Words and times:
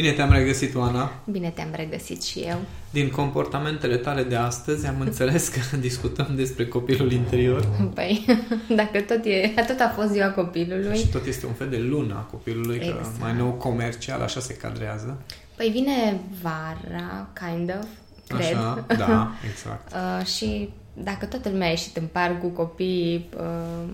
Bine 0.00 0.12
te-am 0.12 0.32
regăsit, 0.32 0.74
Oana. 0.74 1.12
Bine 1.24 1.48
te-am 1.48 1.68
regăsit 1.72 2.22
și 2.22 2.38
eu. 2.38 2.58
Din 2.90 3.10
comportamentele 3.10 3.96
tale 3.96 4.22
de 4.22 4.36
astăzi 4.36 4.86
am 4.86 5.00
înțeles 5.00 5.48
că 5.48 5.76
discutăm 5.88 6.28
despre 6.34 6.66
copilul 6.66 7.12
interior. 7.12 7.66
Păi, 7.94 8.24
dacă 8.80 9.00
tot, 9.00 9.24
e, 9.24 9.52
tot 9.66 9.80
a 9.80 9.92
fost 9.96 10.08
ziua 10.08 10.30
copilului... 10.30 10.96
Și 10.96 11.08
tot 11.08 11.26
este 11.26 11.46
un 11.46 11.52
fel 11.52 11.68
de 11.68 11.78
lună 11.78 12.14
a 12.14 12.20
copilului, 12.30 12.76
exact. 12.76 13.02
că 13.02 13.08
mai 13.18 13.36
nou 13.36 13.50
comercial, 13.50 14.20
așa 14.20 14.40
se 14.40 14.54
cadrează. 14.54 15.22
Păi 15.56 15.68
vine 15.68 16.20
vara, 16.42 17.28
kind 17.44 17.76
of, 17.80 17.88
cred. 18.26 18.56
Așa, 18.56 18.84
da, 19.06 19.32
exact. 19.50 19.92
uh, 19.92 20.26
și 20.26 20.68
dacă 20.94 21.26
toată 21.26 21.48
lumea 21.48 21.66
a 21.66 21.70
ieșit 21.70 21.96
în 21.96 22.06
parc 22.12 22.40
cu 22.40 22.48
copii, 22.48 23.28
uh, 23.36 23.90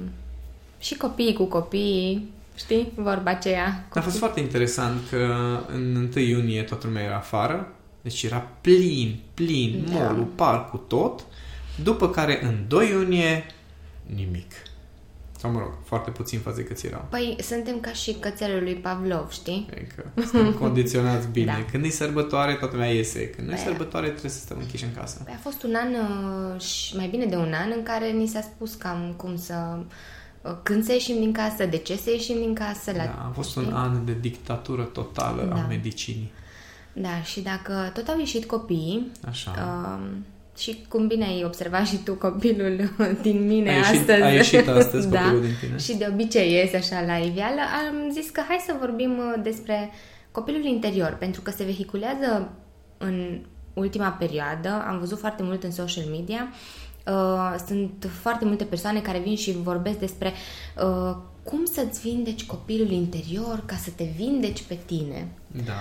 și 0.78 0.96
copiii 0.96 1.34
cu 1.34 1.44
copiii, 1.44 2.30
Știi? 2.56 2.92
Vorba 2.94 3.30
aceea. 3.30 3.86
A 3.94 4.00
fost 4.00 4.18
foarte 4.18 4.40
interesant 4.40 5.00
că 5.10 5.36
în 5.72 6.08
1 6.16 6.24
iunie 6.24 6.62
toată 6.62 6.86
lumea 6.86 7.02
era 7.02 7.16
afară, 7.16 7.72
deci 8.02 8.22
era 8.22 8.48
plin, 8.60 9.20
plin, 9.34 9.84
da. 9.92 9.98
molul, 9.98 10.24
parcul, 10.24 10.78
tot. 10.88 11.24
După 11.82 12.10
care 12.10 12.44
în 12.44 12.64
2 12.68 12.88
iunie 12.90 13.46
nimic. 14.14 14.52
Sau 15.38 15.50
mă 15.50 15.58
rog, 15.58 15.72
foarte 15.84 16.10
puțin 16.10 16.38
față 16.38 16.60
cât 16.60 16.82
erau. 16.82 17.06
Păi 17.10 17.36
suntem 17.40 17.80
ca 17.80 17.92
și 17.92 18.16
cățelul 18.20 18.62
lui 18.62 18.74
Pavlov, 18.74 19.30
știi? 19.30 19.68
Adică 19.70 20.12
suntem 20.14 20.52
condiționați 20.62 21.28
bine. 21.28 21.46
da. 21.46 21.64
Când 21.70 21.84
e 21.84 21.88
sărbătoare, 21.88 22.54
toată 22.54 22.74
lumea 22.74 22.90
iese. 22.90 23.30
Când 23.30 23.46
nu 23.46 23.52
e 23.52 23.56
păi, 23.56 23.64
sărbătoare, 23.64 24.08
trebuie 24.08 24.30
să 24.30 24.38
stăm 24.38 24.58
închiși 24.60 24.84
în 24.84 24.94
casă. 24.96 25.20
Păi 25.24 25.34
a 25.36 25.40
fost 25.42 25.62
un 25.62 25.74
an 25.74 25.88
uh, 25.94 26.60
și 26.60 26.96
mai 26.96 27.08
bine 27.08 27.24
de 27.24 27.36
un 27.36 27.52
an 27.62 27.72
în 27.76 27.82
care 27.82 28.10
ni 28.10 28.26
s-a 28.26 28.40
spus 28.40 28.74
cam 28.74 29.14
cum 29.16 29.36
să 29.36 29.54
când 30.62 30.84
să 30.84 30.92
ieșim 30.92 31.18
din 31.18 31.32
casă, 31.32 31.66
de 31.66 31.76
ce 31.76 31.96
să 31.96 32.10
ieșim 32.10 32.38
din 32.38 32.54
casă. 32.54 32.92
La... 32.96 33.04
Da, 33.04 33.26
a 33.28 33.30
fost 33.34 33.50
știi? 33.50 33.62
un 33.66 33.72
an 33.72 34.04
de 34.04 34.16
dictatură 34.20 34.82
totală 34.82 35.42
da. 35.42 35.54
a 35.54 35.66
medicinii. 35.68 36.32
Da, 36.92 37.22
și 37.22 37.40
dacă 37.40 37.90
tot 37.94 38.08
au 38.08 38.18
ieșit 38.18 38.44
copiii, 38.44 39.12
Așa. 39.28 39.50
Uh, 39.50 40.06
și 40.58 40.84
cum 40.88 41.06
bine 41.06 41.24
ai 41.24 41.44
observat 41.44 41.86
și 41.86 41.96
tu 41.96 42.14
copilul 42.14 42.90
din 43.22 43.46
mine 43.46 43.70
a 43.70 43.76
ieșit, 43.76 43.98
astăzi. 43.98 44.22
A 44.22 44.32
ieșit 44.32 44.68
astăzi 44.78 45.08
da, 45.08 45.20
copilul 45.20 45.42
din 45.42 45.54
tine. 45.60 45.78
Și 45.78 45.96
de 45.96 46.08
obicei 46.12 46.52
ies 46.52 46.74
așa 46.74 47.04
la 47.06 47.16
iveală, 47.16 47.60
am 47.88 48.10
zis 48.12 48.30
că 48.30 48.42
hai 48.48 48.64
să 48.66 48.74
vorbim 48.78 49.18
uh, 49.18 49.42
despre 49.42 49.90
copilul 50.30 50.64
interior, 50.64 51.16
pentru 51.18 51.40
că 51.40 51.50
se 51.50 51.64
vehiculează 51.64 52.50
în 52.98 53.40
ultima 53.74 54.08
perioadă, 54.08 54.84
am 54.88 54.98
văzut 54.98 55.18
foarte 55.18 55.42
mult 55.42 55.62
în 55.62 55.70
social 55.70 56.04
media, 56.10 56.48
uh, 56.50 56.85
Uh, 57.06 57.54
sunt 57.66 58.10
foarte 58.20 58.44
multe 58.44 58.64
persoane 58.64 59.00
care 59.00 59.18
vin 59.18 59.36
și 59.36 59.52
vorbesc 59.52 59.98
despre 59.98 60.32
uh, 60.82 61.16
cum 61.42 61.64
să-ți 61.64 62.00
vindeci 62.00 62.46
copilul 62.46 62.90
interior 62.90 63.62
ca 63.66 63.76
să 63.76 63.90
te 63.96 64.04
vindeci 64.16 64.62
pe 64.62 64.78
tine. 64.86 65.28
Da. 65.64 65.72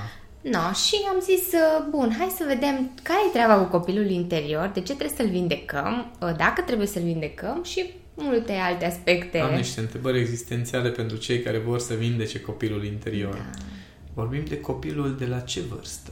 No, 0.42 0.74
și 0.74 0.96
am 1.14 1.20
zis, 1.22 1.52
uh, 1.54 1.86
bun, 1.90 2.16
hai 2.18 2.34
să 2.38 2.44
vedem 2.48 2.92
care 3.04 3.20
e 3.28 3.32
treaba 3.32 3.58
cu 3.58 3.78
copilul 3.78 4.10
interior, 4.10 4.72
de 4.74 4.80
ce 4.80 4.96
trebuie 4.96 5.18
să-l 5.18 5.30
vindecăm, 5.30 6.12
uh, 6.22 6.36
dacă 6.38 6.62
trebuie 6.62 6.88
să-l 6.88 7.02
vindecăm 7.02 7.64
și 7.64 7.94
multe 8.16 8.52
alte 8.52 8.86
aspecte. 8.86 9.40
Am 9.40 9.56
niște 9.56 9.80
întrebări 9.80 10.20
existențiale 10.20 10.90
pentru 10.90 11.18
cei 11.18 11.42
care 11.42 11.58
vor 11.58 11.80
să 11.80 11.94
vindece 11.94 12.40
copilul 12.40 12.86
interior. 12.86 13.34
Da. 13.34 13.66
Vorbim 14.14 14.44
de 14.48 14.60
copilul 14.60 15.16
de 15.18 15.26
la 15.26 15.40
ce 15.40 15.62
vârstă? 15.62 16.12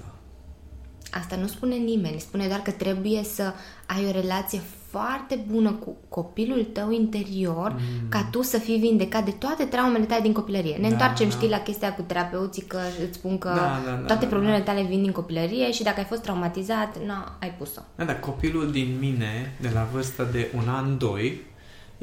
Asta 1.11 1.35
nu 1.35 1.47
spune 1.47 1.75
nimeni, 1.75 2.19
spune 2.19 2.47
doar 2.47 2.59
că 2.59 2.71
trebuie 2.71 3.23
să 3.23 3.53
ai 3.85 4.05
o 4.07 4.11
relație 4.11 4.61
foarte 4.93 5.45
bună 5.51 5.71
cu 5.71 5.95
copilul 6.09 6.63
tău 6.63 6.91
interior 6.91 7.71
mm. 7.71 8.09
ca 8.09 8.27
tu 8.31 8.41
să 8.41 8.57
fii 8.57 8.77
vindecat 8.77 9.25
de 9.25 9.31
toate 9.31 9.63
traumele 9.63 10.05
tale 10.05 10.21
din 10.21 10.33
copilărie. 10.33 10.75
Ne 10.75 10.81
da, 10.81 10.87
întoarcem, 10.87 11.29
da. 11.29 11.35
știi, 11.35 11.49
la 11.49 11.59
chestia 11.59 11.93
cu 11.93 12.01
terapeuții 12.01 12.61
că 12.61 12.79
îți 13.07 13.17
spun 13.17 13.37
că 13.37 13.47
da, 13.47 13.81
da, 13.85 13.91
da, 13.91 14.05
toate 14.05 14.23
da, 14.23 14.29
problemele 14.29 14.57
da. 14.57 14.63
tale 14.63 14.83
vin 14.87 15.01
din 15.01 15.11
copilărie 15.11 15.71
și 15.71 15.83
dacă 15.83 15.99
ai 15.99 16.05
fost 16.05 16.21
traumatizat, 16.21 16.97
nu, 17.05 17.13
ai 17.39 17.53
pus-o. 17.57 17.81
Da, 17.95 18.03
dar 18.03 18.19
copilul 18.19 18.71
din 18.71 18.95
mine, 18.99 19.55
de 19.61 19.69
la 19.73 19.87
vârsta 19.91 20.23
de 20.23 20.51
un 20.55 20.67
an, 20.67 20.97
doi, 20.97 21.41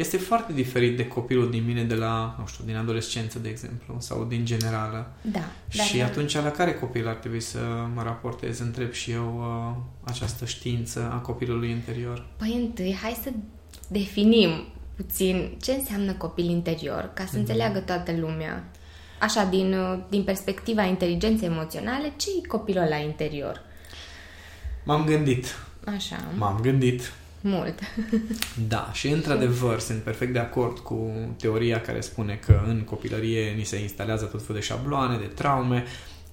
este 0.01 0.17
foarte 0.17 0.53
diferit 0.53 0.97
de 0.97 1.07
copilul 1.07 1.51
din 1.51 1.65
mine 1.65 1.83
de 1.83 1.95
la, 1.95 2.37
nu 2.39 2.47
știu, 2.47 2.65
din 2.65 2.77
adolescență, 2.77 3.39
de 3.39 3.49
exemplu, 3.49 3.97
sau 3.99 4.25
din 4.25 4.45
generală. 4.45 5.13
Da. 5.23 5.41
Și 5.69 5.97
dar, 5.97 6.07
atunci 6.07 6.35
la 6.35 6.51
care 6.51 6.75
copil 6.75 7.09
ar 7.09 7.15
trebui 7.15 7.41
să 7.41 7.59
mă 7.95 8.03
raportez? 8.03 8.59
Întreb 8.59 8.93
și 8.93 9.11
eu 9.11 9.39
uh, 9.39 9.83
această 10.05 10.45
știință 10.45 11.11
a 11.13 11.17
copilului 11.17 11.71
interior. 11.71 12.27
Păi 12.37 12.53
întâi, 12.55 12.99
hai 13.03 13.19
să 13.23 13.31
definim 13.89 14.51
puțin 14.97 15.57
ce 15.63 15.73
înseamnă 15.73 16.13
copil 16.13 16.49
interior, 16.49 17.11
ca 17.15 17.25
să 17.25 17.31
mm-hmm. 17.35 17.39
înțeleagă 17.39 17.79
toată 17.79 18.13
lumea. 18.17 18.71
Așa, 19.21 19.45
din, 19.45 19.73
uh, 19.73 19.99
din 20.09 20.23
perspectiva 20.23 20.83
inteligenței 20.83 21.49
emoționale, 21.49 22.13
ce 22.17 22.29
e 22.43 22.47
copilul 22.47 22.87
la 22.89 22.97
interior? 22.97 23.63
M-am 24.85 25.05
gândit. 25.05 25.47
Așa. 25.95 26.17
M-am 26.37 26.59
gândit 26.63 27.13
mult. 27.41 27.79
Da, 28.69 28.91
și 28.93 29.09
într-adevăr 29.09 29.79
sunt 29.79 30.03
perfect 30.03 30.33
de 30.33 30.39
acord 30.39 30.79
cu 30.79 31.11
teoria 31.39 31.81
care 31.81 32.01
spune 32.01 32.35
că 32.47 32.61
în 32.67 32.81
copilărie 32.81 33.51
ni 33.51 33.65
se 33.65 33.81
instalează 33.81 34.25
tot 34.25 34.41
felul 34.41 34.61
de 34.61 34.67
șabloane, 34.67 35.17
de 35.17 35.25
traume, 35.25 35.85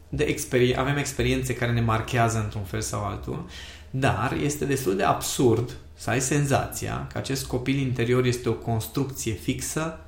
de 0.09 0.35
experi- 0.35 0.77
avem 0.77 0.97
experiențe 0.97 1.55
care 1.55 1.71
ne 1.71 1.81
marchează 1.81 2.37
într-un 2.43 2.63
fel 2.63 2.81
sau 2.81 3.05
altul, 3.05 3.45
dar 3.89 4.37
este 4.43 4.65
destul 4.65 4.95
de 4.95 5.03
absurd 5.03 5.75
să 5.93 6.09
ai 6.09 6.21
senzația 6.21 7.07
că 7.11 7.17
acest 7.17 7.45
copil 7.45 7.77
interior 7.77 8.25
este 8.25 8.49
o 8.49 8.53
construcție 8.53 9.33
fixă 9.33 9.99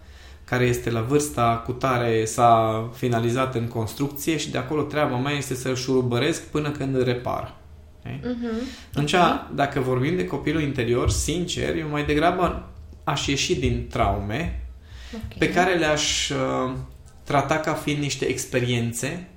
care 0.44 0.66
este 0.66 0.90
la 0.90 1.02
vârsta 1.02 1.64
cu 1.66 1.72
tare 1.72 2.26
s-a 2.26 2.90
finalizat 2.96 3.56
în 3.56 3.68
construcție 3.68 4.38
și 4.38 4.52
de 4.52 4.58
acolo 4.58 4.82
treaba 4.82 5.18
mea 5.18 5.32
este 5.32 5.56
să-l 5.56 5.76
șurubăresc 5.76 6.44
până 6.44 6.72
când 6.72 6.96
îl 6.96 7.04
repar. 7.04 7.59
Uh-huh. 8.18 8.90
Atunci, 8.94 9.14
okay. 9.14 9.48
dacă 9.56 9.80
vorbim 9.80 10.16
de 10.16 10.26
copilul 10.26 10.62
interior, 10.62 11.10
sincer, 11.10 11.76
eu 11.76 11.88
mai 11.90 12.06
degrabă 12.06 12.70
aș 13.04 13.28
ieși 13.28 13.56
din 13.56 13.88
traume 13.90 14.66
okay. 15.14 15.38
pe 15.38 15.50
care 15.50 15.74
le-aș 15.74 16.30
uh, 16.30 16.74
trata 17.24 17.58
ca 17.58 17.74
fiind 17.74 18.02
niște 18.02 18.26
experiențe. 18.26 19.28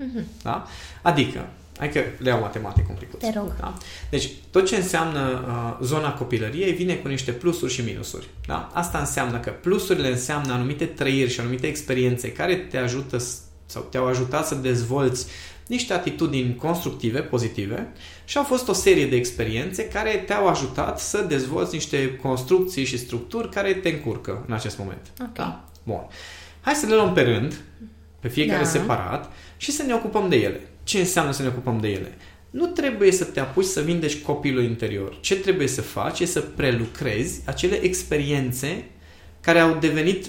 Uh-huh. 0.00 0.42
Da? 0.42 0.66
Adică, 1.02 1.46
hai 1.78 1.90
că 1.90 2.00
le 2.18 2.28
iau 2.28 2.40
matematic 2.40 2.88
un 2.88 2.94
pic. 2.98 3.14
Te 3.14 3.32
rog. 3.36 3.56
Da? 3.60 3.74
Deci, 4.10 4.30
tot 4.50 4.66
ce 4.66 4.76
înseamnă 4.76 5.44
uh, 5.46 5.86
zona 5.86 6.14
copilăriei 6.14 6.72
vine 6.72 6.94
cu 6.94 7.08
niște 7.08 7.30
plusuri 7.30 7.72
și 7.72 7.80
minusuri. 7.80 8.28
Da? 8.46 8.70
Asta 8.72 8.98
înseamnă 8.98 9.38
că 9.38 9.50
plusurile 9.50 10.08
înseamnă 10.08 10.52
anumite 10.52 10.84
trăiri 10.84 11.30
și 11.30 11.40
anumite 11.40 11.66
experiențe 11.66 12.32
care 12.32 12.56
te 12.56 12.78
ajută 12.78 13.18
sau 13.66 13.82
te-au 13.90 14.06
ajutat 14.06 14.46
să 14.46 14.54
dezvolți 14.54 15.26
niște 15.66 15.92
atitudini 15.92 16.54
constructive, 16.54 17.20
pozitive 17.20 17.92
și 18.24 18.36
au 18.36 18.44
fost 18.44 18.68
o 18.68 18.72
serie 18.72 19.06
de 19.06 19.16
experiențe 19.16 19.88
care 19.88 20.24
te-au 20.26 20.48
ajutat 20.48 21.00
să 21.00 21.24
dezvolți 21.28 21.74
niște 21.74 22.16
construcții 22.16 22.84
și 22.84 22.98
structuri 22.98 23.50
care 23.50 23.72
te 23.72 23.88
încurcă 23.88 24.44
în 24.46 24.54
acest 24.54 24.78
moment. 24.78 25.10
Okay. 25.20 25.32
Da? 25.32 25.68
Bun. 25.82 26.06
Hai 26.60 26.74
să 26.74 26.86
le 26.86 26.94
luăm 26.94 27.12
pe 27.12 27.20
rând, 27.20 27.60
pe 28.20 28.28
fiecare 28.28 28.62
da. 28.62 28.68
separat 28.68 29.32
și 29.56 29.70
să 29.70 29.82
ne 29.82 29.94
ocupăm 29.94 30.28
de 30.28 30.36
ele. 30.36 30.60
Ce 30.82 30.98
înseamnă 30.98 31.32
să 31.32 31.42
ne 31.42 31.48
ocupăm 31.48 31.78
de 31.80 31.88
ele? 31.88 32.16
Nu 32.50 32.66
trebuie 32.66 33.12
să 33.12 33.24
te 33.24 33.40
apuci 33.40 33.64
să 33.64 33.80
vindeci 33.80 34.22
copilul 34.22 34.62
interior. 34.62 35.18
Ce 35.20 35.36
trebuie 35.36 35.68
să 35.68 35.82
faci 35.82 36.20
e 36.20 36.24
să 36.24 36.40
prelucrezi 36.40 37.40
acele 37.44 37.74
experiențe 37.74 38.84
care 39.40 39.58
au 39.58 39.76
devenit 39.80 40.26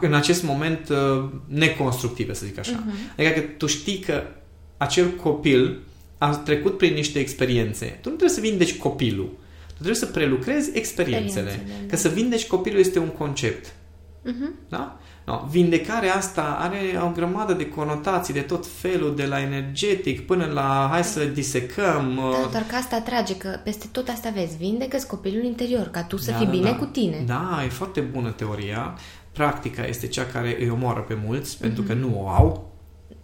în 0.00 0.14
acest 0.14 0.42
moment 0.42 0.88
uh, 0.88 1.28
neconstructive, 1.46 2.34
să 2.34 2.46
zic 2.46 2.58
așa. 2.58 2.84
Uh-huh. 2.84 3.16
Adică 3.18 3.30
că 3.30 3.40
tu 3.40 3.66
știi 3.66 3.98
că 3.98 4.22
acel 4.76 5.10
copil 5.10 5.80
a 6.18 6.36
trecut 6.36 6.76
prin 6.76 6.94
niște 6.94 7.18
experiențe. 7.18 7.84
Tu 7.86 8.08
nu 8.08 8.16
trebuie 8.16 8.28
să 8.28 8.40
vindeci 8.40 8.76
copilul. 8.76 9.30
Tu 9.66 9.74
trebuie 9.74 9.94
să 9.94 10.06
prelucrezi 10.06 10.70
experiențele. 10.74 11.48
experiențele 11.48 11.86
că 11.86 11.94
da. 11.94 11.96
să 11.96 12.08
vindeci 12.08 12.46
copilul 12.46 12.80
este 12.80 12.98
un 12.98 13.08
concept. 13.08 13.66
Uh-huh. 13.66 14.68
Da? 14.68 15.00
No, 15.24 15.46
vindecarea 15.50 16.14
asta 16.14 16.56
are 16.60 17.00
o 17.04 17.10
grămadă 17.10 17.52
de 17.52 17.68
conotații 17.68 18.34
de 18.34 18.40
tot 18.40 18.66
felul, 18.66 19.16
de 19.16 19.26
la 19.26 19.40
energetic 19.40 20.26
până 20.26 20.44
la 20.52 20.88
hai 20.90 21.04
să 21.04 21.24
disecăm. 21.24 22.14
Da, 22.16 22.22
uh, 22.22 22.48
doar 22.50 22.64
că 22.68 22.74
asta 22.74 22.96
atrage, 22.96 23.36
că 23.36 23.60
peste 23.64 23.86
tot 23.92 24.08
asta 24.08 24.30
vezi, 24.34 24.56
vindecă 24.56 24.98
copilul 25.08 25.44
interior, 25.44 25.88
ca 25.88 26.02
tu 26.02 26.16
să 26.16 26.30
da, 26.30 26.36
fii 26.36 26.46
da, 26.46 26.52
bine 26.52 26.70
da. 26.70 26.76
cu 26.76 26.84
tine. 26.84 27.22
Da, 27.26 27.62
e 27.64 27.68
foarte 27.68 28.00
bună 28.00 28.30
teoria. 28.30 28.94
Practica 29.32 29.86
este 29.86 30.06
cea 30.06 30.24
care 30.24 30.56
îi 30.60 30.70
omoară 30.70 31.00
pe 31.00 31.18
mulți, 31.26 31.56
mm-hmm. 31.56 31.60
pentru 31.60 31.82
că 31.82 31.92
nu 31.92 32.22
o 32.22 32.28
au. 32.28 32.70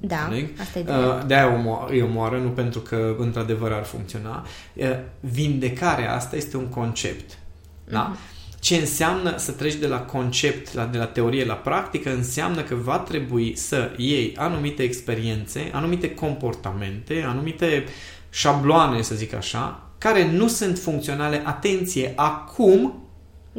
Da, 0.00 0.30
asta 0.60 0.78
e 0.78 0.84
uh, 0.88 1.26
De-aia 1.26 1.86
îi 1.88 2.02
omoară, 2.02 2.38
nu 2.38 2.48
pentru 2.48 2.80
că 2.80 3.14
într-adevăr 3.18 3.72
ar 3.72 3.84
funcționa. 3.84 4.46
Uh, 4.74 4.86
vindecarea 5.20 6.14
asta 6.14 6.36
este 6.36 6.56
un 6.56 6.66
concept. 6.66 7.34
Mm-hmm. 7.34 7.90
Da? 7.90 8.00
Mhm. 8.00 8.18
Ce 8.60 8.76
înseamnă 8.76 9.36
să 9.36 9.52
treci 9.52 9.74
de 9.74 9.86
la 9.86 10.00
concept, 10.00 10.74
la, 10.74 10.84
de 10.84 10.98
la 10.98 11.06
teorie 11.06 11.44
la 11.44 11.54
practică, 11.54 12.14
înseamnă 12.14 12.62
că 12.62 12.74
va 12.74 12.98
trebui 12.98 13.56
să 13.56 13.90
iei 13.96 14.34
anumite 14.36 14.82
experiențe, 14.82 15.70
anumite 15.72 16.14
comportamente, 16.14 17.24
anumite 17.26 17.84
șabloane, 18.30 19.02
să 19.02 19.14
zic 19.14 19.34
așa, 19.34 19.88
care 19.98 20.30
nu 20.30 20.48
sunt 20.48 20.78
funcționale, 20.78 21.42
atenție, 21.44 22.12
acum, 22.16 23.07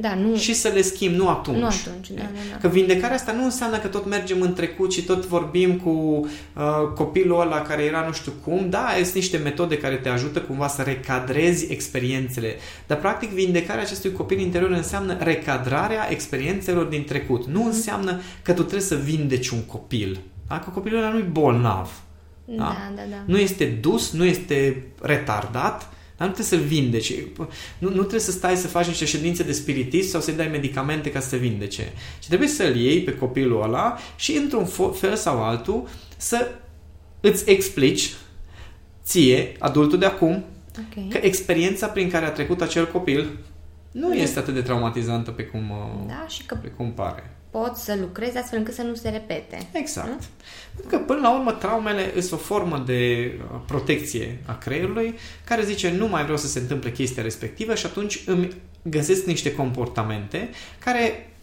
Da, 0.01 0.15
nu... 0.15 0.35
Și 0.35 0.53
să 0.53 0.67
le 0.67 0.81
schimb, 0.81 1.15
nu 1.15 1.29
atunci. 1.29 1.57
Nu 1.57 1.65
atunci, 1.65 2.09
da, 2.09 2.21
da, 2.21 2.39
da. 2.51 2.57
Că 2.57 2.67
vindecarea 2.67 3.15
asta 3.15 3.31
nu 3.31 3.43
înseamnă 3.43 3.77
că 3.77 3.87
tot 3.87 4.05
mergem 4.05 4.41
în 4.41 4.53
trecut 4.53 4.93
și 4.93 5.01
tot 5.01 5.25
vorbim 5.25 5.75
cu 5.75 5.89
uh, 5.89 6.93
copilul 6.95 7.41
ăla 7.41 7.61
care 7.61 7.83
era 7.83 8.05
nu 8.05 8.13
știu 8.13 8.31
cum. 8.43 8.69
Da, 8.69 8.87
sunt 9.01 9.13
niște 9.13 9.37
metode 9.37 9.77
care 9.77 9.95
te 9.95 10.09
ajută 10.09 10.39
cumva 10.39 10.67
să 10.67 10.81
recadrezi 10.81 11.71
experiențele. 11.71 12.55
Dar, 12.87 12.97
practic, 12.97 13.29
vindecarea 13.29 13.83
acestui 13.83 14.11
copil 14.11 14.39
interior 14.39 14.71
înseamnă 14.71 15.17
recadrarea 15.19 16.11
experiențelor 16.11 16.85
din 16.85 17.03
trecut. 17.03 17.47
Nu 17.47 17.59
mm. 17.59 17.65
înseamnă 17.65 18.21
că 18.41 18.53
tu 18.53 18.61
trebuie 18.61 18.87
să 18.87 18.95
vindeci 18.95 19.49
un 19.49 19.61
copil. 19.65 20.19
Da? 20.47 20.59
Că 20.59 20.69
copilul 20.69 20.99
ăla 20.99 21.11
nu 21.11 21.17
e 21.17 21.21
bolnav. 21.21 22.01
Da, 22.45 22.63
da, 22.63 22.91
da, 22.95 23.01
da. 23.09 23.23
Nu 23.25 23.37
este 23.37 23.65
dus, 23.65 24.11
nu 24.11 24.25
este 24.25 24.83
retardat, 25.01 25.89
dar 26.19 26.27
nu 26.27 26.33
trebuie 26.33 26.59
să-l 26.59 26.67
vindeci. 26.67 27.13
Nu, 27.77 27.89
nu 27.89 27.99
trebuie 27.99 28.19
să 28.19 28.31
stai 28.31 28.55
să 28.55 28.67
faci 28.67 28.87
niște 28.87 29.05
ședințe 29.05 29.43
de 29.43 29.51
spiritism 29.51 30.09
sau 30.09 30.21
să-i 30.21 30.33
dai 30.33 30.47
medicamente 30.47 31.11
ca 31.11 31.19
să 31.19 31.27
se 31.27 31.37
vindece. 31.37 31.93
Și 32.19 32.27
trebuie 32.27 32.47
să-l 32.47 32.75
iei 32.75 33.01
pe 33.01 33.15
copilul 33.15 33.61
ăla 33.61 33.97
și 34.15 34.35
într-un 34.35 34.65
fel 34.93 35.15
sau 35.15 35.43
altul 35.43 35.87
să 36.17 36.51
îți 37.19 37.49
explici 37.49 38.13
ție, 39.03 39.51
adultul 39.59 39.99
de 39.99 40.05
acum, 40.05 40.43
okay. 40.89 41.07
că 41.09 41.17
experiența 41.21 41.87
prin 41.87 42.09
care 42.09 42.25
a 42.25 42.31
trecut 42.31 42.61
acel 42.61 42.91
copil 42.91 43.37
nu 43.91 44.13
este 44.13 44.39
atât 44.39 44.53
de 44.53 44.61
traumatizantă 44.61 45.31
pe 45.31 45.43
cum, 45.43 45.71
da, 46.07 46.25
și 46.27 46.45
că 46.45 46.55
pe 46.55 46.67
cum 46.67 46.91
pare 46.91 47.38
poți 47.49 47.83
să 47.83 47.97
lucrezi 47.99 48.37
astfel 48.37 48.57
încât 48.57 48.73
să 48.73 48.81
nu 48.81 48.95
se 48.95 49.09
repete. 49.09 49.67
Exact. 49.71 50.07
Nu? 50.07 50.17
Pentru 50.75 50.97
că, 50.97 51.03
până 51.03 51.19
la 51.19 51.35
urmă, 51.35 51.51
traumele 51.51 52.11
sunt 52.11 52.31
o 52.31 52.43
formă 52.43 52.83
de 52.85 53.31
uh, 53.37 53.59
protecție 53.67 54.41
a 54.45 54.57
creierului 54.57 55.17
care 55.43 55.63
zice 55.63 55.91
nu 55.91 56.07
mai 56.07 56.21
vreau 56.21 56.37
să 56.37 56.47
se 56.47 56.59
întâmple 56.59 56.91
chestia 56.91 57.23
respectivă 57.23 57.75
și 57.75 57.85
atunci 57.85 58.23
îmi 58.25 58.49
găsesc 58.81 59.25
niște 59.25 59.53
comportamente 59.53 60.49
care, 60.79 61.33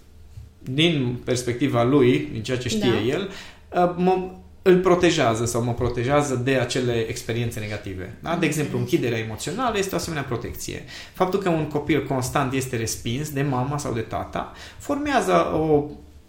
din 0.63 1.21
perspectiva 1.25 1.83
lui, 1.83 2.29
din 2.33 2.43
ceea 2.43 2.59
ce 2.59 2.69
știe 2.69 2.91
da. 2.91 3.01
el, 3.01 3.31
uh, 3.75 3.95
mă, 3.97 4.31
îl 4.67 4.79
protejează 4.79 5.45
sau 5.45 5.63
mă 5.63 5.75
protejează 5.75 6.35
de 6.45 6.57
acele 6.57 7.07
experiențe 7.09 7.61
negative. 7.61 8.15
Da? 8.21 8.37
De 8.37 8.47
exemplu, 8.47 8.79
închiderea 8.79 9.19
emoțională 9.19 9.79
este 9.79 9.95
o 9.95 9.99
asemenea 9.99 10.25
protecție. 10.25 10.85
Faptul 11.13 11.41
că 11.41 11.49
un 11.49 11.69
copil 11.69 12.07
constant 12.07 12.53
este 12.53 12.77
respins 12.77 13.31
de 13.31 13.43
mama 13.43 13.79
sau 13.79 13.93
de 13.93 14.01
tata 14.01 14.53
formează 14.79 15.33
o, 15.55 15.85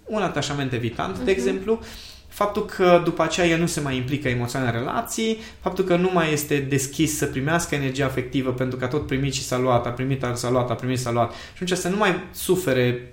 un 0.05 0.21
atașament 0.21 0.73
evitant, 0.73 1.15
uh-huh. 1.15 1.25
de 1.25 1.31
mhm. 1.31 1.39
exemplu, 1.39 1.79
faptul 2.27 2.65
că 2.65 3.01
după 3.03 3.23
aceea 3.23 3.47
el 3.47 3.59
nu 3.59 3.65
se 3.65 3.79
mai 3.79 3.95
implică 3.95 4.27
emoțional 4.27 4.73
în 4.73 4.79
relații, 4.79 5.37
faptul 5.59 5.83
că 5.83 5.95
nu 5.95 6.09
mai 6.13 6.33
este 6.33 6.57
deschis 6.57 7.17
să 7.17 7.25
primească 7.25 7.75
energie 7.75 8.03
afectivă 8.03 8.51
pentru 8.51 8.77
că 8.77 8.85
a 8.85 8.87
tot 8.87 9.07
primit 9.07 9.33
și 9.33 9.43
s-a 9.43 9.57
luat, 9.57 9.85
a 9.85 9.89
primit, 9.89 10.25
s-a 10.33 10.49
luat, 10.49 10.69
a 10.69 10.73
primit, 10.73 10.99
s-a 10.99 11.11
luat 11.11 11.31
și 11.31 11.63
atunci 11.63 11.79
să 11.79 11.89
nu 11.89 11.97
mai 11.97 12.15
sufere 12.31 13.11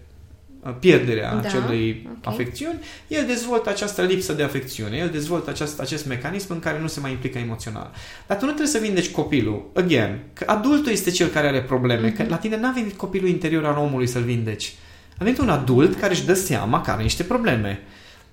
pierderea 0.70 1.34
da, 1.34 1.48
acelei 1.48 2.06
okay. 2.06 2.32
afecțiuni, 2.32 2.78
el 3.08 3.26
dezvoltă 3.26 3.70
această 3.70 4.02
lipsă 4.02 4.32
de 4.32 4.42
afecțiune, 4.42 4.96
el 4.96 5.08
dezvoltă 5.08 5.50
acest, 5.50 5.80
acest 5.80 6.06
mecanism 6.06 6.52
în 6.52 6.58
care 6.58 6.80
nu 6.80 6.86
se 6.86 7.00
mai 7.00 7.10
implică 7.10 7.38
emoțional. 7.38 7.90
Dar 8.26 8.36
tu 8.36 8.44
nu 8.44 8.50
trebuie 8.50 8.74
să 8.74 8.86
vindeci 8.86 9.10
copilul, 9.10 9.70
again, 9.74 10.18
că 10.32 10.44
adultul 10.46 10.92
este 10.92 11.10
cel 11.10 11.28
care 11.28 11.46
are 11.48 11.62
probleme, 11.62 12.12
mm-hmm. 12.12 12.16
că 12.16 12.24
la 12.28 12.36
tine 12.36 12.56
n-a 12.56 12.70
venit 12.70 12.96
copilul 12.96 13.28
interior 13.28 13.64
al 13.64 13.76
omului 13.76 14.06
să-l 14.06 14.22
vindeci. 14.22 14.74
A 15.18 15.24
venit 15.24 15.38
un 15.38 15.48
adult 15.48 16.00
care 16.00 16.12
își 16.12 16.24
dă 16.24 16.34
seama 16.34 16.80
că 16.80 16.90
are 16.90 17.02
niște 17.02 17.22
probleme. 17.22 17.82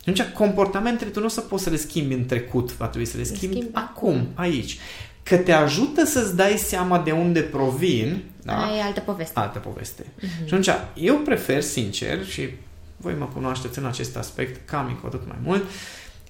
Atunci, 0.02 0.22
comportamentele 0.22 1.10
tu 1.10 1.20
nu 1.20 1.26
o 1.26 1.30
să 1.30 1.42
poți 1.42 1.64
să 1.64 1.70
le 1.70 1.76
schimbi 1.76 2.14
în 2.14 2.26
trecut, 2.26 2.78
va 2.78 2.88
trebui 2.88 3.08
să 3.08 3.18
le 3.18 3.24
schimbi, 3.24 3.56
schimbi 3.56 3.76
acum, 3.76 4.28
aici. 4.34 4.78
Că 5.24 5.38
te 5.38 5.52
ajută 5.52 6.06
să-ți 6.06 6.36
dai 6.36 6.58
seama 6.58 7.00
de 7.00 7.12
unde 7.12 7.40
provin, 7.40 8.24
da? 8.44 8.66
Aia 8.66 8.78
e 8.78 8.82
altă 8.82 9.00
poveste. 9.00 9.40
Altă 9.40 9.60
poveste. 9.60 10.04
Uh-huh. 10.04 10.46
Și 10.46 10.54
atunci, 10.54 10.70
eu 10.94 11.16
prefer, 11.18 11.62
sincer, 11.62 12.26
și 12.26 12.50
voi 12.98 13.16
mă 13.18 13.26
cunoașteți 13.34 13.80
în 13.80 13.86
acest 13.86 14.18
aspect, 14.18 14.70
cam 14.70 14.98
cu 15.02 15.08
atât 15.08 15.28
mai 15.28 15.38
mult, 15.44 15.64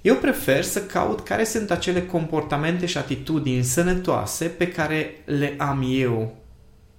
eu 0.02 0.16
prefer 0.16 0.64
să 0.64 0.82
caut 0.82 1.24
care 1.24 1.44
sunt 1.44 1.72
acele 1.72 2.06
comportamente 2.06 2.86
și 2.86 2.98
atitudini 2.98 3.64
sănătoase 3.64 4.46
pe 4.46 4.68
care 4.68 5.22
le 5.26 5.56
am 5.58 5.86
eu 5.90 6.41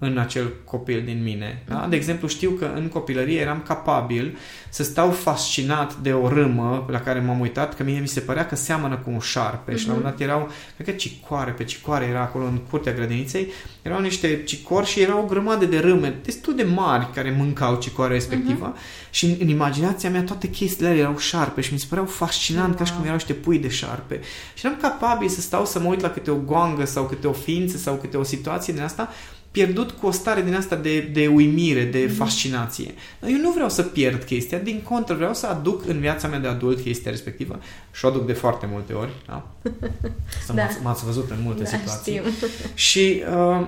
în 0.03 0.17
acel 0.17 0.51
copil 0.63 1.01
din 1.05 1.23
mine. 1.23 1.63
Da? 1.67 1.87
De 1.89 1.95
exemplu, 1.95 2.27
știu 2.27 2.49
că 2.49 2.71
în 2.75 2.87
copilărie 2.87 3.39
eram 3.39 3.63
capabil 3.67 4.37
să 4.69 4.83
stau 4.83 5.11
fascinat 5.11 5.95
de 5.95 6.13
o 6.13 6.27
râmă 6.27 6.85
la 6.89 7.01
care 7.01 7.19
m-am 7.19 7.39
uitat, 7.39 7.75
că 7.75 7.83
mie 7.83 7.99
mi 7.99 8.07
se 8.07 8.19
părea 8.19 8.45
că 8.45 8.55
seamănă 8.55 8.95
cu 8.95 9.09
un 9.09 9.19
șarpe 9.19 9.73
uh-huh. 9.73 9.77
și 9.77 9.87
la 9.87 9.93
un 9.93 9.99
mhm. 9.99 10.09
dat 10.09 10.19
erau, 10.19 10.49
cred 10.75 10.87
că 10.87 10.93
cicoare, 10.93 11.51
pe 11.51 11.63
cicoare 11.63 12.05
era 12.05 12.21
acolo 12.21 12.45
în 12.45 12.57
curtea 12.69 12.93
grădiniței, 12.93 13.51
erau 13.81 14.01
niște 14.01 14.43
cicori 14.43 14.87
și 14.87 15.01
erau 15.01 15.21
o 15.21 15.25
grămadă 15.25 15.65
de 15.65 15.79
râme 15.79 16.15
destul 16.23 16.55
de 16.55 16.63
mari 16.63 17.09
care 17.13 17.35
mâncau 17.37 17.75
cicoarea 17.75 18.15
respectivă 18.15 18.73
uh-huh. 18.73 19.09
și 19.09 19.25
în, 19.25 19.35
în 19.39 19.47
imaginația 19.47 20.09
mea 20.09 20.23
toate 20.23 20.49
chestiile 20.49 20.89
alea 20.89 21.01
erau 21.01 21.17
șarpe 21.17 21.61
și 21.61 21.73
mi 21.73 21.79
se 21.79 21.85
păreau 21.89 22.07
fascinant 22.07 22.67
wow. 22.67 22.77
ca 22.77 22.83
și 22.83 22.93
cum 22.93 23.03
erau 23.03 23.15
niște 23.15 23.33
pui 23.33 23.59
de 23.59 23.69
șarpe. 23.69 24.19
Și 24.53 24.65
eram 24.65 24.77
capabil 24.81 25.29
să 25.29 25.41
stau 25.41 25.65
să 25.65 25.79
mă 25.79 25.87
uit 25.87 26.01
la 26.01 26.09
câte 26.09 26.31
o 26.31 26.35
goangă 26.35 26.85
sau 26.85 27.03
câte 27.03 27.27
o 27.27 27.33
ființă 27.33 27.77
sau 27.77 27.95
câte 27.95 28.17
o 28.17 28.23
situație 28.23 28.73
din 28.73 28.81
asta 28.81 29.09
pierdut 29.53 29.91
cu 29.91 30.07
o 30.07 30.11
stare 30.11 30.41
din 30.41 30.55
asta 30.55 30.75
de, 30.75 30.99
de 30.99 31.27
uimire, 31.27 31.83
de 31.83 32.05
mm-hmm. 32.05 32.15
fascinație. 32.15 32.93
Dar 33.19 33.29
eu 33.29 33.37
nu 33.37 33.51
vreau 33.51 33.69
să 33.69 33.81
pierd 33.83 34.23
chestia, 34.23 34.57
din 34.57 34.81
contră, 34.81 35.15
vreau 35.15 35.33
să 35.33 35.47
aduc 35.47 35.87
în 35.87 35.99
viața 35.99 36.27
mea 36.27 36.39
de 36.39 36.47
adult 36.47 36.81
chestia 36.81 37.11
respectivă 37.11 37.59
și 37.91 38.05
o 38.05 38.07
aduc 38.07 38.25
de 38.25 38.33
foarte 38.33 38.67
multe 38.71 38.93
ori. 38.93 39.11
Da? 39.27 39.51
Să 40.45 40.53
da. 40.53 40.61
m-ați, 40.61 40.77
m-ați 40.83 41.05
văzut 41.05 41.29
în 41.29 41.37
multe 41.43 41.63
da, 41.63 41.69
situații. 41.69 42.21
Știu. 42.35 42.47
Și 42.73 43.23
uh, 43.35 43.67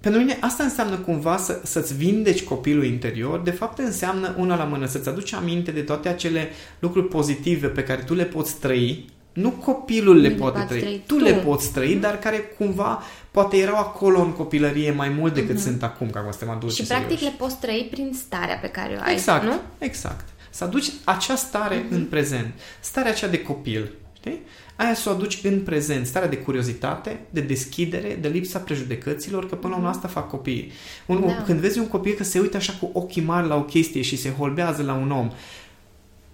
pentru 0.00 0.20
mine 0.20 0.38
asta 0.40 0.62
înseamnă 0.62 0.96
cumva 0.96 1.36
să, 1.36 1.60
să-ți 1.64 1.96
vindeci 1.96 2.42
copilul 2.42 2.84
interior, 2.84 3.40
de 3.40 3.50
fapt 3.50 3.78
înseamnă 3.78 4.34
una 4.38 4.56
la 4.56 4.64
mână, 4.64 4.86
să-ți 4.86 5.08
aduci 5.08 5.32
aminte 5.32 5.70
de 5.70 5.80
toate 5.80 6.08
acele 6.08 6.48
lucruri 6.78 7.08
pozitive 7.08 7.66
pe 7.66 7.82
care 7.82 8.02
tu 8.02 8.14
le 8.14 8.24
poți 8.24 8.58
trăi 8.58 9.14
nu 9.36 9.50
copilul 9.50 10.20
le, 10.20 10.28
le 10.28 10.34
poate 10.34 10.64
trăi, 10.68 10.80
trăi, 10.80 11.02
tu, 11.06 11.14
tu 11.14 11.22
le 11.22 11.32
poți 11.32 11.72
trăi, 11.72 11.96
mm-hmm. 11.96 12.00
dar 12.00 12.18
care 12.18 12.36
cumva 12.58 13.02
poate 13.36 13.56
erau 13.56 13.76
acolo 13.76 14.20
în 14.20 14.32
copilărie 14.32 14.90
mai 14.90 15.08
mult 15.08 15.34
decât 15.34 15.56
mm-hmm. 15.56 15.62
sunt 15.62 15.82
acum, 15.82 16.10
ca 16.10 16.18
acum 16.18 16.30
suntem 16.30 16.50
adulți 16.50 16.76
și, 16.76 16.82
și 16.82 16.88
practic 16.88 17.20
le 17.20 17.34
poți 17.38 17.58
trăi 17.60 17.88
prin 17.90 18.12
starea 18.14 18.56
pe 18.56 18.68
care 18.68 18.96
o 18.98 19.02
ai, 19.02 19.12
exact, 19.12 19.44
nu? 19.44 19.60
Exact, 19.78 20.28
Să 20.50 20.64
aduci 20.64 20.90
acea 21.04 21.34
stare 21.34 21.82
mm-hmm. 21.82 21.90
în 21.90 22.04
prezent, 22.04 22.54
starea 22.80 23.10
aceea 23.10 23.30
de 23.30 23.42
copil, 23.42 23.92
știi? 24.16 24.40
Aia 24.76 24.94
să 24.94 25.08
o 25.08 25.12
aduci 25.12 25.40
în 25.42 25.60
prezent, 25.60 26.06
starea 26.06 26.28
de 26.28 26.36
curiozitate, 26.36 27.20
de 27.30 27.40
deschidere, 27.40 28.18
de 28.20 28.28
lipsa 28.28 28.58
prejudecăților, 28.58 29.48
că 29.48 29.54
până 29.54 29.72
la 29.72 29.78
urmă 29.78 29.90
asta 29.90 30.08
fac 30.08 30.28
copiii. 30.28 30.72
Un, 31.06 31.24
da. 31.26 31.42
Când 31.42 31.60
vezi 31.60 31.78
un 31.78 31.88
copil 31.88 32.12
că 32.12 32.24
se 32.24 32.38
uită 32.38 32.56
așa 32.56 32.72
cu 32.80 32.90
ochii 32.92 33.22
mari 33.22 33.48
la 33.48 33.56
o 33.56 33.62
chestie 33.62 34.02
și 34.02 34.16
se 34.16 34.30
holbează 34.30 34.82
la 34.82 34.94
un 34.94 35.10
om, 35.10 35.30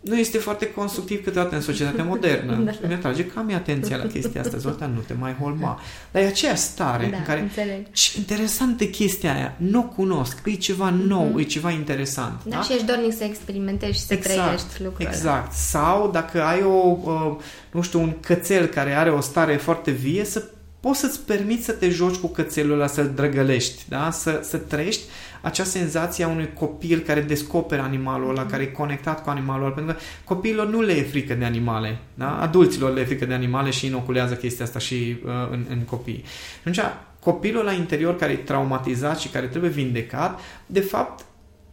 nu 0.03 0.19
este 0.19 0.39
foarte 0.39 0.71
constructiv 0.71 1.25
câteodată 1.25 1.55
în 1.55 1.61
societatea 1.61 2.05
modernă. 2.05 2.55
da. 2.65 2.73
Îmi 2.83 2.95
atrage 2.95 3.27
cam 3.27 3.55
atenția 3.55 3.97
la 3.97 4.07
chestia 4.07 4.41
asta. 4.41 4.57
Zoltan, 4.57 4.93
nu 4.95 5.01
te 5.01 5.15
mai 5.15 5.35
holma. 5.41 5.81
Dar 6.11 6.23
e 6.23 6.27
aceea 6.27 6.55
stare 6.55 7.07
da, 7.11 7.17
în 7.17 7.23
care... 7.23 7.41
Înțeleg. 7.41 7.87
Ce 7.93 8.19
interesantă 8.19 8.85
chestia 8.85 9.35
aia. 9.35 9.55
Nu 9.57 9.79
o 9.79 9.83
cunosc. 9.83 10.39
E 10.45 10.55
ceva 10.55 10.91
nou, 10.91 11.33
mm-hmm. 11.33 11.41
e 11.41 11.43
ceva 11.43 11.71
interesant. 11.71 12.45
Da, 12.45 12.57
da? 12.57 12.63
și 12.63 12.73
ești 12.73 12.87
dornic 12.87 13.17
să 13.17 13.25
experimentezi 13.25 13.99
și 13.99 14.05
să 14.05 14.15
exact, 14.15 14.41
trăiești 14.41 14.83
lucrurile. 14.83 15.11
Exact. 15.11 15.53
Sau 15.53 16.11
dacă 16.11 16.43
ai 16.43 16.63
o, 16.63 16.97
uh, 17.03 17.37
nu 17.71 17.83
știu, 17.83 18.01
un 18.01 18.13
cățel 18.21 18.67
care 18.67 18.93
are 18.95 19.11
o 19.11 19.21
stare 19.21 19.57
foarte 19.57 19.91
vie, 19.91 20.25
să 20.25 20.45
poți 20.81 21.01
să-ți 21.01 21.21
permiți 21.21 21.65
să 21.65 21.73
te 21.73 21.89
joci 21.89 22.15
cu 22.15 22.27
cățelul 22.27 22.73
ăla, 22.73 22.87
să-l 22.87 23.13
drăgălești, 23.15 23.83
da? 23.89 24.11
să, 24.11 24.41
să 24.43 24.57
trăiești 24.57 25.03
acea 25.43 25.65
senzație 25.65 26.25
a 26.25 26.29
unui 26.29 26.49
copil 26.55 26.99
care 26.99 27.21
descoperă 27.21 27.83
animalul 27.83 28.31
ăla, 28.31 28.47
care 28.47 28.63
e 28.63 28.67
conectat 28.67 29.23
cu 29.23 29.31
animalul 29.31 29.65
ăla, 29.65 29.75
pentru 29.75 29.95
că 29.95 30.01
copiilor 30.25 30.69
nu 30.69 30.81
le 30.81 30.93
e 30.93 31.03
frică 31.03 31.35
de 31.35 31.45
animale, 31.45 31.99
da? 32.15 32.41
adulților 32.41 32.93
le 32.93 33.01
e 33.01 33.05
frică 33.05 33.25
de 33.25 33.35
animale 33.35 33.71
și 33.71 33.87
inoculează 33.87 34.35
chestia 34.35 34.65
asta 34.65 34.79
și 34.79 35.17
uh, 35.25 35.31
în, 35.51 35.65
în 35.69 35.79
copii. 35.79 36.25
Atunci, 36.59 36.79
copilul 37.21 37.65
la 37.65 37.73
interior 37.73 38.17
care 38.17 38.33
e 38.33 38.37
traumatizat 38.37 39.19
și 39.19 39.29
care 39.29 39.47
trebuie 39.47 39.71
vindecat, 39.71 40.41
de 40.67 40.81
fapt, 40.81 41.25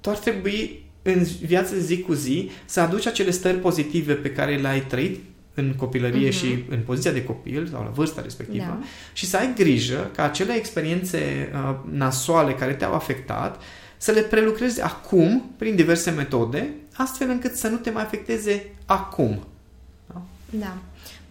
tu 0.01 0.09
ar 0.09 0.17
trebui 0.17 0.83
în 1.01 1.23
viața 1.41 1.75
zi 1.75 2.01
cu 2.01 2.13
zi 2.13 2.49
să 2.65 2.79
aduci 2.79 3.05
acele 3.05 3.31
stări 3.31 3.57
pozitive 3.57 4.13
pe 4.13 4.31
care 4.31 4.55
le-ai 4.55 4.81
trăit 4.81 5.19
în 5.59 5.73
copilărie 5.77 6.29
uh-huh. 6.29 6.39
și 6.39 6.63
în 6.69 6.79
poziția 6.85 7.11
de 7.11 7.23
copil 7.23 7.67
sau 7.71 7.83
la 7.83 7.89
vârsta 7.89 8.21
respectivă 8.21 8.77
da. 8.79 8.85
și 9.13 9.25
să 9.25 9.37
ai 9.37 9.53
grijă 9.55 10.09
ca 10.15 10.23
acele 10.23 10.53
experiențe 10.53 11.51
uh, 11.53 11.75
nasoale 11.91 12.53
care 12.53 12.73
te-au 12.73 12.93
afectat 12.93 13.61
să 13.97 14.11
le 14.11 14.21
prelucrezi 14.21 14.81
acum 14.81 15.51
prin 15.57 15.75
diverse 15.75 16.09
metode, 16.09 16.69
astfel 16.93 17.29
încât 17.29 17.55
să 17.55 17.67
nu 17.67 17.77
te 17.77 17.89
mai 17.89 18.03
afecteze 18.03 18.71
acum. 18.85 19.39
Da. 20.07 20.21
da. 20.49 20.77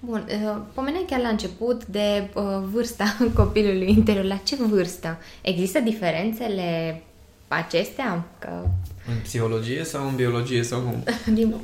Bun, 0.00 0.24
uh, 0.28 0.56
pomeneai 0.74 1.04
chiar 1.08 1.20
la 1.20 1.28
început 1.28 1.86
de 1.86 2.28
uh, 2.34 2.42
vârsta 2.72 3.16
copilului 3.34 3.90
interior. 3.90 4.24
La 4.24 4.36
ce 4.36 4.56
vârstă? 4.56 5.18
Există 5.42 5.80
diferențele 5.80 7.02
acestea? 7.48 8.24
Că... 8.38 8.48
În 9.08 9.14
psihologie 9.22 9.84
sau 9.84 10.08
în 10.08 10.14
biologie 10.14 10.62
sau 10.62 10.80
cum? 10.80 11.04
Din 11.34 11.54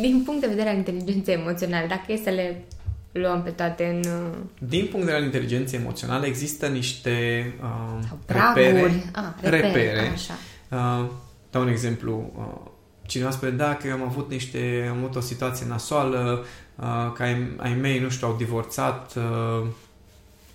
din 0.00 0.22
punct 0.24 0.40
de 0.40 0.46
vedere 0.46 0.68
al 0.68 0.76
inteligenței 0.76 1.34
emoționale, 1.34 1.86
dacă 1.86 2.12
e 2.12 2.20
să 2.24 2.30
le 2.30 2.64
luăm 3.12 3.42
pe 3.42 3.50
toate 3.50 3.84
în... 3.84 4.12
Uh, 4.12 4.36
din 4.58 4.80
punct 4.80 5.06
de 5.06 5.12
vedere 5.12 5.16
al 5.16 5.24
inteligenței 5.24 5.78
emoționale 5.78 6.26
există 6.26 6.66
niște 6.66 7.46
uh, 7.62 8.04
Sau 8.08 8.18
praguri. 8.24 8.64
repere, 8.64 9.10
ah, 9.12 9.24
repere, 9.40 9.66
repere 9.66 10.10
așa. 10.12 10.34
Uh, 10.68 11.10
dau 11.50 11.62
un 11.62 11.68
exemplu, 11.68 12.32
uh, 12.36 12.70
cineva 13.06 13.30
spune, 13.30 13.50
da, 13.50 13.74
că 13.74 13.86
eu 13.86 13.92
am 13.92 14.02
avut 14.02 14.30
niște, 14.30 14.86
am 14.90 14.96
avut 14.96 15.16
o 15.16 15.20
situație 15.20 15.66
nasoală, 15.66 16.44
uh, 16.76 17.12
că 17.14 17.22
ai, 17.22 17.54
ai 17.56 17.74
mei, 17.74 17.98
nu 17.98 18.08
știu, 18.08 18.26
au 18.26 18.36
divorțat 18.36 19.14
uh, 19.16 19.66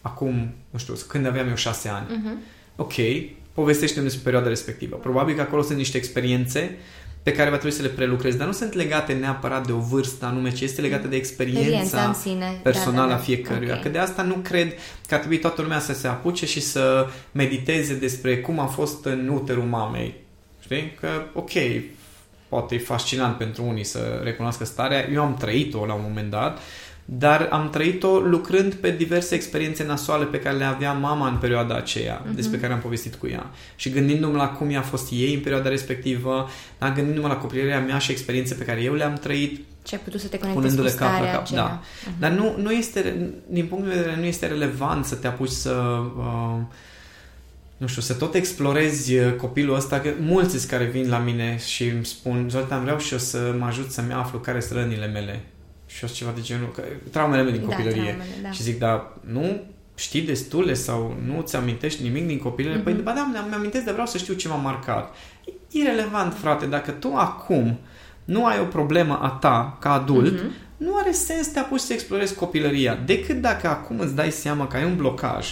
acum, 0.02 0.54
nu 0.70 0.80
știu, 0.80 0.94
când 1.08 1.26
aveam 1.26 1.48
eu 1.48 1.56
șase 1.56 1.90
ani. 1.90 2.08
Uh-huh. 2.08 2.52
Ok, 2.76 2.94
povestește-mi 3.54 4.06
despre 4.06 4.24
perioada 4.24 4.48
respectivă. 4.48 4.96
Probabil 4.96 5.36
că 5.36 5.42
acolo 5.42 5.62
sunt 5.62 5.78
niște 5.78 5.98
experiențe 5.98 6.78
pe 7.24 7.32
care 7.32 7.50
va 7.50 7.58
trebui 7.58 7.76
să 7.76 7.82
le 7.82 7.88
prelucrezi, 7.88 8.38
dar 8.38 8.48
nu 8.48 8.54
sunt 8.54 8.74
legate 8.74 9.14
neapărat 9.14 9.66
de 9.66 9.72
o 9.72 9.80
vârstă 9.80 10.26
anume, 10.26 10.52
ci 10.52 10.62
este 10.62 10.82
legată 10.82 11.08
de 11.08 11.16
experiența 11.16 12.04
în 12.04 12.14
sine. 12.14 12.60
personală 12.64 12.96
da, 12.96 13.02
da, 13.02 13.08
da. 13.08 13.16
a 13.16 13.18
fiecăruia. 13.18 13.70
Okay. 13.70 13.82
Că 13.82 13.90
de 13.90 13.98
asta 13.98 14.22
nu 14.22 14.34
cred 14.34 14.74
că 15.08 15.14
ar 15.14 15.20
trebui 15.20 15.40
toată 15.40 15.62
lumea 15.62 15.80
să 15.80 15.94
se 15.94 16.08
apuce 16.08 16.46
și 16.46 16.62
să 16.62 17.08
mediteze 17.32 17.94
despre 17.94 18.38
cum 18.40 18.60
a 18.60 18.66
fost 18.66 19.06
în 19.06 19.30
uterul 19.34 19.64
mamei. 19.64 20.14
Știi? 20.60 20.98
Că, 21.00 21.08
ok, 21.34 21.52
poate 22.48 22.76
e 22.76 22.80
fascinant 22.80 23.38
pentru 23.38 23.64
unii 23.64 23.84
să 23.84 24.20
recunoască 24.24 24.66
starea. 24.66 25.10
Eu 25.10 25.22
am 25.22 25.36
trăit-o 25.36 25.86
la 25.86 25.94
un 25.94 26.02
moment 26.04 26.30
dat, 26.30 26.60
dar 27.06 27.48
am 27.52 27.70
trăit-o 27.70 28.20
lucrând 28.20 28.74
pe 28.74 28.92
diverse 28.92 29.36
experiențe 29.36 29.86
nasoale 29.86 30.26
pe 30.26 30.40
care 30.40 30.58
le 30.58 30.64
avea 30.64 30.94
mama 30.94 31.28
în 31.28 31.38
perioada 31.38 31.76
aceea, 31.76 32.22
uh-huh. 32.22 32.36
despre 32.36 32.58
care 32.58 32.74
am 32.74 32.80
povestit 32.80 33.16
cu 33.16 33.28
ea. 33.28 33.52
Și 33.76 33.90
gândindu-mă 33.90 34.38
la 34.38 34.48
cum 34.48 34.70
i-a 34.70 34.82
fost 34.82 35.12
ei 35.12 35.34
în 35.34 35.40
perioada 35.40 35.70
respectivă, 35.70 36.50
da, 36.80 36.92
gândindu-mă 36.92 37.28
la 37.28 37.36
copilăria 37.36 37.80
mea 37.80 37.98
și 37.98 38.12
experiențe 38.12 38.54
pe 38.54 38.64
care 38.64 38.82
eu 38.82 38.94
le-am 38.94 39.14
trăit, 39.14 39.66
ce 39.84 39.96
ai 39.96 40.02
putut 40.04 40.20
să 40.20 40.28
te 40.28 40.38
conectezi 40.38 40.78
cu 40.78 40.88
starea 40.88 41.32
cap, 41.32 41.42
aceea. 41.42 41.62
Da. 41.62 41.82
Uh-huh. 41.82 42.20
Dar 42.20 42.32
nu, 42.32 42.56
nu 42.58 42.72
este, 42.72 43.30
din 43.48 43.66
punct 43.66 43.88
de 43.88 43.94
vedere, 43.94 44.16
nu 44.16 44.26
este 44.26 44.48
relevant 44.48 45.06
să 45.06 45.16
te 45.16 45.28
apuci 45.28 45.50
să... 45.50 46.02
Uh, 46.18 46.62
nu 47.78 47.88
știu, 47.88 48.02
să 48.02 48.14
tot 48.14 48.34
explorezi 48.34 49.14
copilul 49.38 49.76
ăsta, 49.76 50.00
că 50.00 50.10
mulți 50.20 50.68
care 50.68 50.86
vin 50.86 51.10
la 51.10 51.18
mine 51.18 51.58
și 51.58 51.88
îmi 51.88 52.06
spun, 52.06 52.48
Zoltan, 52.50 52.82
vreau 52.82 52.98
și 52.98 53.14
eu 53.14 53.20
să 53.20 53.56
mă 53.60 53.66
ajut 53.66 53.92
să-mi 53.92 54.14
aflu 54.14 54.40
care 54.40 54.60
sunt 54.60 54.80
rănile 54.80 55.08
mele. 55.08 55.42
Și 55.98 56.04
eu 56.04 56.10
ceva 56.14 56.32
de 56.36 56.42
genul, 56.42 56.72
că, 56.76 56.82
traumele 57.12 57.42
mele 57.44 57.58
din 57.58 57.68
Da, 57.68 57.76
copilărie. 57.76 58.02
traumele, 58.04 58.30
da. 58.44 58.52
Și 58.52 58.64
zic, 58.64 58.80
dar 58.80 59.08
nu 59.22 59.62
știi 59.96 60.22
destule 60.22 60.74
sau 60.74 61.16
nu 61.26 61.42
ți 61.42 61.56
amintești 61.56 62.04
nimic 62.04 62.28
din 62.28 62.38
copilărie? 62.40 62.78
Mhm. 62.80 62.90
Mm-hmm. 62.90 62.94
Păi, 62.94 63.04
ba 63.04 63.12
da, 63.14 63.44
mi 63.48 63.54
amintesc, 63.54 63.84
dar 63.84 63.94
vreau 63.94 64.08
să 64.08 64.18
știu 64.18 64.34
ce 64.34 64.48
m-a 64.48 64.56
marcat. 64.56 65.16
E 65.46 65.52
irelevant, 65.80 66.34
frate, 66.34 66.66
dacă 66.66 66.92
tu 66.92 67.14
acum 67.16 67.80
nu 68.26 68.46
ai 68.46 68.60
o 68.60 68.64
problemă 68.66 69.20
a 69.22 69.30
ta 69.30 69.78
ca 69.80 69.92
adult, 69.94 70.34
Mhm. 70.34 70.48
mm-hmm. 70.48 70.62
nu 70.78 70.96
are 70.96 71.12
sens 71.12 71.46
să 71.46 71.52
te 71.54 71.60
apuci 71.60 71.80
să 71.80 71.94
explorezi 71.94 72.36
copilăria, 72.36 72.96
decât 73.06 73.42
dacă 73.42 73.68
acum 73.68 74.00
îți 74.00 74.16
dai 74.16 74.32
seama 74.32 74.68
că 74.68 74.78
ai 74.78 74.84
un 74.86 74.96
blocaj 74.96 75.48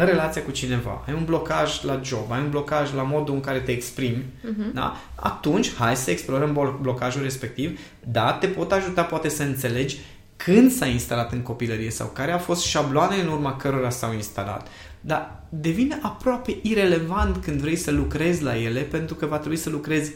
în 0.00 0.04
relația 0.06 0.42
cu 0.42 0.50
cineva, 0.50 1.02
ai 1.06 1.14
un 1.14 1.24
blocaj 1.24 1.82
la 1.82 2.00
job, 2.04 2.30
ai 2.32 2.40
un 2.40 2.50
blocaj 2.50 2.94
la 2.94 3.02
modul 3.02 3.34
în 3.34 3.40
care 3.40 3.58
te 3.58 3.70
exprimi, 3.72 4.24
Mhm. 4.42 4.72
da? 4.74 4.96
atunci 5.14 5.74
hai 5.74 5.96
să 5.96 6.10
explorăm 6.10 6.50
blo- 6.52 6.80
blocajul 6.80 7.22
respectiv, 7.22 7.80
da, 8.04 8.32
te 8.32 8.46
pot 8.46 8.72
ajuta 8.72 9.02
poate 9.02 9.28
să 9.28 9.42
înțelegi 9.42 9.98
când 10.36 10.70
s-a 10.72 10.86
instalat 10.86 11.32
în 11.32 11.40
copilărie 11.40 11.90
sau 11.90 12.06
care 12.06 12.32
a 12.32 12.38
fost 12.38 12.62
șabloane 12.64 13.16
în 13.16 13.28
urma 13.28 13.56
cărora 13.56 13.90
s-au 13.90 14.12
instalat. 14.12 14.68
Dar 15.00 15.42
devine 15.48 15.98
aproape 16.02 16.56
irelevant 16.62 17.36
când 17.36 17.60
vrei 17.60 17.76
să 17.76 17.90
lucrezi 17.90 18.42
la 18.42 18.56
ele, 18.58 18.80
pentru 18.80 19.14
că 19.14 19.26
va 19.26 19.38
trebui 19.38 19.56
să 19.56 19.70
lucrezi 19.70 20.12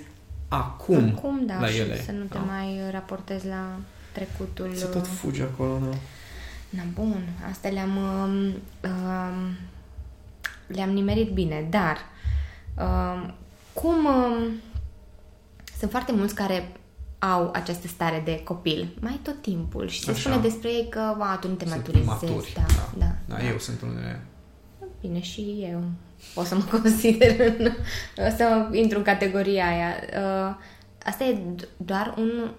acum, 0.49 1.13
Acum, 1.17 1.43
da, 1.47 1.61
la 1.61 1.67
și 1.67 1.79
ele. 1.79 2.03
să 2.05 2.13
nu 2.13 2.25
te 2.25 2.39
da. 2.39 2.53
mai 2.53 2.81
raportezi 2.91 3.47
la 3.47 3.67
trecutul. 4.13 4.71
Se 4.75 4.85
tot 4.85 5.07
fuge 5.07 5.43
acolo, 5.43 5.79
da. 5.91 5.97
Na, 6.71 6.83
bun, 6.95 7.23
astea 7.51 7.71
le-am 7.71 7.97
um, 7.97 8.45
um, 8.91 9.57
le-am 10.75 10.91
nimerit 10.91 11.31
bine, 11.33 11.67
dar 11.71 11.97
um, 12.79 13.35
cum 13.73 14.05
um, 14.05 14.51
sunt 15.79 15.91
foarte 15.91 16.13
mulți 16.13 16.35
care 16.35 16.73
au 17.19 17.51
această 17.55 17.87
stare 17.87 18.23
de 18.25 18.43
copil, 18.43 18.89
mai 19.01 19.21
tot 19.23 19.43
timpul 19.43 19.89
și 19.89 20.01
se 20.01 20.11
Așa. 20.11 20.21
spune 20.21 20.37
despre 20.37 20.69
ei 20.71 20.87
că, 20.91 20.99
a, 21.19 21.37
tu 21.41 21.49
nu 21.49 21.55
te 21.55 21.65
Sunt 21.67 21.77
maturizezi. 21.77 22.25
imaturi, 22.25 22.53
Da, 22.55 22.63
da, 22.99 23.07
da. 23.29 23.35
da, 23.37 23.45
eu 23.47 23.59
sunt 23.59 23.81
unul 23.83 23.95
dintre 23.95 24.25
Bine, 25.01 25.21
și 25.21 25.67
eu 25.71 25.83
o 26.35 26.43
să 26.45 26.55
mă 26.55 26.63
consider 26.81 27.41
în, 27.59 27.67
o 28.27 28.29
să 28.37 28.69
intru 28.73 28.99
în 28.99 29.05
categoria 29.05 29.67
aia. 29.67 29.95
Uh, 30.49 30.55
Asta 31.05 31.25
e 31.25 31.39
d- 31.55 31.69
doar 31.77 32.15
un, 32.19 32.51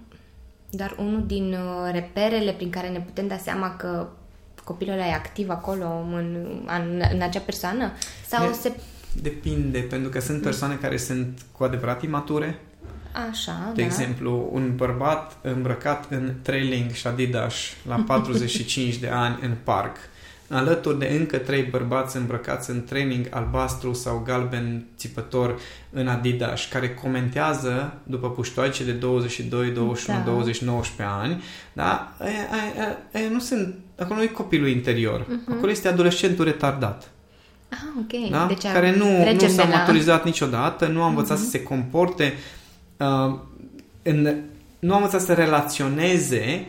doar 0.69 0.95
unul 0.99 1.25
din 1.25 1.53
uh, 1.53 1.89
reperele 1.91 2.51
prin 2.51 2.69
care 2.69 2.89
ne 2.89 2.99
putem 2.99 3.27
da 3.27 3.37
seama 3.37 3.75
că 3.75 4.07
copilul 4.63 4.93
ăla 4.93 5.07
e 5.07 5.13
activ 5.13 5.49
acolo 5.49 6.05
în, 6.13 6.37
în, 6.65 7.01
în 7.13 7.21
acea 7.21 7.39
persoană? 7.39 7.91
Sau 8.27 8.47
Ne- 8.47 8.53
se... 8.53 8.71
Depinde, 9.21 9.79
pentru 9.79 10.09
că 10.09 10.19
sunt 10.19 10.41
persoane 10.41 10.75
care 10.75 10.97
sunt 10.97 11.41
cu 11.51 11.63
adevărat 11.63 12.03
imature. 12.03 12.59
Așa, 13.29 13.71
De 13.75 13.81
da. 13.81 13.87
exemplu, 13.87 14.49
un 14.51 14.75
bărbat 14.75 15.37
îmbrăcat 15.41 16.05
în 16.09 16.33
trailing 16.41 16.91
și 16.91 17.07
Adidas 17.07 17.53
la 17.87 18.03
45 18.07 18.95
de 18.95 19.07
ani 19.07 19.39
în 19.41 19.55
parc, 19.63 19.97
alături 20.51 20.99
de 20.99 21.15
încă 21.19 21.37
trei 21.37 21.61
bărbați 21.63 22.17
îmbrăcați 22.17 22.69
în 22.69 22.83
training 22.83 23.27
albastru 23.29 23.93
sau 23.93 24.21
galben 24.25 24.85
țipător 24.97 25.59
în 25.89 26.07
Adidas, 26.07 26.65
care 26.65 26.89
comentează 26.93 27.93
după 28.03 28.29
puștoaice 28.29 28.83
de 28.83 28.91
22, 28.91 29.69
21, 29.69 30.17
Da. 30.25 30.31
20, 30.31 30.61
19 30.61 31.15
ani, 31.21 31.43
da? 31.73 32.13
Aia, 32.19 32.31
aia, 32.51 32.97
aia 33.13 33.29
nu 33.31 33.39
sunt, 33.39 33.75
acolo 33.99 34.15
nu 34.19 34.23
e 34.23 34.27
copilul 34.27 34.67
interior, 34.67 35.25
acolo 35.49 35.71
este 35.71 35.87
adolescentul 35.87 36.45
retardat 36.45 37.11
Ah, 37.69 37.77
ok. 37.99 38.29
da? 38.29 38.45
Deci 38.47 38.65
a- 38.65 38.71
care 38.71 38.95
nu, 38.95 39.17
nu 39.17 39.23
trecem 39.23 39.49
s-a 39.49 39.63
de 39.65 39.71
la- 39.71 39.77
maturizat 39.77 40.25
niciodată, 40.25 40.87
nu 40.87 41.03
a 41.03 41.07
învățat 41.07 41.37
să 41.37 41.49
se 41.49 41.63
comporte, 41.63 42.33
uh, 42.97 43.35
în, 44.03 44.35
nu 44.79 44.93
a 44.93 44.95
învățat 44.95 45.21
să 45.21 45.33
relaționeze 45.33 46.65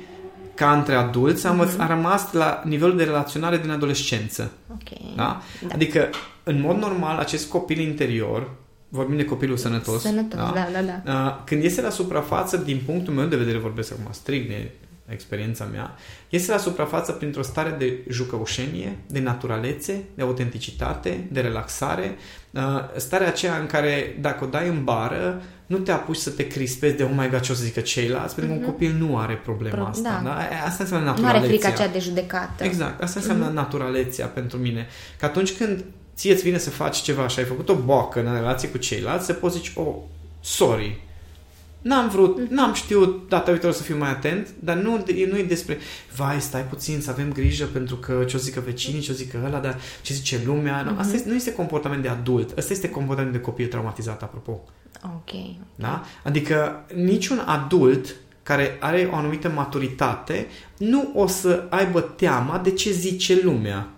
ca 0.54 0.72
între 0.72 0.94
adulți, 0.94 1.46
a, 1.46 1.50
învăț- 1.50 1.78
a 1.78 1.86
rămas 1.86 2.32
la 2.32 2.62
nivelul 2.64 2.96
de 2.96 3.04
relaționare 3.04 3.58
din 3.58 3.70
adolescență. 3.70 4.52
Ok. 4.70 5.16
Da? 5.16 5.42
Da. 5.66 5.74
Adică, 5.74 6.10
în 6.42 6.60
mod 6.60 6.76
normal, 6.76 7.18
acest 7.18 7.48
copil 7.48 7.78
interior, 7.78 8.50
vorbim 8.88 9.16
de 9.16 9.24
copilul 9.24 9.56
sănătos, 9.56 10.02
Sănătos, 10.02 10.38
da, 10.38 10.68
da, 10.72 11.02
da. 11.04 11.12
Uh, 11.12 11.42
când 11.44 11.62
iese 11.62 11.80
la 11.80 11.90
suprafață, 11.90 12.56
din 12.56 12.80
punctul 12.86 13.14
meu 13.14 13.26
de 13.26 13.36
vedere, 13.36 13.58
vorbesc 13.58 13.92
acum 13.92 14.12
strict 14.12 14.48
de 14.48 14.70
experiența 15.08 15.64
mea, 15.64 15.96
iese 16.28 16.50
la 16.50 16.58
suprafață 16.58 17.12
printr-o 17.12 17.42
stare 17.42 17.74
de 17.78 17.98
jucăușenie, 18.08 18.96
de 19.06 19.20
naturalețe, 19.20 20.04
de 20.14 20.22
autenticitate, 20.22 21.26
de 21.30 21.40
relaxare, 21.40 22.16
uh, 22.16 22.41
starea 22.96 23.26
aceea 23.26 23.56
în 23.56 23.66
care 23.66 24.16
dacă 24.20 24.44
o 24.44 24.46
dai 24.46 24.68
în 24.68 24.84
bară, 24.84 25.42
nu 25.66 25.78
te 25.78 25.92
apuci 25.92 26.16
să 26.16 26.30
te 26.30 26.46
crispezi 26.46 26.96
de 26.96 27.02
oh 27.02 27.10
my 27.16 27.28
god 27.30 27.40
ce 27.40 27.52
o 27.52 27.54
să 27.54 27.64
zică 27.64 27.80
ceilalți, 27.80 28.34
pentru 28.34 28.54
că 28.54 28.60
un 28.60 28.66
copil 28.66 28.94
nu 28.98 29.18
are 29.18 29.34
problema 29.34 29.74
Pro- 29.74 29.86
asta. 29.86 30.20
da. 30.24 30.28
Da? 30.30 30.64
Asta 30.66 30.82
înseamnă 30.82 31.06
Nu 31.06 31.12
are 31.12 31.20
naturalețea. 31.22 31.48
frica 31.48 31.68
aceea 31.68 31.88
de 31.88 31.98
judecată. 31.98 32.64
Exact, 32.64 33.02
asta 33.02 33.18
înseamnă 33.20 33.50
mm-hmm. 33.50 33.54
naturalețea 33.54 34.26
pentru 34.26 34.58
mine. 34.58 34.86
Că 35.18 35.24
atunci 35.24 35.52
când 35.52 35.84
ție 36.14 36.32
îți 36.32 36.42
vine 36.42 36.58
să 36.58 36.70
faci 36.70 36.96
ceva 36.96 37.28
și 37.28 37.38
ai 37.38 37.44
făcut 37.44 37.68
o 37.68 37.74
boacă 37.74 38.18
în 38.26 38.32
relație 38.32 38.68
cu 38.68 38.78
ceilalți, 38.78 39.26
să 39.26 39.32
poți 39.32 39.56
zici, 39.56 39.72
oh, 39.74 39.94
sorry, 40.40 41.00
N-am 41.82 42.08
vrut, 42.08 42.50
n-am 42.50 42.72
știut 42.72 43.28
data 43.28 43.50
viitoare 43.50 43.76
să 43.76 43.82
fiu 43.82 43.96
mai 43.96 44.10
atent, 44.10 44.48
dar 44.60 44.76
nu, 44.76 45.04
nu 45.30 45.38
e 45.38 45.44
despre, 45.48 45.78
vai, 46.16 46.40
stai 46.40 46.64
puțin, 46.64 47.00
să 47.00 47.10
avem 47.10 47.32
grijă 47.32 47.64
pentru 47.64 47.96
că 47.96 48.24
ce 48.26 48.36
o 48.36 48.38
zică 48.38 48.62
vecinii, 48.64 49.00
ce 49.00 49.10
o 49.10 49.14
zică 49.14 49.42
ăla, 49.46 49.58
dar 49.58 49.78
ce 50.02 50.14
zice 50.14 50.40
lumea. 50.44 50.82
Nu, 50.82 50.98
asta 50.98 51.14
este, 51.14 51.28
nu 51.28 51.34
este 51.34 51.52
comportament 51.52 52.02
de 52.02 52.08
adult, 52.08 52.58
asta 52.58 52.72
este 52.72 52.90
comportament 52.90 53.32
de 53.32 53.40
copil 53.40 53.66
traumatizat, 53.66 54.22
apropo. 54.22 54.60
Ok. 55.04 55.56
Da? 55.74 56.04
Adică 56.24 56.84
niciun 56.94 57.38
adult 57.46 58.14
care 58.42 58.76
are 58.80 59.08
o 59.12 59.14
anumită 59.14 59.48
maturitate 59.48 60.46
nu 60.78 61.12
o 61.14 61.26
să 61.26 61.66
aibă 61.70 62.00
teama 62.00 62.58
de 62.58 62.70
ce 62.70 62.90
zice 62.90 63.40
lumea. 63.42 63.88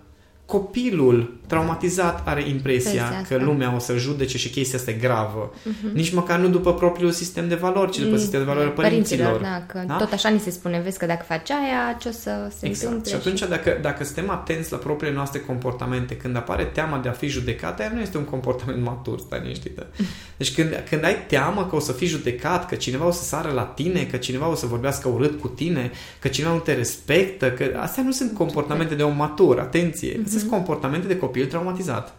Copilul 0.45 1.33
traumatizat 1.47 2.27
are 2.27 2.39
impresia 2.49 2.91
Impresia 2.91 3.21
că 3.27 3.33
asta. 3.33 3.45
lumea 3.45 3.75
o 3.75 3.79
să 3.79 3.97
judece 3.97 4.37
și 4.37 4.49
chestia 4.49 4.77
asta 4.79 4.91
e 4.91 4.93
gravă. 4.93 5.53
Nici 5.93 6.13
măcar 6.13 6.39
nu 6.39 6.47
după 6.47 6.73
propriul 6.73 7.11
sistem 7.11 7.47
de 7.47 7.55
valori, 7.55 7.91
ci 7.91 7.97
după 7.99 8.17
sistemul 8.17 8.45
de 8.45 8.51
valori 8.51 8.69
al 8.69 8.75
părinților. 8.75 9.39
Da, 9.41 9.63
că 9.67 9.83
Da? 9.87 9.95
tot 9.95 10.11
așa 10.11 10.29
ni 10.29 10.39
se 10.39 10.49
spune, 10.49 10.81
vezi 10.83 10.97
că 10.97 11.05
dacă 11.05 11.23
faci 11.27 11.49
aia, 11.49 11.97
ce 11.99 12.07
o 12.07 12.11
să 12.11 12.51
se 12.59 12.65
Exact. 12.65 12.85
întâmple. 12.85 13.09
Și 13.11 13.15
atunci 13.15 13.39
dacă, 13.49 13.77
dacă 13.81 14.03
suntem 14.03 14.29
atenți 14.29 14.71
la 14.71 14.77
propriile 14.77 15.15
noastre 15.15 15.39
comportamente, 15.39 16.17
când 16.17 16.35
apare 16.35 16.63
teama 16.63 16.97
de 16.97 17.09
a 17.09 17.11
fi 17.11 17.27
judecat, 17.27 17.79
aia 17.79 17.91
nu 17.93 18.01
este 18.01 18.17
un 18.17 18.23
comportament 18.23 18.83
matur, 18.83 19.19
stai 19.19 19.39
liniștită. 19.41 19.87
Deci 20.37 20.53
când, 20.53 20.83
când 20.89 21.03
ai 21.03 21.25
teamă 21.27 21.65
că 21.69 21.75
o 21.75 21.79
să 21.79 21.91
fii 21.91 22.07
judecat, 22.07 22.67
că 22.67 22.75
cineva 22.75 23.07
o 23.07 23.11
să 23.11 23.23
sară 23.23 23.51
la 23.51 23.63
tine, 23.63 24.03
că 24.11 24.17
cineva 24.17 24.49
o 24.49 24.55
să 24.55 24.65
vorbească 24.65 25.07
urât 25.07 25.39
cu 25.39 25.47
tine, 25.47 25.91
că 26.19 26.27
cineva 26.27 26.53
nu 26.53 26.59
te 26.59 26.73
respectă, 26.73 27.51
că 27.51 27.65
astea 27.79 28.03
nu 28.03 28.11
sunt 28.11 28.33
comportamente 28.33 28.95
de 28.95 29.03
om 29.03 29.15
matur, 29.15 29.59
atenție. 29.59 30.19
Astea 30.25 30.34
sunt 30.39 30.51
comportamente 30.51 31.07
de 31.07 31.17
copil 31.17 31.45
traumatizat. 31.45 32.13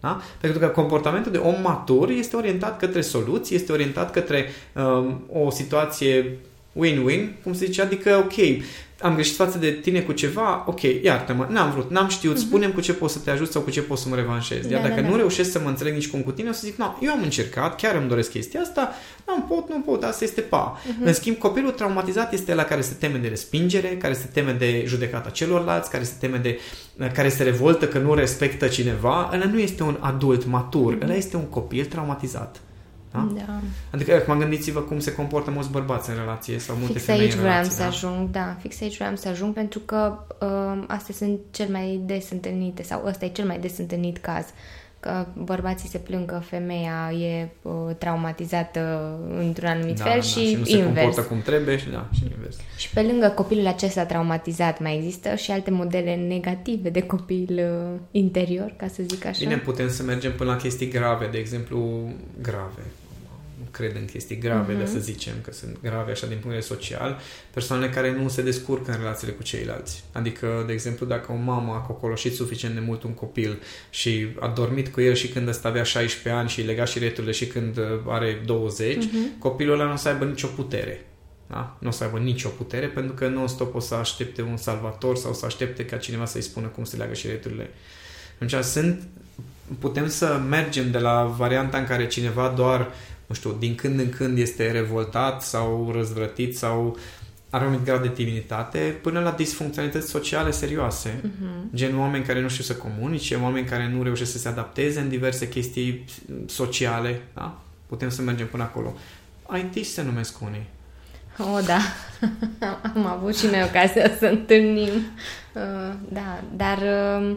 Da? 0.00 0.20
Pentru 0.40 0.58
că 0.58 0.66
comportamentul 0.66 1.32
de 1.32 1.38
om 1.38 1.54
matur 1.62 2.10
este 2.10 2.36
orientat 2.36 2.78
către 2.78 3.00
soluții, 3.00 3.56
este 3.56 3.72
orientat 3.72 4.10
către 4.10 4.46
um, 4.74 5.22
o 5.32 5.50
situație 5.50 6.38
win-win, 6.80 7.42
cum 7.42 7.54
se 7.54 7.64
zice, 7.64 7.82
adică, 7.82 8.16
ok, 8.16 8.62
am 9.00 9.14
greșit 9.14 9.34
față 9.34 9.58
de 9.58 9.70
tine 9.70 10.00
cu 10.00 10.12
ceva, 10.12 10.64
ok, 10.66 10.80
iartă-mă, 10.82 11.46
n-am 11.50 11.70
vrut, 11.70 11.90
n-am 11.90 12.08
știut, 12.08 12.36
uh-huh. 12.36 12.40
spune 12.40 12.68
cu 12.68 12.80
ce 12.80 12.92
pot 12.92 13.10
să 13.10 13.18
te 13.18 13.30
ajut 13.30 13.50
sau 13.50 13.62
cu 13.62 13.70
ce 13.70 13.82
pot 13.82 13.98
să 13.98 14.08
mă 14.08 14.14
revanșez. 14.14 14.70
Iar 14.70 14.82
da, 14.82 14.88
dacă 14.88 15.00
da, 15.00 15.06
da. 15.06 15.08
nu 15.08 15.16
reușesc 15.16 15.50
să 15.50 15.60
mă 15.62 15.68
înțeleg 15.68 15.94
nici 15.94 16.08
cum 16.08 16.20
cu 16.20 16.30
tine, 16.30 16.48
o 16.48 16.52
să 16.52 16.60
zic, 16.64 16.76
nu, 16.76 16.98
eu 17.00 17.12
am 17.12 17.22
încercat, 17.22 17.80
chiar 17.80 17.94
îmi 17.94 18.08
doresc 18.08 18.30
chestia 18.30 18.60
asta, 18.60 18.92
nu 19.26 19.40
pot, 19.48 19.68
nu 19.68 19.80
pot, 19.80 20.02
asta 20.02 20.24
este 20.24 20.40
pa. 20.40 20.80
Uh-huh. 20.80 21.04
În 21.04 21.12
schimb, 21.12 21.36
copilul 21.36 21.70
traumatizat 21.70 22.32
este 22.32 22.54
la 22.54 22.64
care 22.64 22.80
se 22.80 22.94
teme 22.98 23.18
de 23.18 23.28
respingere, 23.28 23.88
care 23.88 24.14
se 24.14 24.28
teme 24.32 24.52
de 24.52 24.84
judecata 24.86 25.30
celorlalți, 25.30 25.90
care 25.90 26.04
se 26.04 26.14
teme 26.20 26.36
de, 26.36 26.58
care 27.12 27.28
se 27.28 27.42
revoltă 27.42 27.88
că 27.88 27.98
nu 27.98 28.14
respectă 28.14 28.66
cineva. 28.66 29.30
Ăla 29.34 29.44
nu 29.44 29.58
este 29.58 29.82
un 29.82 29.96
adult 30.00 30.46
matur, 30.46 30.96
uh-huh. 30.96 31.02
ăla 31.02 31.14
este 31.14 31.36
un 31.36 31.44
copil 31.44 31.84
traumatizat. 31.84 32.60
Da? 33.12 33.28
da. 33.34 33.60
Adică, 33.90 34.14
acum 34.14 34.38
gândiți-vă 34.38 34.80
cum 34.80 34.98
se 34.98 35.14
comportă 35.14 35.50
mulți 35.50 35.70
bărbați 35.70 36.10
în 36.10 36.16
relație 36.16 36.58
sau 36.58 36.76
multe 36.76 36.92
fix 36.92 37.04
femei 37.04 37.20
aici 37.20 37.32
în 37.32 37.38
vreau 37.38 37.54
relație. 37.54 37.76
să 37.76 37.82
da? 37.82 37.86
ajung, 37.86 38.30
da, 38.30 38.56
fix 38.60 38.80
aici 38.80 38.96
vreau 38.96 39.16
să 39.16 39.28
ajung 39.28 39.54
pentru 39.54 39.78
că 39.78 40.18
uh, 40.40 40.84
astea 40.86 41.14
sunt 41.14 41.38
cel 41.50 41.68
mai 41.70 42.00
des 42.04 42.30
întâlnite 42.30 42.82
sau 42.82 43.02
ăsta 43.06 43.24
e 43.24 43.28
cel 43.28 43.46
mai 43.46 43.58
des 43.58 43.78
întâlnit 43.78 44.18
caz 44.18 44.46
că 45.00 45.26
bărbații 45.34 45.88
se 45.88 45.98
plâng 45.98 46.24
că 46.30 46.40
femeia 46.44 47.12
e 47.12 47.48
uh, 47.62 47.72
traumatizată 47.98 49.10
într-un 49.38 49.68
anumit 49.68 49.96
da, 49.96 50.04
fel 50.04 50.18
da, 50.18 50.20
și, 50.20 50.46
și 50.46 50.54
nu 50.54 50.58
invers. 50.58 50.70
se 50.70 50.82
comportă 50.82 51.22
cum 51.22 51.40
trebuie 51.42 51.76
și 51.76 51.88
da, 51.88 52.08
și 52.12 52.22
invers. 52.36 52.56
Și 52.76 52.90
pe 52.90 53.02
lângă 53.02 53.28
copilul 53.28 53.66
acesta 53.66 54.04
traumatizat 54.04 54.80
mai 54.80 54.96
există 54.96 55.34
și 55.34 55.50
alte 55.50 55.70
modele 55.70 56.14
negative 56.14 56.90
de 56.90 57.02
copil 57.02 57.48
uh, 57.50 58.00
interior, 58.10 58.74
ca 58.76 58.86
să 58.86 59.02
zic 59.02 59.24
așa. 59.24 59.38
Bine, 59.38 59.56
putem 59.56 59.88
să 59.88 60.02
mergem 60.02 60.32
până 60.32 60.50
la 60.50 60.56
chestii 60.56 60.88
grave, 60.88 61.26
de 61.26 61.38
exemplu, 61.38 62.10
grave 62.42 62.82
cred 63.78 63.96
în 63.96 64.04
chestii 64.04 64.38
grave, 64.38 64.74
uh-huh. 64.74 64.78
de 64.78 64.86
să 64.86 64.98
zicem 64.98 65.32
că 65.42 65.52
sunt 65.52 65.78
grave 65.82 66.10
așa 66.10 66.26
din 66.26 66.38
punct 66.38 66.56
de 66.56 66.60
vedere 66.60 66.80
social, 66.80 67.20
persoanele 67.50 67.90
care 67.90 68.12
nu 68.12 68.28
se 68.28 68.42
descurcă 68.42 68.90
în 68.90 68.96
relațiile 68.98 69.32
cu 69.32 69.42
ceilalți. 69.42 70.04
Adică, 70.12 70.64
de 70.66 70.72
exemplu, 70.72 71.06
dacă 71.06 71.32
o 71.32 71.36
mamă 71.36 71.72
a 71.72 71.78
cocoloșit 71.78 72.34
suficient 72.34 72.74
de 72.74 72.80
mult 72.80 73.02
un 73.02 73.14
copil 73.14 73.62
și 73.90 74.26
a 74.40 74.48
dormit 74.48 74.88
cu 74.88 75.00
el 75.00 75.14
și 75.14 75.28
când 75.28 75.48
ăsta 75.48 75.68
avea 75.68 75.82
16 75.82 76.40
ani 76.40 76.48
și 76.48 76.60
lega 76.60 76.84
și 76.84 76.98
returile 76.98 77.32
și 77.32 77.46
când 77.46 77.76
uh, 77.78 77.84
are 78.06 78.42
20, 78.44 78.96
uh-huh. 78.96 78.98
Mhm. 79.12 79.38
copilul 79.38 79.74
ăla 79.74 79.84
nu 79.84 79.92
o 79.92 79.96
să 79.96 80.08
aibă 80.08 80.24
nicio 80.24 80.46
putere. 80.46 81.02
Da? 81.46 81.76
Nu 81.78 81.88
o 81.88 81.90
să 81.90 82.04
aibă 82.04 82.18
nicio 82.18 82.48
putere 82.48 82.86
pentru 82.86 83.14
că 83.14 83.28
nu 83.28 83.46
stop 83.46 83.74
o 83.74 83.80
să 83.80 83.94
aștepte 83.94 84.42
un 84.42 84.56
salvator 84.56 85.16
sau 85.16 85.32
să 85.34 85.46
aștepte 85.46 85.84
ca 85.84 85.96
cineva 85.96 86.24
să-i 86.24 86.42
spună 86.42 86.66
cum 86.66 86.84
se 86.84 86.96
leagă 86.96 87.14
și 87.14 87.26
returile. 87.26 87.70
Atunci 88.34 88.64
sunt, 88.64 89.02
putem 89.78 90.08
să 90.08 90.40
mergem 90.48 90.90
de 90.90 90.98
la 90.98 91.24
varianta 91.24 91.78
în 91.78 91.86
care 91.86 92.06
cineva 92.06 92.52
doar 92.56 92.90
nu 93.28 93.34
știu, 93.34 93.56
din 93.58 93.74
când 93.74 93.98
în 93.98 94.08
când 94.08 94.38
este 94.38 94.70
revoltat 94.70 95.42
sau 95.42 95.90
răzvrătit 95.94 96.56
sau 96.56 96.96
are 97.50 97.66
un 97.66 97.80
grad 97.84 98.02
de 98.02 98.08
timiditate, 98.08 98.78
până 99.02 99.20
la 99.20 99.30
disfuncționalități 99.30 100.08
sociale 100.08 100.50
serioase. 100.50 101.20
Uh-huh. 101.20 101.74
Gen 101.74 101.98
oameni 101.98 102.24
care 102.24 102.40
nu 102.40 102.48
știu 102.48 102.64
să 102.64 102.74
comunice, 102.74 103.34
oameni 103.34 103.66
care 103.66 103.88
nu 103.88 104.02
reușesc 104.02 104.32
să 104.32 104.38
se 104.38 104.48
adapteze 104.48 105.00
în 105.00 105.08
diverse 105.08 105.48
chestii 105.48 106.04
sociale. 106.46 107.20
Da? 107.34 107.60
Putem 107.86 108.08
să 108.08 108.22
mergem 108.22 108.46
până 108.46 108.62
acolo. 108.62 108.94
IT 109.56 109.86
se 109.86 110.02
numesc 110.02 110.40
unii. 110.40 110.66
O, 111.38 111.44
oh, 111.44 111.64
da. 111.66 111.78
Am 112.94 113.06
avut 113.06 113.36
și 113.36 113.46
noi 113.46 113.62
ocazia 113.62 114.10
să 114.18 114.26
întâlnim. 114.26 114.92
Uh, 115.54 115.94
da, 116.08 116.42
dar 116.56 116.78
uh, 116.78 117.36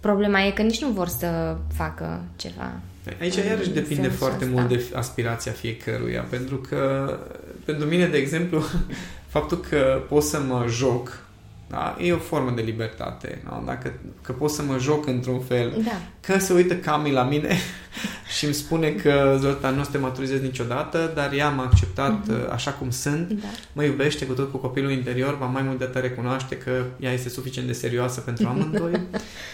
problema 0.00 0.42
e 0.42 0.50
că 0.50 0.62
nici 0.62 0.80
nu 0.80 0.88
vor 0.88 1.08
să 1.08 1.56
facă 1.74 2.24
ceva 2.36 2.80
Aici 3.20 3.34
iarăși 3.34 3.70
depinde 3.70 4.08
foarte 4.08 4.44
asta. 4.44 4.56
mult 4.56 4.68
de 4.68 4.84
aspirația 4.94 5.52
fiecăruia, 5.52 6.26
pentru 6.30 6.56
că 6.56 7.18
pentru 7.64 7.86
mine, 7.86 8.06
de 8.06 8.16
exemplu, 8.16 8.62
faptul 9.34 9.60
că 9.60 10.02
pot 10.08 10.22
să 10.22 10.40
mă 10.40 10.64
joc 10.68 11.24
da? 11.70 11.96
E 12.00 12.12
o 12.12 12.18
formă 12.18 12.50
de 12.50 12.62
libertate. 12.62 13.42
Da? 13.44 13.62
Dacă 13.66 13.92
că 14.22 14.32
pot 14.32 14.50
să 14.50 14.62
mă 14.62 14.78
joc 14.78 15.06
într-un 15.06 15.40
fel. 15.40 15.82
Da. 15.84 16.00
Că 16.20 16.38
se 16.38 16.52
uită 16.52 16.76
Cami 16.76 17.12
la 17.12 17.22
mine 17.22 17.56
și 18.36 18.44
îmi 18.44 18.54
spune 18.54 18.90
că 18.90 19.36
Zoltan 19.40 19.74
nu 19.74 19.80
o 19.80 19.84
să 19.84 19.90
te 19.90 19.98
maturizezi 19.98 20.42
niciodată, 20.42 21.12
dar 21.14 21.32
ea 21.32 21.48
m-a 21.48 21.64
acceptat 21.64 22.30
uh-huh. 22.30 22.52
așa 22.52 22.70
cum 22.70 22.90
sunt, 22.90 23.32
da. 23.32 23.46
mă 23.72 23.84
iubește 23.84 24.26
cu 24.26 24.32
tot 24.32 24.50
cu 24.50 24.56
copilul 24.56 24.90
interior, 24.90 25.38
va 25.38 25.46
mai 25.46 25.62
mult 25.62 25.78
de 25.78 25.84
atât 25.84 26.02
recunoaște 26.02 26.56
că 26.56 26.84
ea 27.00 27.12
este 27.12 27.28
suficient 27.28 27.66
de 27.66 27.72
serioasă 27.72 28.20
pentru 28.20 28.48
amândoi 28.48 29.00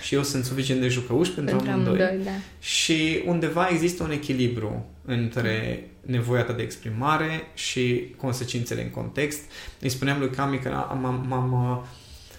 și 0.02 0.14
eu 0.14 0.22
sunt 0.22 0.44
suficient 0.44 0.80
de 0.80 0.88
jucăuș 0.88 1.28
pentru, 1.28 1.56
pentru 1.56 1.72
amândoi. 1.72 2.02
amândoi 2.02 2.24
da. 2.24 2.30
Și 2.58 3.22
undeva 3.26 3.68
există 3.70 4.02
un 4.02 4.10
echilibru 4.10 4.86
între 5.04 5.84
nevoia 6.00 6.42
ta 6.42 6.52
de 6.52 6.62
exprimare 6.62 7.50
și 7.54 8.14
consecințele 8.16 8.82
în 8.82 8.90
context. 8.90 9.40
Îi 9.80 9.88
spuneam 9.88 10.18
lui 10.18 10.30
Cami 10.30 10.58
că 10.58 10.68
m-am, 11.00 11.24
m-am 11.28 11.86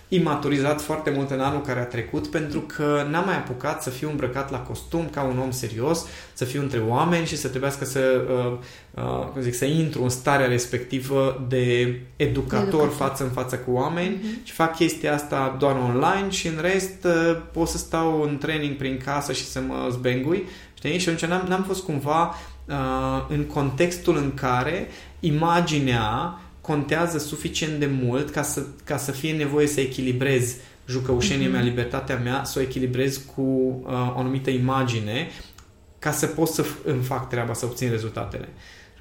imaturizat 0.08 0.82
foarte 0.82 1.10
mult 1.10 1.32
în 1.32 1.40
anul 1.40 1.62
care 1.62 1.80
a 1.80 1.86
trecut 1.86 2.28
pentru 2.28 2.60
că 2.60 3.08
n-am 3.10 3.26
mai 3.26 3.36
apucat 3.36 3.84
să 3.84 3.90
fiu 3.90 4.10
îmbrăcat 4.10 4.52
la 4.52 4.60
costum 4.60 5.08
ca 5.12 5.24
un 5.24 5.40
om 5.40 5.52
serios, 5.52 6.06
să 6.34 6.46
fiu 6.46 6.62
între 6.62 6.80
oameni 6.88 7.26
și 7.26 7.38
să 7.38 7.48
trebuiască 7.48 7.86
să, 7.86 8.22
uh, 8.30 8.58
uh, 9.04 9.28
cum 9.32 9.42
zic, 9.42 9.54
să 9.54 9.66
intru 9.66 10.04
în 10.04 10.10
starea 10.10 10.48
respectivă 10.48 11.46
de 11.48 12.00
educator, 12.16 12.68
educator. 12.68 12.90
față 12.90 13.24
în 13.24 13.30
față 13.30 13.56
cu 13.58 13.72
oameni 13.72 14.16
uh-huh. 14.16 14.44
și 14.44 14.54
fac 14.54 14.76
chestia 14.76 15.14
asta 15.14 15.56
doar 15.60 15.76
online 15.76 16.30
și 16.30 16.48
în 16.48 16.58
rest 16.62 17.04
uh, 17.04 17.38
pot 17.52 17.68
să 17.68 17.78
stau 17.78 18.22
în 18.22 18.38
training 18.38 18.76
prin 18.76 18.98
casă 19.06 19.34
și 19.34 19.46
să 19.46 19.62
mă 19.68 19.88
zbengui, 19.92 20.44
știi? 20.74 20.98
Și 20.98 21.10
atunci 21.10 21.30
n-am, 21.30 21.46
n-am 21.48 21.64
fost 21.64 21.84
cumva 21.84 22.36
uh, 22.66 22.76
în 23.28 23.44
contextul 23.44 24.18
în 24.18 24.34
care 24.34 24.88
imaginea 25.20 26.40
contează 26.68 27.18
suficient 27.18 27.80
de 27.80 27.90
mult 28.04 28.30
ca 28.30 28.42
să, 28.42 28.64
ca 28.84 28.98
să 28.98 29.12
fie 29.12 29.34
nevoie 29.34 29.68
să 29.68 29.80
echilibrez 29.80 30.56
jucăușenia 30.88 31.48
mm-hmm. 31.48 31.52
mea, 31.52 31.62
libertatea 31.62 32.18
mea, 32.18 32.44
să 32.44 32.60
o 32.60 32.62
echilibrez 32.62 33.22
cu 33.36 33.42
uh, 33.42 33.92
o 34.16 34.20
anumită 34.20 34.50
imagine 34.50 35.28
ca 36.00 36.12
să 36.12 36.26
pot 36.28 36.48
să 36.48 36.66
îmi 36.84 37.04
fac 37.04 37.30
treaba, 37.30 37.54
să 37.54 37.66
obțin 37.66 37.90
rezultatele. 37.90 38.48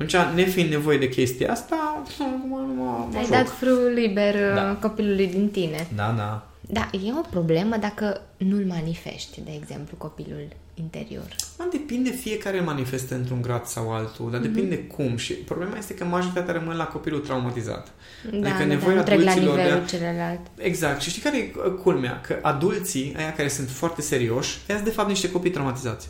Și 0.07 0.17
atunci, 0.17 0.35
nefiind 0.45 0.71
nevoie 0.71 0.99
de 0.99 1.09
chestia 1.09 1.51
asta, 1.51 2.03
mă, 2.19 2.27
mă, 2.49 2.67
mă 2.77 3.17
Ai 3.17 3.23
joc. 3.23 3.31
dat 3.31 3.49
frul 3.49 3.93
liber 3.95 4.35
uh, 4.35 4.55
da. 4.55 4.79
copilului 4.81 5.27
din 5.27 5.49
tine. 5.49 5.87
Da, 5.95 6.15
da. 6.17 6.47
Da, 6.67 6.91
e 6.93 7.13
o 7.19 7.21
problemă 7.31 7.77
dacă 7.77 8.21
nu-l 8.37 8.65
manifesti, 8.65 9.41
de 9.45 9.51
exemplu, 9.61 9.97
copilul 9.97 10.49
interior. 10.75 11.35
Man, 11.59 11.69
depinde, 11.71 12.11
fiecare 12.11 12.61
manifestă 12.61 13.15
într-un 13.15 13.43
grad 13.43 13.65
sau 13.65 13.93
altul, 13.93 14.31
dar 14.31 14.41
mm-hmm. 14.41 14.43
depinde 14.43 14.79
cum. 14.79 15.17
Și 15.17 15.33
problema 15.33 15.77
este 15.77 15.95
că 15.95 16.05
majoritatea 16.05 16.53
rămân 16.53 16.77
la 16.77 16.85
copilul 16.85 17.21
traumatizat. 17.21 17.93
Da, 18.31 18.37
adică 18.37 18.59
da, 18.59 18.65
nevoia 18.65 19.03
da, 19.03 19.15
la 19.15 19.35
nivelul 19.35 19.55
de 19.55 19.63
a... 19.63 19.85
celălalt. 19.85 20.41
Exact. 20.57 21.01
Și 21.01 21.11
știi 21.11 21.23
care 21.23 21.39
e 21.39 21.53
culmea? 21.83 22.21
Că 22.21 22.39
adulții, 22.43 23.15
aia 23.17 23.33
care 23.33 23.49
sunt 23.49 23.71
foarte 23.71 24.03
serioși, 24.03 24.59
ăia 24.69 24.81
de 24.81 24.91
fapt 24.91 25.09
niște 25.09 25.31
copii 25.31 25.51
traumatizați. 25.51 26.09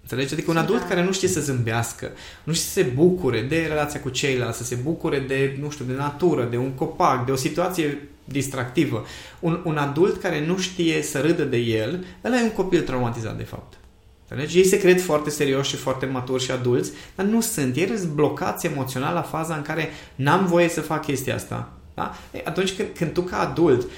Înțelegi? 0.00 0.32
Adică 0.32 0.50
un 0.50 0.56
adult 0.56 0.80
da. 0.80 0.86
care 0.86 1.04
nu 1.04 1.12
știe 1.12 1.28
să 1.28 1.40
zâmbească, 1.40 2.10
nu 2.44 2.52
știe 2.52 2.66
să 2.66 2.72
se 2.72 2.92
bucure 2.94 3.40
de 3.40 3.66
relația 3.68 4.00
cu 4.00 4.08
ceilalți, 4.08 4.58
să 4.58 4.64
se 4.64 4.74
bucure 4.74 5.18
de, 5.18 5.56
nu 5.60 5.70
știu, 5.70 5.84
de 5.84 5.92
natură, 5.92 6.44
de 6.44 6.56
un 6.56 6.70
copac, 6.70 7.26
de 7.26 7.32
o 7.32 7.36
situație 7.36 8.08
distractivă. 8.28 9.06
Un, 9.40 9.60
un 9.64 9.76
adult 9.76 10.20
care 10.20 10.46
nu 10.46 10.58
știe 10.58 11.02
să 11.02 11.20
râdă 11.20 11.44
de 11.44 11.56
el, 11.56 12.04
ăla 12.24 12.38
e 12.38 12.42
un 12.42 12.50
copil 12.50 12.80
traumatizat, 12.80 13.36
de 13.36 13.42
fapt. 13.42 13.78
Înțelegi? 14.28 14.58
Ei 14.58 14.64
se 14.64 14.78
cred 14.78 15.00
foarte 15.00 15.30
serioși 15.30 15.70
și 15.70 15.76
foarte 15.76 16.06
maturi 16.06 16.42
și 16.42 16.50
adulți, 16.50 16.92
dar 17.14 17.26
nu 17.26 17.40
sunt. 17.40 17.76
Ei 17.76 17.92
sunt 17.96 18.12
blocați 18.12 18.66
emoțional 18.66 19.14
la 19.14 19.22
faza 19.22 19.54
în 19.54 19.62
care 19.62 19.88
n-am 20.14 20.46
voie 20.46 20.68
să 20.68 20.80
fac 20.80 21.04
chestia 21.04 21.34
asta. 21.34 21.72
Da? 21.94 22.14
Atunci 22.44 22.72
când, 22.72 22.88
când 22.94 23.12
tu 23.12 23.20
ca 23.20 23.38
adult 23.38 23.90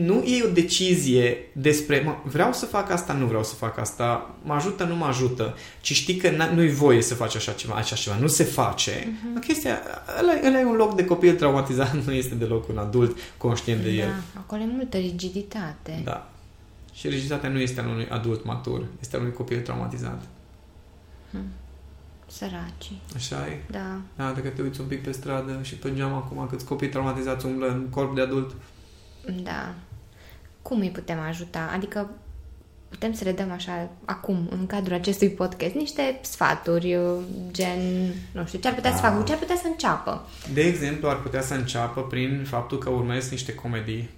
nu 0.00 0.22
e 0.22 0.44
o 0.44 0.50
decizie 0.50 1.36
despre 1.52 2.02
mă, 2.04 2.16
vreau 2.24 2.52
să 2.52 2.66
fac 2.66 2.90
asta, 2.90 3.12
nu 3.12 3.26
vreau 3.26 3.44
să 3.44 3.54
fac 3.54 3.78
asta, 3.78 4.34
mă 4.42 4.54
ajută, 4.54 4.84
nu 4.84 4.96
mă 4.96 5.04
ajută, 5.04 5.56
ci 5.80 5.92
știi 5.92 6.16
că 6.16 6.30
nu-i 6.54 6.70
voie 6.70 7.02
să 7.02 7.14
faci 7.14 7.36
așa 7.36 7.52
ceva, 7.52 7.74
așa 7.74 7.96
ceva, 7.96 8.16
nu 8.16 8.26
se 8.26 8.44
face. 8.44 8.90
Uh-huh. 8.90 9.46
Chestia, 9.46 9.80
ăla, 10.18 10.32
ăla 10.46 10.60
e 10.60 10.64
un 10.64 10.76
loc 10.76 10.94
de 10.94 11.04
copil 11.04 11.34
traumatizat, 11.34 11.96
nu 12.06 12.12
este 12.12 12.34
deloc 12.34 12.68
un 12.68 12.78
adult 12.78 13.18
conștient 13.36 13.82
de 13.82 13.96
da, 13.96 14.02
el. 14.02 14.08
acolo 14.36 14.62
e 14.62 14.66
multă 14.66 14.96
rigiditate. 14.96 16.00
Da. 16.04 16.30
Și 16.92 17.08
rigiditatea 17.08 17.48
nu 17.48 17.58
este 17.58 17.80
al 17.80 17.88
unui 17.88 18.08
adult 18.08 18.44
matur, 18.44 18.84
este 19.00 19.16
al 19.16 19.22
unui 19.22 19.34
copil 19.34 19.60
traumatizat. 19.60 20.22
Hmm. 21.30 21.46
Săraci. 22.26 22.92
Așa 23.14 23.46
e? 23.46 23.62
Da. 23.70 24.00
Da, 24.16 24.32
dacă 24.32 24.48
te 24.48 24.62
uiți 24.62 24.80
un 24.80 24.86
pic 24.86 25.02
pe 25.02 25.12
stradă 25.12 25.58
și 25.62 25.74
pe 25.74 25.94
geam 25.94 26.12
acum 26.12 26.46
câți 26.50 26.64
copii 26.64 26.88
traumatizați 26.88 27.46
umblă 27.46 27.68
în 27.68 27.86
corp 27.90 28.14
de 28.14 28.20
adult. 28.20 28.54
Da. 29.42 29.74
Cum 30.62 30.80
îi 30.80 30.90
putem 30.90 31.18
ajuta? 31.28 31.70
Adică 31.74 32.10
putem 32.88 33.12
să 33.12 33.24
le 33.24 33.32
dăm 33.32 33.50
așa, 33.50 33.88
acum, 34.04 34.48
în 34.50 34.66
cadrul 34.66 34.94
acestui 34.94 35.30
podcast, 35.30 35.74
niște 35.74 36.18
sfaturi, 36.22 36.98
gen, 37.50 37.78
nu 38.32 38.46
știu, 38.46 38.58
ce 38.58 38.68
ar 38.68 38.74
putea 38.74 38.90
da. 38.90 38.96
să 38.96 39.02
facă, 39.02 39.22
ce 39.22 39.32
ar 39.32 39.38
putea 39.38 39.56
să 39.56 39.66
înceapă? 39.66 40.26
De 40.52 40.60
exemplu, 40.60 41.08
ar 41.08 41.20
putea 41.22 41.42
să 41.42 41.54
înceapă 41.54 42.02
prin 42.02 42.44
faptul 42.48 42.78
că 42.78 42.88
urmezi 42.88 43.30
niște 43.30 43.54
comedii 43.54 44.10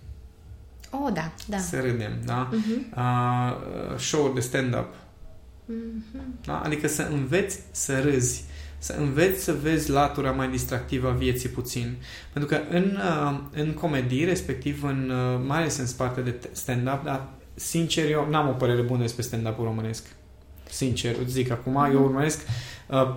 Oh, 0.95 1.13
da, 1.13 1.33
da. 1.47 1.59
Să 1.59 1.81
râdem, 1.81 2.13
da? 2.25 2.49
Uh-huh. 2.49 2.97
Uh, 2.97 3.99
show 3.99 4.33
de 4.35 4.41
stand-up. 4.41 4.95
Uh-huh. 4.95 6.45
Da? 6.45 6.61
Adică 6.61 6.89
să 6.89 7.03
înveți 7.03 7.59
să 7.71 8.01
râzi, 8.01 8.45
să 8.83 8.95
înveți 8.99 9.43
să 9.43 9.53
vezi 9.63 9.91
latura 9.91 10.31
mai 10.31 10.49
distractivă 10.49 11.09
a 11.09 11.13
vieții 11.13 11.49
puțin. 11.49 11.97
Pentru 12.33 12.57
că 12.57 12.63
în, 12.71 12.99
uh, 12.99 13.39
în 13.53 13.73
comedii, 13.73 14.25
respectiv 14.25 14.85
în, 14.85 15.11
uh, 15.11 15.41
mai 15.47 15.59
ales 15.59 15.79
în 15.79 15.87
spate 15.87 16.21
de 16.21 16.35
stand-up, 16.53 17.05
dar 17.05 17.29
sincer 17.55 18.11
eu 18.11 18.27
n-am 18.31 18.49
o 18.49 18.53
părere 18.53 18.81
bună 18.81 19.01
despre 19.01 19.23
stand-up-ul 19.23 19.65
românesc. 19.65 20.07
Sincer, 20.69 21.15
îți 21.23 21.33
zic 21.33 21.51
acum, 21.51 21.73
mm-hmm. 21.73 21.93
eu 21.93 21.99
mhm. 21.99 22.05
urmăresc 22.05 22.41
uh, 22.87 23.15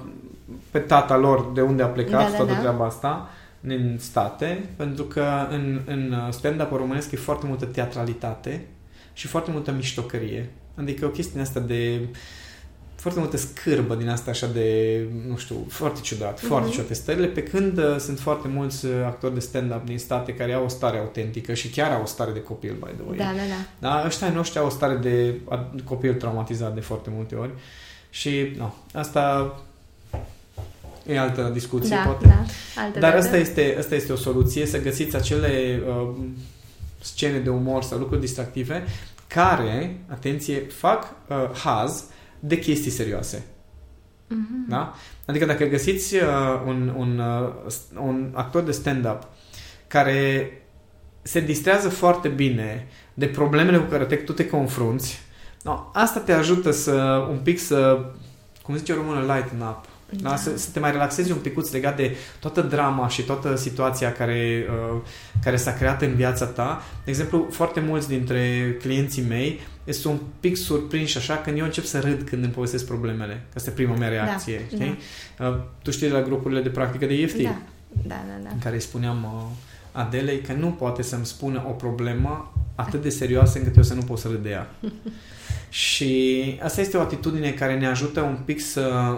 pe 0.72 0.80
tata 0.80 1.18
lor 1.18 1.52
de 1.54 1.62
unde 1.62 1.84
a 1.84 1.88
plecat 1.88 2.32
da, 2.32 2.36
toată 2.38 2.46
da, 2.46 2.54
da. 2.54 2.60
treaba 2.60 2.86
asta 2.86 3.30
în 3.62 3.98
state, 4.00 4.70
pentru 4.76 5.04
că 5.04 5.48
în, 5.50 5.82
în 5.86 6.12
uh, 6.12 6.34
stand-up 6.34 6.72
românesc 6.72 7.12
e 7.12 7.18
foarte 7.18 7.46
multă 7.46 7.66
teatralitate 7.66 8.66
și 9.14 9.28
foarte 9.28 9.52
multă 9.52 9.72
miștocărie. 9.72 10.50
Adică 10.76 11.06
o 11.06 11.10
chestie 11.10 11.42
asta 11.42 11.60
de 11.60 12.08
foarte 13.06 13.24
multă 13.24 13.38
scârbă 13.38 13.96
din 13.96 14.10
asta 14.10 14.32
așa 14.32 14.48
de, 14.48 15.00
nu 15.28 15.38
știu, 15.38 15.66
foarte 15.70 16.00
ciudat, 16.02 16.40
uh-huh. 16.40 16.48
foarte 16.48 16.70
ciudate 16.70 16.94
stările, 16.94 17.28
pe 17.28 17.44
când 17.44 17.78
uh, 17.78 17.96
sunt 18.00 18.20
foarte 18.20 18.48
mulți 18.48 18.86
uh, 18.86 18.92
actori 19.06 19.34
de 19.34 19.40
stand-up 19.40 19.86
din 19.86 19.98
state 19.98 20.34
care 20.34 20.54
au 20.54 20.64
o 20.64 20.68
stare 20.68 20.98
autentică 20.98 21.54
și 21.54 21.70
chiar 21.70 21.92
au 21.92 22.02
o 22.02 22.06
stare 22.06 22.32
de 22.32 22.42
copil, 22.42 22.74
by 22.74 22.92
the 22.94 23.04
way. 23.08 23.18
Da, 23.18 23.24
da, 23.24 23.32
da. 23.32 23.90
Da, 23.90 24.06
ăștia 24.06 24.30
noștri 24.30 24.60
au 24.60 24.66
o 24.66 24.70
stare 24.70 24.96
de 24.96 25.40
copil 25.84 26.14
traumatizat 26.14 26.74
de 26.74 26.80
foarte 26.80 27.10
multe 27.14 27.36
ori 27.36 27.52
și, 28.10 28.54
nu, 28.58 28.74
asta 28.94 29.56
E 31.08 31.20
altă 31.20 31.50
discuție, 31.54 31.96
da, 31.96 32.02
poate. 32.02 32.28
Da, 32.28 32.46
altă 32.82 33.00
Dar 33.00 33.16
asta 33.16 33.38
este, 33.38 33.76
asta 33.80 33.96
este 33.96 34.12
o 34.12 34.16
soluție, 34.16 34.66
să 34.66 34.82
găsiți 34.82 35.16
acele 35.16 35.82
uh, 35.88 36.16
scene 37.02 37.38
de 37.38 37.50
umor 37.50 37.84
sau 37.84 37.98
lucruri 37.98 38.22
distractive 38.22 38.84
care, 39.28 40.00
atenție, 40.12 40.60
fac 40.60 41.16
uh, 41.28 41.36
haz 41.64 42.04
de 42.40 42.60
chestii 42.60 42.92
serioase. 42.92 43.46
Mm-hmm. 44.28 44.68
Da? 44.68 44.94
Adică 45.26 45.46
dacă 45.46 45.66
găsiți 45.66 46.16
uh, 46.16 46.22
un, 46.66 46.94
un, 46.98 47.20
uh, 47.20 47.74
un 47.96 48.32
actor 48.34 48.64
de 48.64 48.72
stand-up 48.72 49.28
care 49.88 50.50
se 51.22 51.40
distrează 51.40 51.90
foarte 51.90 52.28
bine 52.28 52.88
de 53.14 53.28
problemele 53.28 53.78
cu 53.78 53.90
care 53.90 54.06
te, 54.06 54.16
tu 54.16 54.34
te 54.34 54.48
confrunți, 54.48 55.20
no, 55.64 55.90
asta 55.94 56.20
te 56.20 56.32
ajută 56.34 56.72
să 56.72 57.26
un 57.30 57.38
pic 57.44 57.60
să, 57.60 58.06
cum 58.62 58.78
zice 58.78 58.94
română, 58.94 59.20
lighten 59.20 59.60
up. 59.60 59.86
Da. 60.10 60.30
Da? 60.30 60.36
Să, 60.36 60.58
să 60.58 60.70
te 60.74 60.80
mai 60.80 60.92
relaxezi 60.92 61.32
un 61.32 61.38
picuț 61.38 61.72
legat 61.72 61.96
de 61.96 62.16
toată 62.40 62.62
drama 62.62 63.08
și 63.08 63.22
toată 63.22 63.56
situația 63.56 64.12
care, 64.12 64.66
uh, 64.70 65.02
care 65.44 65.56
s-a 65.56 65.74
creat 65.74 66.02
în 66.02 66.16
viața 66.16 66.46
ta. 66.46 66.84
De 67.04 67.10
exemplu, 67.10 67.48
foarte 67.52 67.80
mulți 67.80 68.08
dintre 68.08 68.76
clienții 68.82 69.24
mei 69.24 69.60
sunt 69.94 70.14
un 70.14 70.20
pic 70.40 70.58
surprinși 70.58 71.18
așa 71.18 71.38
când 71.38 71.58
eu 71.58 71.66
încep 71.66 71.84
să 71.84 72.00
râd 72.00 72.22
când 72.22 72.44
îmi 72.44 72.54
povestesc 72.54 72.86
problemele. 72.86 73.44
Asta 73.56 73.70
e 73.70 73.74
prima 73.74 73.96
mea 73.96 74.10
reacție. 74.10 74.58
Da, 74.58 74.76
știi? 74.76 74.98
Da. 75.38 75.48
Uh, 75.48 75.58
tu 75.82 75.92
știi 75.92 76.08
de 76.08 76.14
la 76.14 76.22
grupurile 76.22 76.62
de 76.62 76.70
practică 76.70 77.06
de 77.06 77.14
EFT? 77.14 77.42
Da, 77.42 77.56
da, 78.04 78.16
da. 78.28 78.44
da. 78.44 78.50
În 78.52 78.60
care 78.60 78.76
îi 78.76 78.82
spuneam 78.82 79.24
uh, 79.24 80.02
Adelei 80.02 80.42
că 80.42 80.54
nu 80.54 80.68
poate 80.68 81.02
să-mi 81.02 81.26
spună 81.26 81.66
o 81.68 81.72
problemă 81.72 82.54
atât 82.76 83.02
de 83.02 83.10
serioasă 83.10 83.58
încât 83.58 83.76
eu 83.76 83.84
să 83.84 83.94
nu 83.94 84.02
pot 84.02 84.18
să 84.18 84.28
râd 84.28 84.44
de 84.44 84.50
ea. 84.50 84.70
și 85.70 86.60
asta 86.64 86.82
este 86.82 86.98
o 86.98 87.02
atitudine 87.02 87.52
care 87.52 87.78
ne 87.78 87.88
ajută 87.88 88.22
un 88.22 88.38
pic 88.46 88.62
să 88.62 89.18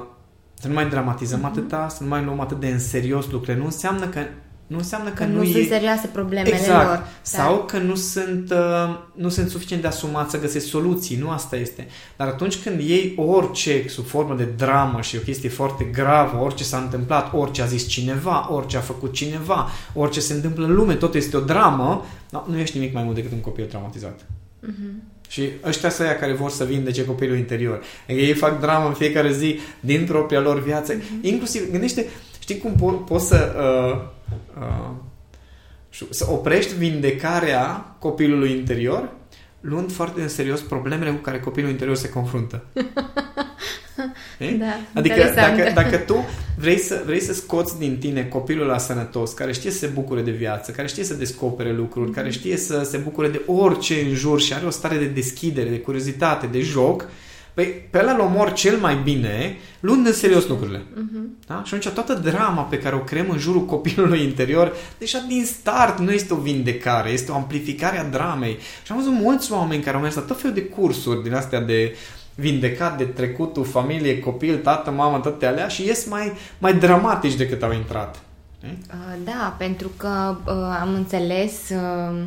să 0.59 0.67
nu 0.67 0.73
mai 0.73 0.89
dramatizăm 0.89 1.39
mm-hmm. 1.39 1.43
atâta, 1.43 1.87
să 1.89 2.03
nu 2.03 2.09
mai 2.09 2.23
luăm 2.23 2.39
atât 2.39 2.59
de 2.59 2.67
în 2.67 2.79
serios 2.79 3.29
lucrurile. 3.29 3.57
Nu 3.57 3.65
înseamnă 3.65 4.07
că 4.07 4.19
nu 4.67 4.77
înseamnă 4.77 5.09
că, 5.09 5.23
că 5.23 5.25
nu, 5.25 5.35
nu 5.35 5.43
e... 5.43 5.51
sunt 5.51 5.67
serioase 5.67 6.07
problemele 6.07 6.55
exact. 6.55 6.87
lor. 6.87 7.07
Sau 7.21 7.55
da. 7.55 7.65
că 7.65 7.77
nu 7.77 7.95
sunt, 7.95 8.51
uh, 8.51 8.99
nu 9.13 9.29
sunt 9.29 9.49
suficient 9.49 9.81
de 9.81 9.87
asumat 9.87 10.29
să 10.29 10.39
găsesc 10.39 10.65
soluții. 10.65 11.17
Nu 11.17 11.29
asta 11.29 11.55
este. 11.55 11.87
Dar 12.15 12.27
atunci 12.27 12.57
când 12.57 12.79
iei 12.79 13.13
orice 13.17 13.87
sub 13.87 14.05
formă 14.05 14.35
de 14.35 14.47
dramă 14.57 15.01
și 15.01 15.15
o 15.15 15.19
chestie 15.19 15.49
foarte 15.49 15.83
gravă, 15.83 16.43
orice 16.43 16.63
s-a 16.63 16.77
întâmplat, 16.77 17.33
orice 17.33 17.61
a 17.61 17.65
zis 17.65 17.87
cineva, 17.87 18.53
orice 18.53 18.77
a 18.77 18.79
făcut 18.79 19.13
cineva, 19.13 19.69
orice 19.93 20.19
se 20.19 20.33
întâmplă 20.33 20.65
în 20.65 20.75
lume, 20.75 20.93
tot 20.93 21.15
este 21.15 21.37
o 21.37 21.39
dramă, 21.39 22.05
no, 22.31 22.43
nu 22.47 22.57
ești 22.57 22.77
nimic 22.77 22.93
mai 22.93 23.03
mult 23.03 23.15
decât 23.15 23.31
un 23.31 23.41
copil 23.41 23.65
traumatizat. 23.65 24.19
Mm-hmm. 24.21 25.15
Și 25.29 25.49
ăștia 25.65 25.89
să 25.89 26.03
care 26.03 26.33
vor 26.33 26.49
să 26.49 26.63
vindece 26.63 27.05
copilul 27.05 27.37
interior. 27.37 27.83
Adică 28.09 28.25
ei 28.25 28.33
fac 28.33 28.59
dramă 28.59 28.87
în 28.87 28.93
fiecare 28.93 29.33
zi 29.33 29.59
din 29.79 30.05
propria 30.05 30.39
lor 30.39 30.63
viață. 30.63 30.93
Mm-hmm. 30.93 31.21
Inclusiv, 31.21 31.71
gândește, 31.71 32.05
știi 32.39 32.57
cum 32.57 32.73
po- 32.75 33.07
poți 33.07 33.27
să 33.27 33.55
uh, 33.57 34.15
uh, 34.59 34.89
să 36.09 36.27
oprești 36.29 36.75
vindecarea 36.75 37.95
copilului 37.99 38.51
interior 38.51 39.09
luând 39.61 39.91
foarte 39.91 40.21
în 40.21 40.27
serios 40.27 40.61
problemele 40.61 41.11
cu 41.11 41.21
care 41.21 41.39
copilul 41.39 41.69
interior 41.69 41.95
se 41.95 42.09
confruntă. 42.09 42.63
Da, 44.59 44.79
adică 44.93 45.31
dacă, 45.35 45.71
dacă 45.73 45.97
tu 45.97 46.25
vrei 46.57 46.77
să, 46.77 47.01
vrei 47.05 47.19
să 47.19 47.33
scoți 47.33 47.79
din 47.79 47.97
tine 47.97 48.25
copilul 48.25 48.65
la 48.65 48.77
sănătos, 48.77 49.33
care 49.33 49.51
știe 49.51 49.71
să 49.71 49.77
se 49.77 49.87
bucure 49.87 50.21
de 50.21 50.31
viață, 50.31 50.71
care 50.71 50.87
știe 50.87 51.03
să 51.03 51.13
descopere 51.13 51.73
lucruri, 51.73 52.11
mm-hmm. 52.11 52.15
care 52.15 52.29
știe 52.29 52.57
să 52.57 52.83
se 52.83 52.97
bucure 52.97 53.29
de 53.29 53.41
orice 53.45 54.01
în 54.01 54.13
jur 54.13 54.41
și 54.41 54.53
are 54.53 54.65
o 54.65 54.69
stare 54.69 54.97
de 54.97 55.05
deschidere, 55.05 55.69
de 55.69 55.79
curiozitate, 55.79 56.47
de 56.47 56.61
joc, 56.61 57.09
Păi 57.57 57.65
pe 57.65 57.99
ăla 57.99 58.11
îl 58.11 58.19
omor 58.19 58.53
cel 58.53 58.77
mai 58.77 58.95
bine 58.95 59.57
luând 59.79 60.05
în 60.05 60.13
serios 60.13 60.47
lucrurile. 60.47 60.77
Uh-huh. 60.77 61.47
Da? 61.47 61.61
Și 61.65 61.73
atunci 61.73 61.93
toată 61.93 62.13
drama 62.13 62.61
pe 62.61 62.77
care 62.77 62.95
o 62.95 62.99
creăm 62.99 63.29
în 63.29 63.37
jurul 63.37 63.65
copilului 63.65 64.23
interior, 64.23 64.73
deja 64.97 65.25
din 65.27 65.45
start 65.45 65.99
nu 65.99 66.11
este 66.11 66.33
o 66.33 66.37
vindecare, 66.37 67.09
este 67.09 67.31
o 67.31 67.35
amplificare 67.35 67.97
a 67.99 68.03
dramei. 68.03 68.57
Și 68.83 68.91
am 68.91 68.97
văzut 68.97 69.13
mulți 69.13 69.51
oameni 69.51 69.83
care 69.83 69.95
au 69.95 70.01
mers 70.01 70.15
la 70.15 70.21
tot 70.21 70.39
felul 70.39 70.55
de 70.55 70.63
cursuri 70.63 71.23
din 71.23 71.33
astea 71.33 71.61
de 71.61 71.95
vindecat 72.35 72.97
de 72.97 73.03
trecutul, 73.03 73.65
familie, 73.65 74.19
copil, 74.19 74.57
tată, 74.57 74.91
mamă, 74.91 75.19
toate 75.19 75.45
alea 75.45 75.67
și 75.67 75.85
ies 75.85 76.07
mai, 76.07 76.33
mai 76.57 76.73
dramatici 76.73 77.35
decât 77.35 77.63
au 77.63 77.73
intrat. 77.73 78.21
Uh, 78.63 78.69
da, 79.23 79.55
pentru 79.57 79.91
că 79.97 80.35
uh, 80.45 80.53
am 80.81 80.93
înțeles, 80.93 81.69
uh, 81.69 82.19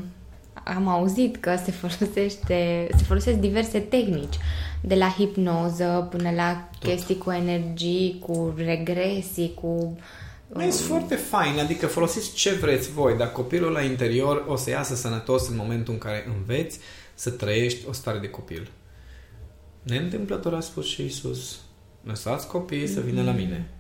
am 0.65 0.89
auzit 0.89 1.37
că 1.37 1.57
se 1.65 1.71
folosește, 1.71 2.89
se 2.97 3.05
folosesc 3.05 3.37
diverse 3.37 3.79
tehnici 3.79 4.37
de 4.81 4.95
la 4.95 5.09
hipnoză 5.09 6.09
până 6.11 6.31
la 6.31 6.69
Tot. 6.79 6.91
chestii 6.91 7.19
cu 7.19 7.31
energii, 7.31 8.19
cu 8.27 8.55
regresii, 8.57 9.55
cu... 9.55 9.97
Um... 10.49 10.61
E 10.61 10.71
foarte 10.71 11.15
fain, 11.15 11.59
adică 11.59 11.87
folosiți 11.87 12.33
ce 12.33 12.51
vreți 12.51 12.91
voi, 12.91 13.17
dar 13.17 13.33
copilul 13.33 13.73
la 13.73 13.83
interior 13.83 14.45
o 14.49 14.57
să 14.57 14.71
iasă 14.71 14.95
sănătos 14.95 15.49
în 15.49 15.57
momentul 15.57 15.93
în 15.93 15.99
care 15.99 16.25
înveți 16.37 16.79
să 17.15 17.31
trăiești 17.31 17.89
o 17.89 17.93
stare 17.93 18.19
de 18.19 18.29
copil. 18.29 18.71
Neîntâmplător 19.83 20.55
a 20.55 20.61
spus 20.61 20.87
și 20.87 21.05
Isus, 21.05 21.61
lăsați 22.05 22.47
copiii 22.47 22.87
să 22.87 23.01
vină 23.01 23.23
la 23.23 23.33
mine. 23.33 23.71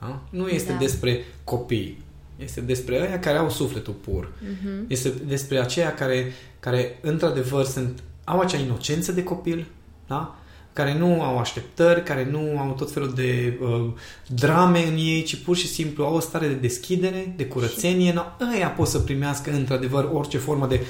Da? 0.00 0.22
Nu 0.30 0.48
este 0.48 0.72
da. 0.72 0.78
despre 0.78 1.24
copii, 1.44 2.04
este 2.36 2.60
despre 2.60 3.00
aia 3.00 3.18
care 3.18 3.38
au 3.38 3.50
sufletul 3.50 3.94
pur. 3.94 4.32
Uh-huh. 4.32 4.86
Este 4.86 5.08
despre 5.26 5.58
aceia 5.58 5.94
care, 5.94 6.32
care 6.60 6.98
într-adevăr 7.00 7.64
sunt, 7.64 8.02
au 8.24 8.40
acea 8.40 8.58
inocență 8.58 9.12
de 9.12 9.22
copil, 9.22 9.66
da? 10.06 10.38
Care 10.76 10.96
nu 10.98 11.22
au 11.22 11.38
așteptări, 11.38 12.02
care 12.02 12.28
nu 12.30 12.58
au 12.58 12.74
tot 12.78 12.92
felul 12.92 13.12
de 13.14 13.58
uh, 13.60 13.86
drame 14.26 14.86
în 14.86 14.96
ei, 14.96 15.22
ci 15.22 15.36
pur 15.36 15.56
și 15.56 15.66
simplu 15.66 16.04
au 16.04 16.14
o 16.14 16.20
stare 16.20 16.46
de 16.46 16.54
deschidere, 16.54 17.34
de 17.36 17.44
curățenie. 17.44 18.12
No, 18.12 18.22
ăia 18.54 18.68
pot 18.68 18.88
să 18.88 18.98
primească 18.98 19.50
într-adevăr 19.50 20.08
orice 20.12 20.38
formă 20.38 20.66
de 20.66 20.80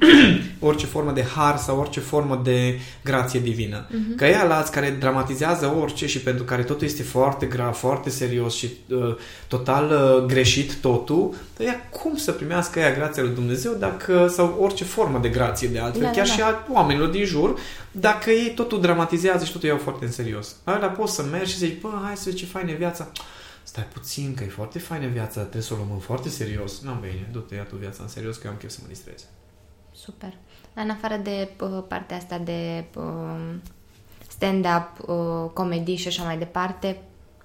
orice 0.68 0.86
formă 0.86 1.12
de 1.12 1.24
har 1.36 1.56
sau 1.56 1.78
orice 1.78 2.00
formă 2.00 2.40
de 2.44 2.78
grație 3.04 3.40
divină. 3.40 3.86
Uh-huh. 3.86 4.16
Că 4.16 4.24
ea 4.24 4.44
lați 4.44 4.72
care 4.72 4.96
dramatizează 5.00 5.74
orice 5.80 6.06
și 6.06 6.18
pentru 6.20 6.44
care 6.44 6.62
totul 6.62 6.86
este 6.86 7.02
foarte 7.02 7.46
grav, 7.46 7.74
foarte 7.74 8.10
serios 8.10 8.54
și 8.54 8.68
uh, 8.88 9.16
total 9.48 9.90
uh, 9.90 10.24
greșit 10.26 10.74
totul, 10.74 11.34
ea 11.58 11.88
cum 11.90 12.16
să 12.16 12.32
primească 12.32 12.78
ea 12.78 12.94
grația 12.94 13.22
lui 13.22 13.34
Dumnezeu 13.34 13.72
dacă, 13.78 14.26
sau 14.30 14.56
orice 14.60 14.84
formă 14.84 15.18
de 15.22 15.28
grație 15.28 15.68
de 15.68 15.78
altfel, 15.78 16.02
da, 16.02 16.10
chiar 16.10 16.26
da, 16.26 16.32
și 16.32 16.40
a 16.40 16.66
oamenilor 16.72 17.08
din 17.08 17.24
jur, 17.24 17.58
dacă 17.90 18.30
ei 18.30 18.52
totul 18.54 18.80
dramatizează 18.80 19.22
și 19.44 19.52
totul 19.52 19.68
iau 19.68 19.78
foarte 19.78 20.04
în 20.04 20.10
serios. 20.10 20.56
Alea 20.64 20.88
poți 20.88 21.14
să 21.14 21.22
mergi 21.22 21.52
și 21.52 21.58
zici, 21.58 21.80
bă, 21.80 22.00
hai 22.02 22.16
să 22.16 22.22
vezi 22.24 22.36
ce 22.36 22.46
faină 22.46 22.72
viața. 22.72 23.12
Stai 23.62 23.84
puțin, 23.92 24.34
că 24.34 24.44
e 24.44 24.48
foarte 24.48 24.78
faină 24.78 25.06
viața, 25.06 25.40
trebuie 25.40 25.62
să 25.62 25.74
o 25.74 25.76
luăm 25.76 25.98
foarte 25.98 26.28
serios. 26.28 26.80
Nu, 26.80 26.92
bine, 27.00 27.28
du-te, 27.32 27.54
ia 27.54 27.62
tu 27.62 27.76
viața 27.76 28.02
în 28.02 28.08
serios, 28.08 28.36
că 28.36 28.42
eu 28.44 28.52
am 28.52 28.58
chef 28.58 28.70
să 28.70 28.78
mă 28.82 28.88
distrez. 28.88 29.24
Super. 29.92 30.36
În 30.74 30.90
afară 30.90 31.20
de 31.22 31.48
uh, 31.60 31.84
partea 31.88 32.16
asta 32.16 32.38
de 32.38 32.84
uh, 32.96 33.54
stand-up, 34.28 35.08
uh, 35.08 35.50
comedii 35.52 35.96
și 35.96 36.08
așa 36.08 36.24
mai 36.24 36.38
departe, 36.38 37.00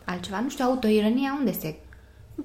altceva, 0.05 0.39
nu 0.39 0.49
știu, 0.49 0.65
autoironia 0.65 1.35
unde 1.39 1.51
se 1.51 1.75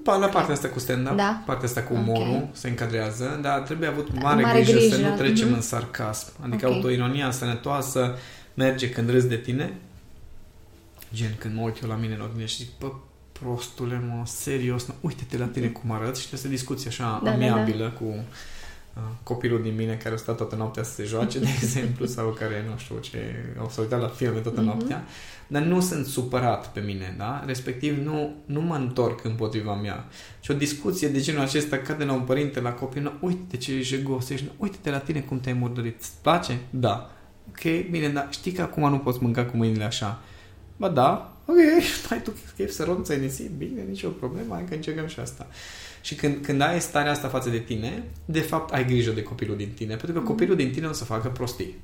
la 0.03 0.27
partea 0.27 0.53
asta 0.53 0.67
cu 0.67 0.79
stand-up, 0.79 1.15
da? 1.15 1.41
partea 1.45 1.67
asta 1.67 1.81
cu 1.81 1.93
umorul 1.93 2.35
okay. 2.35 2.49
se 2.51 2.67
încadrează, 2.67 3.39
dar 3.41 3.59
trebuie 3.59 3.89
avut 3.89 4.21
mare, 4.21 4.41
mare 4.41 4.61
grijă, 4.61 4.77
grijă 4.77 4.95
să 4.95 5.01
nu 5.01 5.15
trecem 5.15 5.49
mm-hmm. 5.49 5.55
în 5.55 5.61
sarcasm. 5.61 6.27
Adică 6.41 6.65
okay. 6.65 6.75
autoironia 6.77 7.31
sănătoasă 7.31 8.15
merge 8.55 8.89
când 8.89 9.09
râzi 9.09 9.27
de 9.27 9.37
tine, 9.37 9.73
gen 11.13 11.35
când 11.37 11.55
mă 11.55 11.61
uit 11.61 11.81
eu 11.83 11.89
la 11.89 11.95
mine 11.95 12.13
în 12.13 12.21
oglindă 12.21 12.45
și 12.45 12.57
zic, 12.57 12.69
bă, 12.79 12.91
prostule, 13.31 14.03
mă, 14.07 14.23
serios, 14.25 14.85
nu, 14.85 14.93
uite-te 15.01 15.37
la 15.37 15.45
tine 15.45 15.67
cum 15.67 15.91
arăți 15.91 16.21
și 16.21 16.27
trebuie 16.27 16.49
să 16.49 16.57
discuți 16.57 16.87
așa 16.87 17.21
da, 17.23 17.31
amiabilă 17.31 17.83
da, 17.83 17.89
da. 17.89 17.95
cu 17.95 18.25
copilul 19.23 19.61
din 19.61 19.75
mine 19.75 19.93
care 19.93 20.15
a 20.15 20.17
stat 20.17 20.37
toată 20.37 20.55
noaptea 20.55 20.83
să 20.83 20.93
se 20.93 21.03
joace, 21.03 21.39
de 21.39 21.47
exemplu, 21.61 22.05
sau 22.05 22.29
care, 22.29 22.65
nu 22.69 22.77
știu 22.77 22.95
ce, 22.99 23.19
au 23.59 23.69
să 23.69 23.81
uitat 23.81 24.01
la 24.01 24.07
filme 24.07 24.39
toată 24.39 24.61
mm-hmm. 24.61 24.63
noaptea, 24.63 25.05
dar 25.47 25.61
nu 25.61 25.81
sunt 25.81 26.05
supărat 26.05 26.71
pe 26.71 26.79
mine, 26.79 27.15
da? 27.17 27.43
Respectiv, 27.45 28.05
nu, 28.05 28.35
nu 28.45 28.61
mă 28.61 28.75
întorc 28.75 29.23
împotriva 29.23 29.75
mea. 29.75 30.05
Și 30.39 30.51
o 30.51 30.53
discuție 30.53 31.07
de 31.07 31.19
genul 31.19 31.41
acesta 31.41 31.77
cade 31.77 32.03
la 32.03 32.13
un 32.13 32.21
părinte, 32.21 32.59
la 32.59 32.71
copil, 32.71 33.01
nu, 33.01 33.11
uite 33.19 33.57
ce 33.57 33.81
jegos 33.81 34.29
ești, 34.29 34.51
uite-te 34.57 34.89
la 34.89 34.99
tine 34.99 35.19
cum 35.19 35.39
te-ai 35.39 35.55
murdărit, 35.55 35.99
îți 35.99 36.11
place? 36.21 36.59
Da. 36.69 37.14
Ok, 37.55 37.89
bine, 37.89 38.09
dar 38.09 38.27
știi 38.31 38.51
că 38.51 38.61
acum 38.61 38.89
nu 38.89 38.97
poți 38.97 39.17
mânca 39.21 39.45
cu 39.45 39.57
mâinile 39.57 39.83
așa. 39.83 40.19
Ba 40.77 40.89
da, 40.89 41.37
ok, 41.45 41.57
ai 42.11 42.21
tu 42.21 42.33
chef 42.55 42.71
să 42.71 42.83
ronțai 42.83 43.19
nisip, 43.19 43.49
bine, 43.49 43.81
nicio 43.89 44.09
problemă, 44.09 44.53
hai 44.53 44.65
că 44.69 44.73
încercăm 44.73 45.07
și 45.07 45.19
asta. 45.19 45.47
Și 46.01 46.15
când, 46.15 46.45
când 46.45 46.61
ai 46.61 46.81
starea 46.81 47.11
asta 47.11 47.27
față 47.27 47.49
de 47.49 47.57
tine, 47.57 48.03
de 48.25 48.39
fapt 48.39 48.73
ai 48.73 48.85
grijă 48.85 49.11
de 49.11 49.23
copilul 49.23 49.57
din 49.57 49.71
tine, 49.75 49.95
pentru 49.95 50.11
că 50.13 50.19
mm. 50.19 50.25
copilul 50.25 50.55
din 50.55 50.71
tine 50.71 50.87
o 50.87 50.93
să 50.93 51.03
facă 51.03 51.27
prostii. 51.27 51.75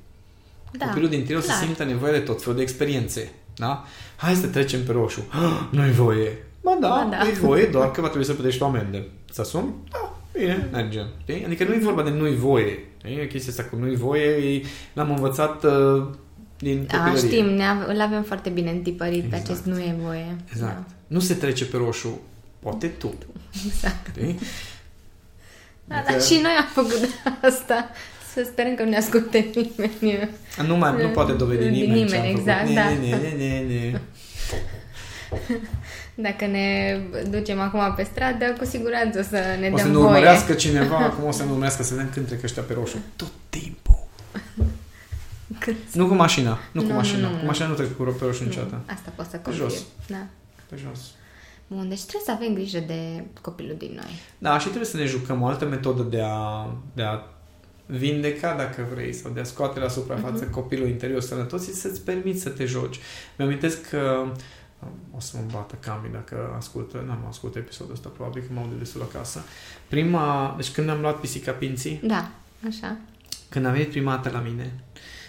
Da, 0.71 0.85
copilul 0.85 1.09
din 1.09 1.23
tine 1.23 1.39
clar. 1.39 1.49
o 1.49 1.59
să 1.59 1.65
simtă 1.65 1.83
nevoie 1.83 2.11
de 2.11 2.19
tot 2.19 2.41
felul 2.41 2.55
de 2.55 2.61
experiențe. 2.61 3.31
Da? 3.55 3.85
Hai 4.15 4.35
să 4.35 4.47
trecem 4.47 4.83
pe 4.83 4.91
roșu. 4.91 5.27
nu-i 5.71 5.91
voie. 5.91 6.45
Ba 6.61 6.77
da, 6.79 6.87
ba 6.87 7.07
da. 7.11 7.23
nu-i 7.23 7.33
voie, 7.33 7.65
doar 7.65 7.91
că 7.91 8.01
va 8.01 8.07
trebui 8.07 8.25
să 8.25 8.33
plătești 8.33 8.61
o 8.61 8.65
amendă. 8.65 9.03
Să 9.31 9.41
asumi? 9.41 9.73
Da, 9.91 10.00
bine, 10.37 10.69
mergem. 10.71 11.07
Știi? 11.21 11.45
Adică 11.45 11.63
nu 11.63 11.73
e 11.73 11.77
vorba 11.77 12.03
de 12.03 12.09
nu-i 12.09 12.35
voie. 12.35 12.79
Știi? 12.97 13.27
Chestia 13.27 13.51
asta 13.51 13.63
cu 13.63 13.75
nu-i 13.75 13.95
voie, 13.95 14.61
l-am 14.93 15.09
învățat 15.09 15.63
uh, 15.63 16.03
din 16.57 16.87
A, 16.91 17.13
știm, 17.17 17.45
ne 17.45 17.63
îl 17.87 18.01
avem 18.01 18.23
foarte 18.23 18.49
bine 18.49 18.69
întipărit 18.69 19.23
exact. 19.23 19.43
acest 19.43 19.63
nu 19.63 19.77
e 19.77 19.95
voie. 20.03 20.35
Exact. 20.51 20.73
Da. 20.73 20.85
Nu 21.07 21.19
se 21.19 21.33
trece 21.33 21.65
pe 21.65 21.77
roșu, 21.77 22.19
poate 22.59 22.87
tu. 22.87 23.13
Exact. 23.65 24.07
Știi? 24.17 24.39
Da, 25.85 25.95
adică... 25.95 26.11
dar 26.11 26.21
și 26.21 26.39
noi 26.41 26.51
am 26.51 26.67
făcut 26.73 27.09
asta. 27.41 27.89
Să 28.33 28.43
sperăm 28.45 28.75
că 28.75 28.83
nu 28.83 28.89
ne 28.89 28.97
asculte 28.97 29.49
nimeni. 29.55 30.29
Nu, 30.67 30.77
mai, 30.77 31.01
nu 31.01 31.07
poate 31.07 31.31
dovedi 31.31 31.69
nimeni. 31.69 32.03
Nimeni, 32.03 32.29
exact, 32.29 32.67
ne, 32.67 32.73
da. 32.73 32.89
Ne, 32.89 32.95
ne, 32.97 33.33
ne, 33.37 33.59
ne. 33.59 33.99
Dacă 36.27 36.45
ne 36.45 36.97
ducem 37.29 37.59
acum 37.59 37.93
pe 37.95 38.03
stradă, 38.03 38.45
cu 38.57 38.65
siguranță 38.65 39.19
o 39.19 39.23
să 39.23 39.37
ne 39.59 39.69
o 39.71 39.75
dăm 39.75 39.85
să 39.85 39.87
ne 39.87 39.97
urmărească 39.97 40.53
cineva, 40.53 40.97
acum 41.09 41.27
o 41.27 41.31
să 41.31 41.43
ne 41.43 41.49
urmărească 41.49 41.83
să 41.83 41.93
vedem 41.93 42.09
când 42.13 42.27
trec 42.27 42.43
ăștia 42.43 42.61
pe 42.61 42.73
roșu. 42.73 42.97
Tot 43.15 43.31
timpul. 43.49 43.99
Când 45.59 45.77
nu 45.93 46.07
cu 46.07 46.13
mașina. 46.13 46.59
Nu, 46.71 46.81
nu 46.81 46.87
cu 46.87 46.93
mașina. 46.93 47.27
Nu, 47.27 47.33
nu, 47.33 47.39
cu 47.39 47.45
mașina 47.45 47.67
nu 47.67 47.73
trec 47.73 47.97
cu 47.97 48.03
pe 48.03 48.25
roșu 48.25 48.43
niciodată. 48.43 48.81
Asta 48.85 49.13
poți 49.15 49.29
să 49.29 49.37
confirm. 49.37 49.67
Pe 49.67 49.73
jos. 49.73 49.83
Da. 50.07 50.25
Pe 50.69 50.75
jos. 50.75 50.99
Bun, 51.67 51.89
deci 51.89 52.01
trebuie 52.01 52.21
să 52.25 52.31
avem 52.31 52.53
grijă 52.53 52.79
de 52.79 53.23
copilul 53.41 53.75
din 53.77 53.91
noi. 53.93 54.19
Da, 54.37 54.59
și 54.59 54.65
trebuie 54.65 54.85
să 54.85 54.97
ne 54.97 55.05
jucăm 55.05 55.41
o 55.41 55.45
altă 55.45 55.65
metodă 55.65 56.01
de 56.01 56.21
a, 56.23 56.69
de 56.93 57.01
a 57.01 57.23
vindeca, 57.85 58.55
dacă 58.55 58.87
vrei, 58.93 59.13
sau 59.13 59.31
de 59.31 59.39
a 59.39 59.43
scoate 59.43 59.79
la 59.79 59.87
suprafață 59.87 60.47
uh-huh. 60.47 60.51
copilul 60.51 60.87
interior 60.87 61.21
sănătos, 61.21 61.63
și 61.63 61.73
să-ți 61.73 62.01
permiți 62.01 62.41
să 62.41 62.49
te 62.49 62.65
joci. 62.65 62.99
Mi-amintesc 63.37 63.89
că 63.89 64.31
o 65.15 65.19
să 65.19 65.37
mă 65.37 65.43
bată 65.51 65.75
Cami 65.75 66.09
dacă 66.11 66.53
ascultă, 66.57 67.03
nu 67.05 67.11
am 67.11 67.25
ascultat 67.27 67.61
episodul 67.61 67.93
ăsta, 67.93 68.09
probabil 68.09 68.41
că 68.41 68.53
mă 68.53 68.59
aude 68.59 68.75
destul 68.75 69.01
acasă. 69.01 69.43
Prima, 69.87 70.53
deci 70.57 70.71
când 70.71 70.89
am 70.89 71.01
luat 71.01 71.19
pisica 71.19 71.51
pinții, 71.51 71.99
da, 72.03 72.31
așa. 72.67 72.97
Când 73.49 73.65
a 73.65 73.71
venit 73.71 73.89
prima 73.89 74.15
dată 74.15 74.29
la 74.29 74.39
mine 74.39 74.73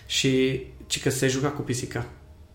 și 0.06 0.62
ci 0.86 1.02
că 1.02 1.10
se 1.10 1.28
juca 1.28 1.48
cu 1.48 1.62
pisica. 1.62 2.06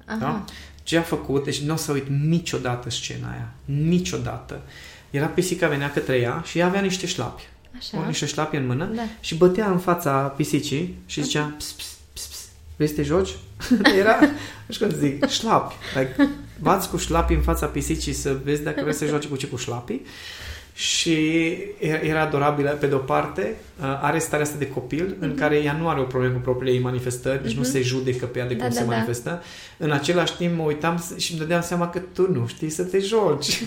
Aha. 0.05 0.17
Da? 0.17 0.45
Ce 0.83 0.97
a 0.97 1.01
făcut, 1.01 1.43
deci 1.43 1.61
nu 1.61 1.73
o 1.73 1.75
să 1.75 1.91
uit 1.91 2.07
niciodată 2.07 2.89
scena 2.89 3.31
aia. 3.31 3.53
Niciodată. 3.65 4.61
Era 5.09 5.25
pisica, 5.25 5.67
venea 5.67 5.91
către 5.91 6.17
ea 6.17 6.41
și 6.45 6.59
ea 6.59 6.65
avea 6.65 6.81
niște 6.81 7.07
șlapi. 7.07 7.47
Așa. 7.77 7.97
O, 7.97 8.05
niște 8.05 8.25
șlapi 8.25 8.55
în 8.55 8.65
mână 8.65 8.85
da. 8.85 9.01
și 9.19 9.35
bătea 9.35 9.71
în 9.71 9.79
fața 9.79 10.11
pisicii 10.11 10.97
și 11.05 11.23
zicea 11.23 11.53
ps, 11.57 11.71
ps, 11.71 11.97
ps, 12.13 12.25
ps. 12.25 12.47
vrei 12.75 12.87
să 12.87 12.93
te 12.93 13.03
joci? 13.03 13.37
Era, 13.99 14.19
nu 14.65 14.73
știu 14.73 14.87
cum 14.87 14.97
zic, 14.97 15.27
șlapi. 15.27 15.75
Like, 15.95 16.29
bați 16.59 16.89
cu 16.89 16.97
șlapi 16.97 17.33
în 17.33 17.41
fața 17.41 17.65
pisicii 17.65 18.13
să 18.13 18.37
vezi 18.43 18.63
dacă 18.63 18.81
vrei 18.81 18.93
să 18.93 19.05
joci 19.05 19.25
cu 19.25 19.35
ce 19.35 19.47
cu 19.47 19.55
șlapii 19.55 20.05
și 20.77 21.57
era 22.01 22.21
adorabilă 22.21 22.69
pe 22.69 22.87
de-o 22.87 22.97
parte, 22.97 23.55
uh, 23.79 23.99
are 24.01 24.19
starea 24.19 24.45
asta 24.45 24.57
de 24.57 24.67
copil 24.67 25.13
mm-hmm. 25.13 25.19
în 25.19 25.29
mhm. 25.29 25.37
care 25.37 25.55
ea 25.55 25.73
nu 25.73 25.89
are 25.89 25.99
o 25.99 26.03
problemă 26.03 26.33
cu 26.33 26.39
propriile 26.39 26.75
ei 26.77 26.83
manifestări, 26.83 27.41
deci 27.41 27.53
mm-hmm. 27.53 27.57
nu 27.57 27.63
se 27.63 27.81
judecă 27.81 28.25
pe 28.25 28.39
ea 28.39 28.47
de 28.47 28.53
da, 28.53 28.63
cum 28.63 28.73
da, 28.73 28.79
se 28.79 28.85
da. 28.85 28.91
manifestă. 28.91 29.43
În 29.77 29.91
același 29.91 30.35
timp 30.35 30.57
mă 30.57 30.63
uitam 30.63 31.03
și 31.17 31.31
îmi 31.31 31.39
dădeam 31.39 31.61
seama 31.61 31.89
că 31.89 31.99
tu 32.13 32.31
nu 32.31 32.47
știi 32.47 32.69
să 32.69 32.83
te 32.83 32.99
joci. 32.99 33.45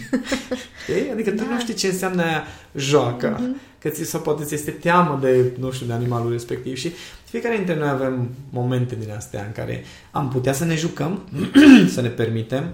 știi? 0.82 1.10
Adică 1.12 1.30
tu 1.30 1.36
da. 1.36 1.50
nu 1.50 1.60
știi 1.60 1.74
ce 1.74 1.86
înseamnă 1.86 2.22
aia 2.22 2.44
joacă. 2.74 3.36
Mm-hmm. 3.36 3.78
Că 3.78 3.88
ți 3.88 4.04
sau 4.04 4.20
poate 4.20 4.44
ți 4.44 4.54
este 4.54 4.70
teamă 4.70 5.18
de, 5.20 5.44
nu 5.58 5.70
știu, 5.70 5.86
de 5.86 5.92
animalul 5.92 6.30
respectiv 6.30 6.76
și 6.76 6.92
fiecare 7.24 7.56
dintre 7.56 7.76
noi 7.76 7.88
avem 7.88 8.28
momente 8.50 8.94
din 8.94 9.10
astea 9.10 9.44
în 9.44 9.52
care 9.52 9.84
am 10.10 10.28
putea 10.28 10.52
să 10.52 10.64
ne 10.64 10.74
jucăm, 10.74 11.22
să 11.94 12.00
ne 12.00 12.08
permitem 12.08 12.72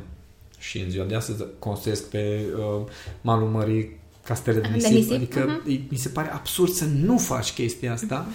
și 0.58 0.78
în 0.78 0.90
ziua 0.90 1.04
de 1.04 1.14
astăzi 1.14 1.44
construiesc 1.58 2.04
pe 2.10 2.40
uh, 2.56 2.86
malul 3.20 3.48
mării 3.48 4.04
castele 4.26 4.60
de 4.60 4.68
nisip. 4.68 4.90
De 4.90 4.94
nisip. 4.96 5.12
Adică 5.12 5.60
uh-huh. 5.60 5.88
mi 5.88 5.96
se 5.96 6.08
pare 6.08 6.32
absurd 6.32 6.72
să 6.72 6.84
nu 6.84 7.18
faci 7.18 7.52
chestia 7.52 7.92
asta. 7.92 8.26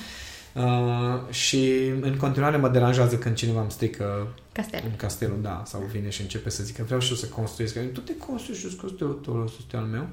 Uh, 0.54 1.34
și 1.34 1.91
în 2.01 2.15
continuare 2.17 2.58
mă 2.58 2.69
deranjează 2.69 3.17
când 3.17 3.36
cineva 3.36 3.62
îmi 3.62 3.71
strică 3.71 4.27
Castel. 4.51 4.82
în 4.84 4.95
castelul, 4.95 5.39
da, 5.41 5.63
sau 5.65 5.82
vine 5.91 6.10
și 6.10 6.21
începe 6.21 6.49
să 6.49 6.63
zică 6.63 6.84
vreau 6.86 6.99
și 6.99 7.10
eu 7.10 7.15
să 7.15 7.25
construiesc. 7.25 7.80
Tu 7.93 7.99
te 7.99 8.15
construi 8.15 8.56
și 8.56 8.75
construi 8.75 9.17
tu 9.21 9.77
al 9.77 9.84
meu. 9.84 10.08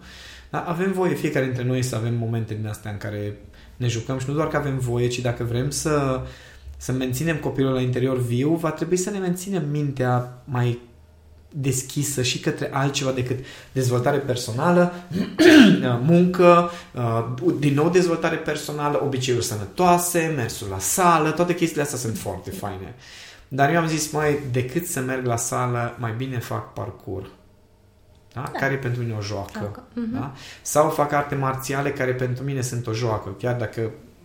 Dar 0.50 0.64
avem 0.66 0.92
voie 0.92 1.14
fiecare 1.14 1.44
dintre 1.44 1.64
noi 1.64 1.82
să 1.82 1.96
avem 1.96 2.14
momente 2.14 2.54
din 2.54 2.66
astea 2.66 2.90
în 2.90 2.96
care 2.96 3.38
ne 3.76 3.86
jucăm 3.86 4.18
și 4.18 4.28
nu 4.28 4.34
doar 4.34 4.48
că 4.48 4.56
avem 4.56 4.78
voie, 4.78 5.08
ci 5.08 5.18
dacă 5.18 5.44
vrem 5.44 5.70
să, 5.70 6.22
să 6.76 6.92
menținem 6.92 7.36
copilul 7.36 7.72
la 7.72 7.80
interior 7.80 8.20
viu, 8.20 8.54
va 8.54 8.70
trebui 8.70 8.96
să 8.96 9.10
ne 9.10 9.18
menținem 9.18 9.68
mintea 9.70 10.42
mai 10.44 10.78
deschisă 11.48 12.22
și 12.22 12.40
către 12.40 12.70
altceva 12.72 13.10
decât 13.10 13.38
dezvoltare 13.72 14.18
personală, 14.18 14.92
muncă, 16.02 16.70
uh, 16.94 17.24
din 17.58 17.74
nou 17.74 17.88
dezvoltare 17.90 18.36
personală, 18.36 19.00
obiceiuri 19.04 19.44
sănătoase, 19.44 20.32
mersul 20.36 20.66
la 20.70 20.78
sală, 20.78 21.30
toate 21.30 21.54
chestiile 21.54 21.82
astea 21.82 21.98
sunt 21.98 22.18
foarte 22.18 22.50
faine. 22.50 22.94
Dar 23.48 23.72
eu 23.72 23.80
am 23.80 23.86
zis, 23.86 24.10
mai 24.10 24.38
decât 24.52 24.86
să 24.86 25.00
merg 25.00 25.26
la 25.26 25.36
sală, 25.36 25.96
mai 25.98 26.14
bine 26.16 26.38
fac 26.38 26.72
parcurs. 26.72 27.28
Da? 28.32 28.50
Da. 28.52 28.58
Care 28.58 28.74
pentru 28.74 29.02
mine 29.02 29.14
o 29.18 29.22
joacă. 29.22 29.82
Uh-huh. 29.82 30.12
Da? 30.12 30.34
Sau 30.62 30.90
fac 30.90 31.12
arte 31.12 31.34
marțiale 31.34 31.92
care 31.92 32.12
pentru 32.12 32.44
mine 32.44 32.60
sunt 32.60 32.86
o 32.86 32.92
joacă, 32.92 33.34
chiar 33.38 33.56
dacă 33.56 33.80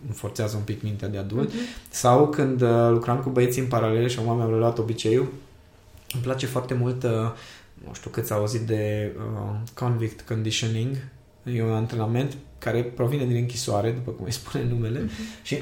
îmi 0.06 0.14
forțează 0.14 0.56
un 0.56 0.62
pic 0.62 0.82
mintea 0.82 1.08
de 1.08 1.18
adult. 1.18 1.50
Uh-huh. 1.50 1.88
Sau 1.88 2.28
când 2.28 2.60
uh, 2.60 2.88
lucram 2.90 3.18
cu 3.18 3.28
băieții 3.28 3.62
în 3.62 3.68
paralel 3.68 4.08
și 4.08 4.18
am 4.18 4.36
mi-au 4.36 4.50
luat 4.50 4.78
obiceiul, 4.78 5.28
îmi 6.14 6.22
place 6.22 6.46
foarte 6.46 6.74
mult, 6.74 7.02
uh, 7.02 7.10
nu 7.86 7.94
știu 7.94 8.10
cât 8.10 8.26
s-a 8.26 8.34
auzit 8.34 8.60
de 8.60 9.12
uh, 9.16 9.56
convict 9.74 10.20
conditioning, 10.20 10.96
e 11.42 11.62
un 11.62 11.72
antrenament 11.72 12.36
care 12.58 12.82
provine 12.82 13.24
din 13.24 13.36
închisoare, 13.36 13.90
după 13.90 14.10
cum 14.10 14.24
îi 14.24 14.32
spune 14.32 14.64
numele, 14.64 15.04
uh-huh. 15.04 15.42
și 15.42 15.58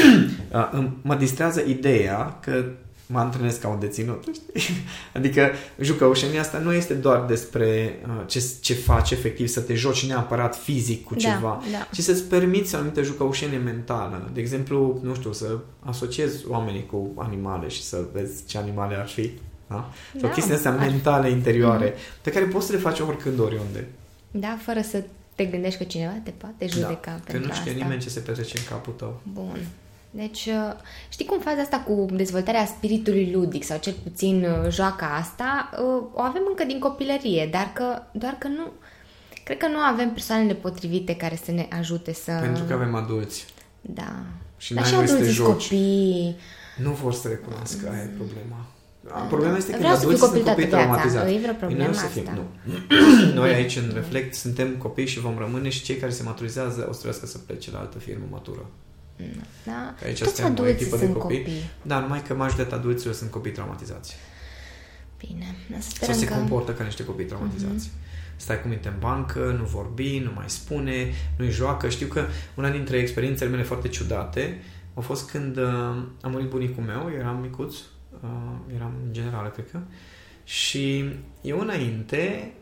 uh, 0.52 0.88
mă 1.02 1.14
distrează 1.14 1.62
ideea 1.66 2.38
că 2.42 2.64
mă 3.06 3.18
antrenez 3.18 3.56
ca 3.56 3.68
un 3.68 3.78
deținut. 3.78 4.24
Știi? 4.32 4.74
Adică 5.16 5.50
jucăușenia 5.80 6.40
asta 6.40 6.58
nu 6.58 6.72
este 6.72 6.94
doar 6.94 7.24
despre 7.24 7.98
uh, 8.06 8.22
ce, 8.26 8.44
ce 8.60 8.74
faci 8.74 9.10
efectiv, 9.10 9.48
să 9.48 9.60
te 9.60 9.74
joci 9.74 10.06
neapărat 10.06 10.56
fizic 10.56 11.04
cu 11.04 11.14
da, 11.14 11.20
ceva, 11.20 11.62
da. 11.72 11.88
ci 11.92 12.00
să-ți 12.00 12.24
permiți 12.24 12.74
o 12.74 12.78
anumită 12.78 13.02
jucăușenie 13.02 13.58
mentală. 13.58 14.30
De 14.32 14.40
exemplu, 14.40 15.00
nu 15.02 15.14
știu, 15.14 15.32
să 15.32 15.58
asociezi 15.80 16.44
oamenii 16.48 16.86
cu 16.86 17.12
animale 17.16 17.68
și 17.68 17.82
să 17.82 18.04
vezi 18.12 18.46
ce 18.46 18.58
animale 18.58 18.94
ar 18.94 19.08
fi 19.08 19.30
da? 19.66 19.90
Sau 20.10 20.28
da, 20.28 20.28
chestii 20.28 20.54
astea 20.54 20.70
mentale, 20.70 21.30
interioare, 21.30 21.92
mm-hmm. 21.92 22.22
pe 22.22 22.30
care 22.30 22.44
poți 22.44 22.66
să 22.66 22.72
le 22.72 22.78
faci 22.78 23.00
oricând, 23.00 23.38
oriunde. 23.38 23.88
Da, 24.30 24.58
fără 24.62 24.80
să 24.80 25.02
te 25.34 25.44
gândești 25.44 25.78
că 25.78 25.84
cineva 25.84 26.12
te 26.22 26.30
poate 26.30 26.66
judeca 26.66 27.10
da, 27.10 27.20
pentru 27.24 27.40
că 27.40 27.46
nu 27.46 27.52
știe 27.52 27.70
asta. 27.70 27.82
nimeni 27.82 28.00
ce 28.00 28.08
se 28.08 28.20
petrece 28.20 28.58
în 28.58 28.64
capul 28.68 28.92
tău. 28.92 29.20
Bun. 29.32 29.58
Deci, 30.10 30.46
uh, 30.46 30.72
știi 31.08 31.24
cum 31.24 31.40
faza 31.40 31.60
asta 31.60 31.78
cu 31.78 32.06
dezvoltarea 32.12 32.66
spiritului 32.66 33.30
ludic 33.32 33.64
sau 33.64 33.78
cel 33.78 33.94
puțin 34.02 34.44
uh, 34.44 34.70
joaca 34.70 35.06
asta, 35.06 35.70
uh, 35.72 36.02
o 36.14 36.20
avem 36.20 36.42
încă 36.48 36.64
din 36.64 36.78
copilărie, 36.78 37.48
dar 37.52 37.70
că, 37.74 38.02
doar 38.12 38.36
că 38.38 38.48
nu, 38.48 38.72
cred 39.44 39.56
că 39.56 39.66
nu 39.66 39.78
avem 39.78 40.10
persoanele 40.10 40.54
potrivite 40.54 41.16
care 41.16 41.38
să 41.44 41.50
ne 41.50 41.68
ajute 41.78 42.12
să... 42.12 42.38
Pentru 42.40 42.64
că 42.64 42.72
avem 42.72 42.94
adulți. 42.94 43.46
Da. 43.80 44.12
Și 44.56 44.74
dar 44.74 44.86
și 44.86 44.94
adulții 44.94 45.42
copii. 45.42 46.36
Nu 46.76 46.90
vor 46.90 47.12
să 47.12 47.28
recunoască, 47.28 47.88
aia 47.90 48.02
e 48.02 48.10
problema. 48.16 48.66
Problema 49.28 49.56
este 49.56 49.70
că 49.72 49.78
Vreau 49.78 49.94
adulți 49.94 50.20
sunt 50.20 50.44
copii 50.44 50.66
traumatizați. 50.66 51.34
E 51.34 51.38
vreo 51.38 51.52
problemă 51.52 51.84
noi 51.84 51.94
să 51.94 52.06
fim, 52.06 52.24
nu. 52.34 52.44
noi 53.40 53.52
aici 53.52 53.76
în 53.76 53.90
Reflect 53.94 54.34
suntem 54.34 54.76
copii 54.76 55.06
și 55.06 55.20
vom 55.20 55.38
rămâne 55.38 55.68
și 55.68 55.82
cei 55.82 55.96
care 55.96 56.12
se 56.12 56.22
maturizează 56.22 56.80
o 56.88 56.92
să 56.92 56.98
trebuiască 56.98 57.26
să 57.26 57.38
plece 57.38 57.70
la 57.70 57.78
altă 57.78 57.98
firmă 57.98 58.24
matură. 58.30 58.66
Da. 59.64 59.94
Că 59.98 60.06
aici 60.06 60.18
Toți 60.18 60.40
suntem 60.40 60.64
o 60.64 60.68
echipă 60.68 60.96
de 60.96 61.12
copii. 61.12 61.38
copii. 61.38 61.70
Da, 61.82 62.00
numai 62.00 62.22
că 62.22 62.34
majoritatea 62.34 62.76
adulților 62.76 63.14
sunt 63.14 63.30
copii 63.30 63.52
traumatizați. 63.52 64.16
Bine, 65.18 65.56
Sau 66.00 66.14
se 66.14 66.26
că... 66.26 66.34
comportă 66.34 66.72
ca 66.72 66.84
niște 66.84 67.04
copii 67.04 67.24
traumatizați. 67.24 67.88
Uh-huh. 67.88 68.04
Stai 68.36 68.60
cu 68.60 68.68
minte 68.68 68.88
în 68.88 68.94
bancă, 68.98 69.56
nu 69.58 69.64
vorbi, 69.64 70.18
nu 70.18 70.30
mai 70.34 70.44
spune, 70.46 71.12
nu-i 71.36 71.50
joacă. 71.50 71.88
Știu 71.88 72.06
că 72.06 72.24
una 72.54 72.70
dintre 72.70 72.96
experiențele 72.96 73.50
mele 73.50 73.62
foarte 73.62 73.88
ciudate 73.88 74.62
a 74.94 75.00
fost 75.00 75.30
când 75.30 75.56
uh, 75.56 75.64
a 76.20 76.28
murit 76.28 76.48
bunicul 76.48 76.82
meu, 76.82 77.10
eu 77.12 77.18
eram 77.18 77.40
micuț, 77.40 77.74
uh, 77.74 77.82
eram 78.74 78.92
în 79.06 79.12
generală, 79.12 79.48
cred 79.48 79.70
că, 79.70 79.78
și 80.44 81.04
eu 81.40 81.60
înainte, 81.60 82.52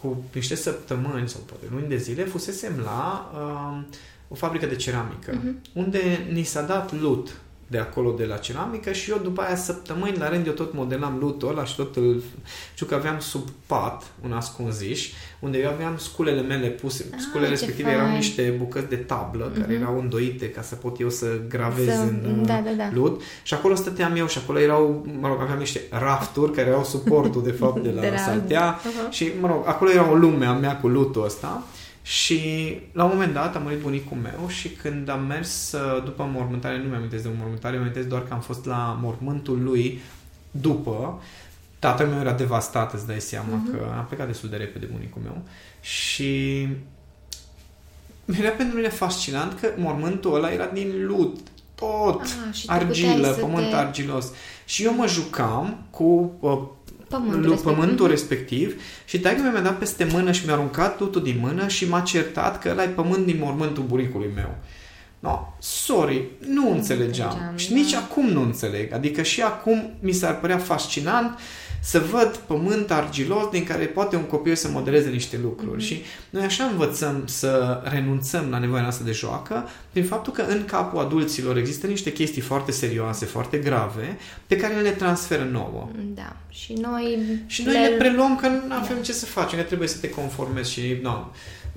cu 0.00 0.24
niște 0.34 0.54
săptămâni 0.54 1.28
sau 1.28 1.40
poate 1.40 1.64
luni 1.70 1.88
de 1.88 1.96
zile, 1.96 2.24
fusesem 2.24 2.72
la 2.84 3.30
uh, 3.34 3.96
o 4.28 4.34
fabrică 4.34 4.66
de 4.66 4.76
ceramică, 4.76 5.32
uh-huh. 5.32 5.72
unde 5.72 6.26
ni 6.32 6.42
s-a 6.42 6.62
dat 6.62 7.00
lut 7.00 7.40
de 7.70 7.78
acolo 7.78 8.10
de 8.10 8.24
la 8.24 8.36
ceramică 8.36 8.92
și 8.92 9.10
eu 9.10 9.20
după 9.22 9.40
aia 9.40 9.56
săptămâni 9.56 10.16
la 10.16 10.28
rând 10.28 10.46
eu 10.46 10.52
tot 10.52 10.74
modelam 10.74 11.16
lutul 11.20 11.48
ăla 11.48 11.64
și 11.64 11.76
tot 11.76 11.96
îl... 11.96 12.22
Știu 12.74 12.86
că 12.86 12.94
aveam 12.94 13.18
sub 13.18 13.48
pat 13.66 14.02
un 14.24 14.32
ascunziș 14.32 15.10
unde 15.40 15.58
eu 15.58 15.70
aveam 15.70 15.96
sculele 15.96 16.40
mele 16.40 16.68
puse. 16.68 17.06
Ah, 17.12 17.18
sculele 17.20 17.48
respective 17.48 17.90
erau 17.90 18.10
niște 18.10 18.54
bucăți 18.58 18.88
de 18.88 18.96
tablă 18.96 19.52
uh-huh. 19.52 19.60
care 19.60 19.74
erau 19.74 19.98
îndoite 19.98 20.50
ca 20.50 20.62
să 20.62 20.74
pot 20.74 21.00
eu 21.00 21.10
să 21.10 21.26
gravez 21.48 21.86
să... 21.86 22.00
în 22.00 22.42
da, 22.46 22.62
da, 22.64 22.70
da. 22.76 22.90
lut 22.92 23.22
și 23.42 23.54
acolo 23.54 23.74
stăteam 23.74 24.16
eu 24.16 24.26
și 24.26 24.38
acolo 24.38 24.58
erau, 24.60 25.06
mă 25.20 25.28
rog, 25.28 25.40
aveam 25.40 25.58
niște 25.58 25.80
rafturi 25.90 26.52
care 26.52 26.68
erau 26.68 26.84
suportul 26.84 27.42
de 27.42 27.50
fapt 27.50 27.82
de 27.82 27.90
la, 27.90 28.00
de 28.06 28.08
la... 28.08 28.16
saltea 28.16 28.80
uh-huh. 28.80 29.10
și, 29.10 29.30
mă 29.40 29.46
rog, 29.46 29.62
acolo 29.66 29.90
era 29.90 30.10
o 30.10 30.14
lume 30.14 30.46
a 30.46 30.52
mea 30.52 30.76
cu 30.76 30.88
lutul 30.88 31.24
ăsta 31.24 31.66
și 32.08 32.40
la 32.92 33.04
un 33.04 33.10
moment 33.12 33.32
dat 33.32 33.56
a 33.56 33.58
murit 33.58 33.78
bunicul 33.78 34.16
meu 34.16 34.48
și 34.48 34.68
când 34.68 35.08
am 35.08 35.24
mers 35.26 35.72
uh, 35.72 36.04
după 36.04 36.30
mormântare, 36.32 36.78
nu 36.78 36.88
mi-am 36.88 37.08
de 37.10 37.30
mormântare, 37.38 37.78
mi-am 37.78 38.08
doar 38.08 38.22
că 38.22 38.32
am 38.32 38.40
fost 38.40 38.64
la 38.64 38.98
mormântul 39.02 39.62
lui 39.62 40.00
după. 40.50 41.22
Tatăl 41.78 42.06
meu 42.06 42.20
era 42.20 42.32
devastat, 42.32 42.92
îți 42.92 43.06
dai 43.06 43.20
seama 43.20 43.48
uh-huh. 43.48 43.70
că 43.70 43.86
a 43.96 44.00
plecat 44.00 44.26
destul 44.26 44.48
de 44.48 44.56
repede 44.56 44.86
bunicul 44.92 45.22
meu 45.24 45.42
și 45.80 46.68
era 48.38 48.50
pentru 48.50 48.76
mine 48.76 48.88
fascinant 48.88 49.60
că 49.60 49.68
mormântul 49.76 50.34
ăla 50.34 50.52
era 50.52 50.66
din 50.66 51.06
lut, 51.06 51.38
tot, 51.74 52.20
ah, 52.22 52.62
argilă, 52.66 53.28
pământ 53.28 53.68
te... 53.70 53.74
argilos. 53.74 54.26
Și 54.64 54.84
eu 54.84 54.94
mă 54.94 55.06
jucam 55.06 55.86
cu 55.90 56.32
uh, 56.40 56.58
pământul, 57.08 57.50
respectiv. 57.50 57.74
pământul 57.74 58.08
respectiv 58.08 58.82
și 59.04 59.20
taică 59.20 59.42
mi-a 59.52 59.60
dat 59.60 59.78
peste 59.78 60.08
mână 60.12 60.32
și 60.32 60.44
mi-a 60.44 60.54
aruncat 60.54 60.96
tutul 60.96 61.22
din 61.22 61.38
mână 61.40 61.68
și 61.68 61.88
m-a 61.88 62.00
certat 62.00 62.60
că 62.62 62.68
ăla 62.70 62.82
e 62.82 62.88
pământ 62.88 63.26
din 63.26 63.36
mormântul 63.40 63.82
buricului 63.82 64.30
meu. 64.34 64.56
No, 65.18 65.54
sorry, 65.58 66.24
nu, 66.46 66.62
nu 66.62 66.70
înțelegeam. 66.70 67.28
înțelegeam. 67.28 67.56
Și 67.56 67.72
nici 67.72 67.92
da. 67.92 67.98
acum 67.98 68.26
nu 68.26 68.42
înțeleg. 68.42 68.92
Adică 68.92 69.22
și 69.22 69.42
acum 69.42 69.90
mi 70.00 70.12
s-ar 70.12 70.40
părea 70.40 70.58
fascinant 70.58 71.34
uh, 71.34 71.40
să 71.80 71.98
văd 71.98 72.36
pământ 72.36 72.90
argilos 72.90 73.50
din 73.50 73.64
care 73.64 73.84
poate 73.84 74.16
un 74.16 74.22
copil 74.22 74.54
să 74.54 74.68
modeleze 74.68 75.08
niște 75.08 75.38
lucruri. 75.42 75.82
Mm-hmm. 75.82 75.86
Și 75.86 76.02
noi 76.30 76.42
așa 76.42 76.64
învățăm 76.64 77.22
să 77.26 77.82
renunțăm 77.84 78.50
la 78.50 78.58
nevoia 78.58 78.82
noastră 78.82 79.04
de 79.04 79.12
joacă 79.12 79.68
prin 79.92 80.04
faptul 80.04 80.32
că 80.32 80.42
în 80.42 80.64
capul 80.64 81.00
adulților 81.00 81.56
există 81.56 81.86
niște 81.86 82.12
chestii 82.12 82.42
foarte 82.42 82.72
serioase, 82.72 83.24
foarte 83.24 83.56
grave, 83.58 84.18
pe 84.46 84.56
care 84.56 84.74
le 84.80 84.90
transferă 84.90 85.48
nouă. 85.52 85.88
Da. 86.14 86.36
Și 86.48 86.72
noi... 86.72 87.18
Și 87.46 87.62
noi 87.62 87.72
le, 87.72 87.88
ne 87.88 87.88
preluăm 87.88 88.36
că 88.36 88.48
nu 88.48 88.74
avem 88.74 88.96
da. 88.96 89.02
ce 89.02 89.12
să 89.12 89.26
facem, 89.26 89.58
ne 89.58 89.64
trebuie 89.64 89.88
să 89.88 89.98
te 89.98 90.10
conformezi 90.10 90.72
și... 90.72 90.98
No, 91.02 91.30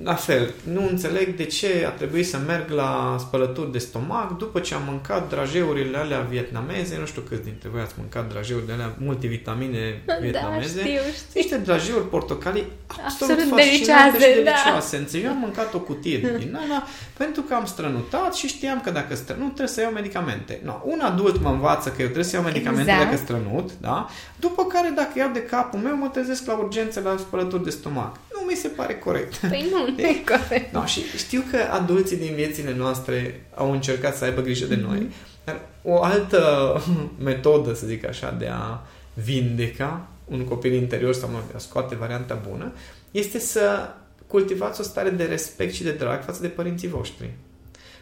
la 0.03 0.13
fel, 0.13 0.53
nu 0.63 0.87
înțeleg 0.87 1.35
de 1.35 1.43
ce 1.43 1.85
a 1.87 1.89
trebuit 1.89 2.27
să 2.27 2.37
merg 2.47 2.69
la 2.69 3.15
spălături 3.19 3.71
de 3.71 3.77
stomac 3.77 4.37
după 4.37 4.59
ce 4.59 4.73
am 4.73 4.81
mâncat 4.85 5.29
drajeurile 5.29 5.97
alea 5.97 6.19
vietnameze, 6.19 6.97
nu 6.99 7.05
știu 7.05 7.21
câți 7.21 7.43
dintre 7.43 7.69
voi 7.69 7.81
ați 7.81 7.93
mâncat 7.97 8.29
drajeurile 8.29 8.73
alea 8.73 8.95
multivitamine 8.97 9.79
da, 10.05 10.13
vietnameze. 10.21 10.79
Da, 10.79 10.85
știu, 10.85 10.99
știu. 11.13 11.25
Niște 11.33 11.57
drajeuri 11.57 12.09
portocalii 12.09 12.65
absolut, 13.05 13.39
absolut 13.39 13.55
delicioase, 13.55 14.17
și 14.19 14.19
delicioase. 14.19 15.07
Da. 15.11 15.17
Eu 15.17 15.29
am 15.29 15.37
mâncat 15.37 15.73
o 15.73 15.79
cutie 15.79 16.17
din 16.39 16.59
ala 16.65 16.87
pentru 17.17 17.41
că 17.41 17.53
am 17.53 17.65
strănutat 17.65 18.35
și 18.35 18.47
știam 18.47 18.81
că 18.81 18.91
dacă 18.91 19.15
strănut 19.15 19.45
trebuie 19.45 19.67
să 19.67 19.81
iau 19.81 19.91
medicamente. 19.91 20.61
No, 20.63 20.81
un 20.83 20.99
adult 20.99 21.41
mă 21.41 21.49
învață 21.49 21.89
că 21.89 21.95
eu 21.97 22.05
trebuie 22.05 22.23
să 22.23 22.35
iau 22.35 22.45
medicamente 22.45 22.91
exact. 22.91 23.03
dacă 23.03 23.17
strănut, 23.17 23.69
da? 23.81 24.09
După 24.39 24.65
care 24.65 24.91
dacă 24.95 25.11
iau 25.15 25.29
de 25.33 25.43
capul 25.43 25.79
meu 25.79 25.95
mă 25.95 26.07
trezesc 26.07 26.45
la 26.45 26.53
urgențe 26.53 27.01
la 27.01 27.15
spălături 27.17 27.63
de 27.63 27.69
stomac. 27.69 28.15
Nu 28.33 28.47
mi 28.47 28.55
se 28.55 28.67
pare 28.67 28.95
corect. 28.95 29.35
Păi 29.35 29.67
nu, 29.71 29.80
nu 29.97 30.01
e 30.03 30.23
corect. 30.25 30.73
No, 30.73 30.85
și 30.85 31.01
știu 31.17 31.43
că 31.51 31.57
adulții 31.71 32.17
din 32.17 32.33
viețile 32.35 32.75
noastre 32.75 33.45
au 33.55 33.71
încercat 33.71 34.15
să 34.15 34.23
aibă 34.23 34.41
grijă 34.41 34.65
de 34.65 34.75
mm-hmm. 34.75 34.87
noi, 34.87 35.07
dar 35.43 35.59
o 35.83 36.03
altă 36.03 36.41
metodă, 37.23 37.73
să 37.73 37.85
zic 37.85 38.07
așa, 38.07 38.35
de 38.39 38.47
a 38.47 38.79
vindeca 39.13 40.07
un 40.25 40.43
copil 40.43 40.73
interior 40.73 41.13
sau 41.13 41.29
a 41.55 41.57
scoate 41.57 41.95
varianta 41.95 42.41
bună, 42.49 42.71
este 43.11 43.39
să 43.39 43.89
cultivați 44.27 44.79
o 44.79 44.83
stare 44.83 45.09
de 45.09 45.23
respect 45.23 45.73
și 45.73 45.83
de 45.83 45.91
drag 45.91 46.23
față 46.23 46.41
de 46.41 46.47
părinții 46.47 46.87
voștri. 46.87 47.29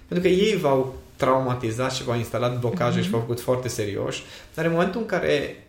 Pentru 0.08 0.28
că 0.28 0.34
ei 0.34 0.56
v-au 0.58 0.96
traumatizat 1.16 1.94
și 1.94 2.04
v-au 2.04 2.18
instalat 2.18 2.60
blocaje 2.60 3.00
mm-hmm. 3.00 3.04
și 3.04 3.10
v-au 3.10 3.20
făcut 3.20 3.40
foarte 3.40 3.68
serioși, 3.68 4.24
dar 4.54 4.66
în 4.66 4.72
momentul 4.72 5.02
în 5.02 5.06
care 5.06 5.64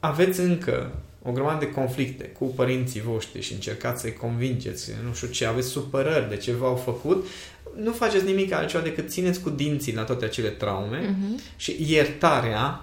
aveți 0.00 0.40
încă 0.40 0.90
o 1.28 1.32
grămadă 1.32 1.64
de 1.64 1.70
conflicte 1.70 2.24
cu 2.24 2.44
părinții 2.44 3.00
voștri 3.00 3.42
și 3.42 3.52
încercați 3.52 4.00
să-i 4.00 4.12
convingeți, 4.12 4.90
nu 5.06 5.14
știu 5.14 5.28
ce, 5.28 5.46
aveți 5.46 5.68
supărări 5.68 6.28
de 6.28 6.36
ce 6.36 6.52
v-au 6.52 6.76
făcut, 6.76 7.26
nu 7.76 7.92
faceți 7.92 8.24
nimic 8.24 8.52
altceva 8.52 8.82
decât 8.82 9.10
țineți 9.10 9.40
cu 9.40 9.50
dinții 9.50 9.94
la 9.94 10.02
toate 10.02 10.24
acele 10.24 10.48
traume 10.48 11.00
uh-huh. 11.00 11.56
și 11.56 11.76
iertarea 11.88 12.82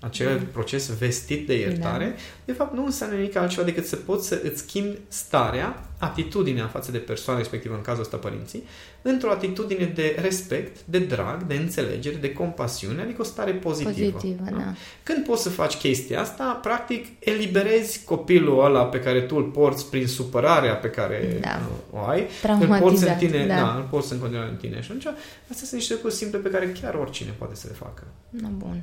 acel 0.00 0.38
mm. 0.38 0.46
proces 0.52 0.98
vestit 0.98 1.46
de 1.46 1.58
iertare, 1.58 2.04
da. 2.04 2.14
de 2.44 2.52
fapt 2.52 2.74
nu 2.74 2.84
înseamnă 2.84 3.16
nimic 3.16 3.36
altceva 3.36 3.62
decât 3.62 3.86
să 3.86 3.96
poți 3.96 4.26
să 4.26 4.40
îți 4.42 4.60
schimbi 4.60 4.98
starea, 5.08 5.85
atitudinea 5.98 6.66
față 6.66 6.90
de 6.90 6.98
persoana 6.98 7.38
respectivă, 7.38 7.74
în 7.74 7.80
cazul 7.80 8.02
ăsta 8.02 8.16
părinții, 8.16 8.62
într-o 9.02 9.30
atitudine 9.30 9.84
de 9.84 10.16
respect, 10.20 10.76
de 10.84 10.98
drag, 10.98 11.42
de 11.42 11.54
înțelegere, 11.54 12.16
de 12.16 12.32
compasiune, 12.32 13.02
adică 13.02 13.20
o 13.20 13.24
stare 13.24 13.52
pozitivă. 13.52 14.10
pozitivă 14.10 14.42
da? 14.50 14.56
Da. 14.56 14.74
Când 15.02 15.24
poți 15.26 15.42
să 15.42 15.48
faci 15.48 15.76
chestia 15.76 16.20
asta, 16.20 16.58
practic 16.62 17.06
eliberezi 17.18 18.04
copilul 18.04 18.64
ăla 18.64 18.84
pe 18.84 19.00
care 19.00 19.20
tu 19.20 19.36
îl 19.36 19.44
porți 19.44 19.90
prin 19.90 20.06
supărarea 20.06 20.74
pe 20.74 20.88
care 20.88 21.38
da. 21.40 21.60
o 21.90 22.06
ai, 22.06 22.26
îl 22.60 22.78
porți 22.78 23.08
în 23.08 23.14
tine, 23.14 23.46
da. 23.46 23.54
Da, 23.54 23.74
îl 23.74 23.86
porți 23.90 24.12
în 24.12 24.18
continuare 24.18 24.50
în 24.50 24.56
tine 24.56 24.80
și 24.80 24.90
atunci 24.90 25.06
astea 25.50 25.66
sunt 25.66 25.72
niște 25.72 25.92
lucruri 25.92 26.14
simple 26.14 26.38
pe 26.38 26.48
care 26.48 26.72
chiar 26.80 26.94
oricine 26.94 27.34
poate 27.38 27.54
să 27.54 27.66
le 27.68 27.74
facă. 27.74 28.02
Na, 28.30 28.48
bun 28.48 28.82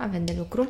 avem 0.00 0.24
de 0.24 0.34
lucru. 0.38 0.68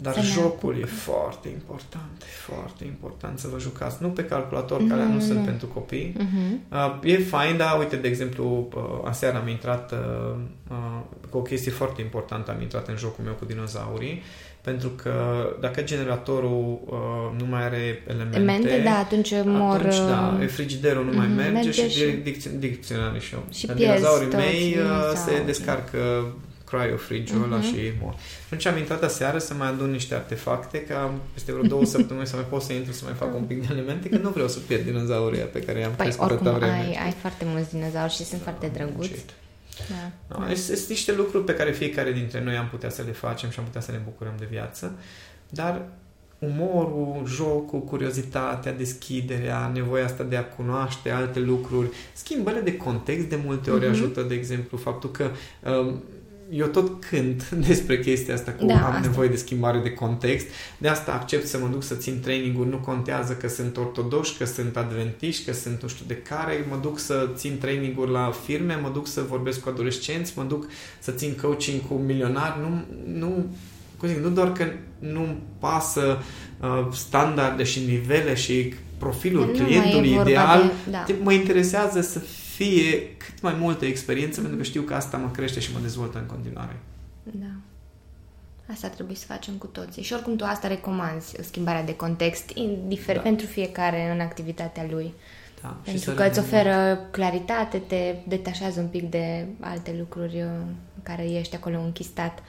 Dar 0.00 0.14
să 0.14 0.20
jocul 0.20 0.76
e 0.80 0.84
foarte 0.84 1.48
important, 1.48 2.22
foarte 2.46 2.84
important 2.84 3.38
să 3.38 3.48
vă 3.52 3.58
jucați. 3.58 3.96
Nu 4.00 4.08
pe 4.08 4.24
calculator, 4.24 4.86
care 4.88 5.04
nu, 5.04 5.12
nu 5.12 5.20
sunt 5.20 5.44
pentru 5.44 5.66
copii. 5.66 6.16
Uh-huh. 6.18 6.72
Uh, 6.72 7.12
e 7.12 7.18
fain, 7.18 7.56
dar 7.56 7.78
uite, 7.78 7.96
de 7.96 8.08
exemplu, 8.08 8.68
uh, 8.74 8.82
aseară 9.04 9.36
am 9.36 9.48
intrat 9.48 9.92
uh, 9.92 9.98
uh, 10.70 10.76
cu 11.30 11.38
o 11.38 11.42
chestie 11.42 11.70
foarte 11.70 12.00
importantă, 12.00 12.50
am 12.50 12.60
intrat 12.60 12.88
în 12.88 12.96
jocul 12.96 13.24
meu 13.24 13.32
cu 13.32 13.44
dinozaurii, 13.44 14.22
pentru 14.60 14.88
că 14.88 15.12
dacă 15.60 15.82
generatorul 15.82 16.80
uh, 16.84 17.40
nu 17.40 17.46
mai 17.46 17.62
are 17.62 18.02
elemente, 18.06 18.36
elemente 18.36 18.80
da, 18.84 18.98
atunci 18.98 19.32
mor... 19.44 19.76
Atunci, 19.76 19.96
da, 19.96 20.38
uh, 20.40 20.48
frigiderul 20.48 21.04
nu 21.04 21.10
uh-huh, 21.10 21.16
mai 21.16 21.26
mhm, 21.26 21.36
merge, 21.36 21.52
merge 21.52 21.88
și, 21.88 21.98
și 21.98 22.04
dicționarii 22.58 23.20
și 23.20 23.34
eu. 23.34 23.44
Și 23.50 23.66
dinozaurii 23.66 24.28
mei 24.34 24.76
uh, 24.78 25.12
se 25.14 25.42
descarcă 25.46 25.98
cryo-fridge-ul 26.68 27.40
uh-huh. 27.40 27.52
ăla 27.52 27.56
mhm. 27.56 27.66
și 27.66 27.92
mor. 28.00 28.14
Și 28.14 28.44
atunci 28.46 28.66
am 28.66 28.76
intrat 28.76 29.02
aseară 29.02 29.38
să 29.38 29.54
mai 29.54 29.68
adun 29.68 29.90
niște 29.90 30.14
artefacte, 30.14 30.84
ca 30.84 31.14
peste 31.32 31.52
vreo 31.52 31.66
două 31.66 31.84
săptămâni 31.84 32.26
să 32.26 32.36
mai 32.36 32.44
pot 32.44 32.62
să 32.62 32.72
intru 32.72 32.92
să 32.92 33.04
mai 33.04 33.14
fac 33.14 33.34
un 33.34 33.42
pic 33.42 33.66
de 33.66 33.68
elemente, 33.70 34.08
că 34.08 34.16
nu 34.16 34.30
vreau 34.30 34.48
să 34.48 34.58
pierd 34.58 34.84
dinozaurii 34.84 35.38
pe 35.38 35.60
care 35.60 35.78
i-am 35.78 35.92
păi, 35.92 36.04
crescut 36.04 36.30
oricum, 36.30 36.52
vreme. 36.52 36.72
ai, 36.72 36.98
ai 37.04 37.14
foarte 37.20 37.44
mulți 37.46 37.70
dinozauri 37.70 38.12
și 38.12 38.24
sunt 38.24 38.42
foarte 38.42 38.66
drăguți. 38.66 39.24
Da. 39.88 40.36
No, 40.38 40.54
sunt 40.54 40.88
niște 40.88 41.12
lucruri 41.12 41.44
pe 41.44 41.54
care 41.54 41.72
fiecare 41.72 42.12
dintre 42.12 42.42
noi 42.42 42.56
am 42.56 42.68
putea 42.68 42.90
să 42.90 43.02
le 43.06 43.12
facem 43.12 43.50
și 43.50 43.58
am 43.58 43.64
putea 43.64 43.80
să 43.80 43.90
ne 43.90 44.00
bucurăm 44.04 44.34
de 44.38 44.46
viață, 44.50 44.92
dar 45.48 45.82
umorul, 46.38 47.22
jocul, 47.26 47.80
curiozitatea, 47.80 48.72
deschiderea, 48.72 49.70
nevoia 49.74 50.04
asta 50.04 50.22
de 50.22 50.36
a 50.36 50.44
cunoaște 50.44 51.10
alte 51.10 51.38
lucruri, 51.38 51.88
schimbările 52.12 52.62
de 52.62 52.76
context 52.76 53.26
de 53.26 53.38
multe 53.44 53.70
ori 53.70 53.86
uh-huh. 53.86 53.90
ajută, 53.90 54.22
de 54.22 54.34
exemplu, 54.34 54.76
faptul 54.76 55.10
că 55.10 55.30
um, 55.70 56.02
eu 56.50 56.66
tot 56.66 57.04
cânt 57.04 57.50
despre 57.68 58.00
chestia 58.00 58.34
asta 58.34 58.50
cu 58.50 58.66
da, 58.66 58.74
am 58.74 58.84
asta. 58.84 59.00
nevoie 59.00 59.28
de 59.28 59.36
schimbare 59.36 59.78
de 59.78 59.90
context, 59.90 60.46
de 60.78 60.88
asta 60.88 61.12
accept 61.12 61.46
să 61.46 61.58
mă 61.58 61.68
duc 61.68 61.82
să 61.82 61.94
țin 61.94 62.20
training-uri, 62.20 62.68
nu 62.68 62.76
contează 62.76 63.32
că 63.32 63.48
sunt 63.48 63.76
ortodoși, 63.76 64.36
că 64.36 64.44
sunt 64.44 64.76
adventiști, 64.76 65.44
că 65.44 65.52
sunt 65.52 65.82
nu 65.82 65.88
știu 65.88 66.04
de 66.06 66.16
care, 66.16 66.66
mă 66.70 66.78
duc 66.82 66.98
să 66.98 67.28
țin 67.34 67.58
training-uri 67.58 68.10
la 68.10 68.32
firme, 68.44 68.78
mă 68.82 68.90
duc 68.92 69.06
să 69.06 69.24
vorbesc 69.28 69.60
cu 69.60 69.68
adolescenți, 69.68 70.32
mă 70.36 70.42
duc 70.42 70.66
să 70.98 71.10
țin 71.10 71.36
coaching 71.42 71.80
cu 71.88 71.94
milionari, 71.94 72.60
nu, 72.60 72.84
nu, 73.18 73.46
cum 73.98 74.08
zic, 74.08 74.18
nu 74.18 74.28
doar 74.28 74.52
că 74.52 74.64
nu-mi 74.98 75.42
pasă 75.58 76.18
uh, 76.60 76.86
standarde 76.92 77.64
și 77.64 77.80
nivele 77.86 78.34
și 78.34 78.74
profilul 78.98 79.46
clientului 79.46 80.18
ideal, 80.20 80.72
de, 80.84 80.90
da. 80.90 81.04
mă 81.22 81.32
interesează 81.32 82.00
să 82.00 82.20
fie 82.58 83.16
cât 83.16 83.40
mai 83.40 83.54
multă 83.54 83.84
experiență, 83.84 84.38
mm-hmm. 84.38 84.42
pentru 84.42 84.56
că 84.56 84.64
știu 84.64 84.82
că 84.82 84.94
asta 84.94 85.16
mă 85.16 85.30
crește 85.30 85.60
și 85.60 85.72
mă 85.72 85.78
dezvoltă 85.80 86.18
în 86.18 86.26
continuare. 86.26 86.76
Da. 87.22 87.52
Asta 88.72 88.88
trebuie 88.88 89.16
să 89.16 89.24
facem 89.26 89.54
cu 89.54 89.66
toții. 89.66 90.02
Și 90.02 90.12
oricum 90.12 90.36
tu 90.36 90.44
asta 90.44 90.68
recomanzi, 90.68 91.36
schimbarea 91.40 91.84
de 91.84 91.96
context, 91.96 92.50
indiferent 92.54 93.24
da. 93.24 93.28
pentru 93.28 93.46
fiecare 93.46 94.10
în 94.14 94.20
activitatea 94.20 94.86
lui. 94.90 95.14
Da, 95.62 95.76
pentru 95.84 96.10
că 96.10 96.22
îți 96.22 96.38
oferă 96.38 96.98
claritate, 97.10 97.78
te 97.78 98.14
detașează 98.26 98.80
un 98.80 98.86
pic 98.86 99.10
de 99.10 99.46
alte 99.60 99.94
lucruri 99.98 100.40
în 100.40 100.62
uh, 100.68 101.02
care 101.02 101.30
ești 101.30 101.54
acolo 101.54 101.80
închistat. 101.80 102.42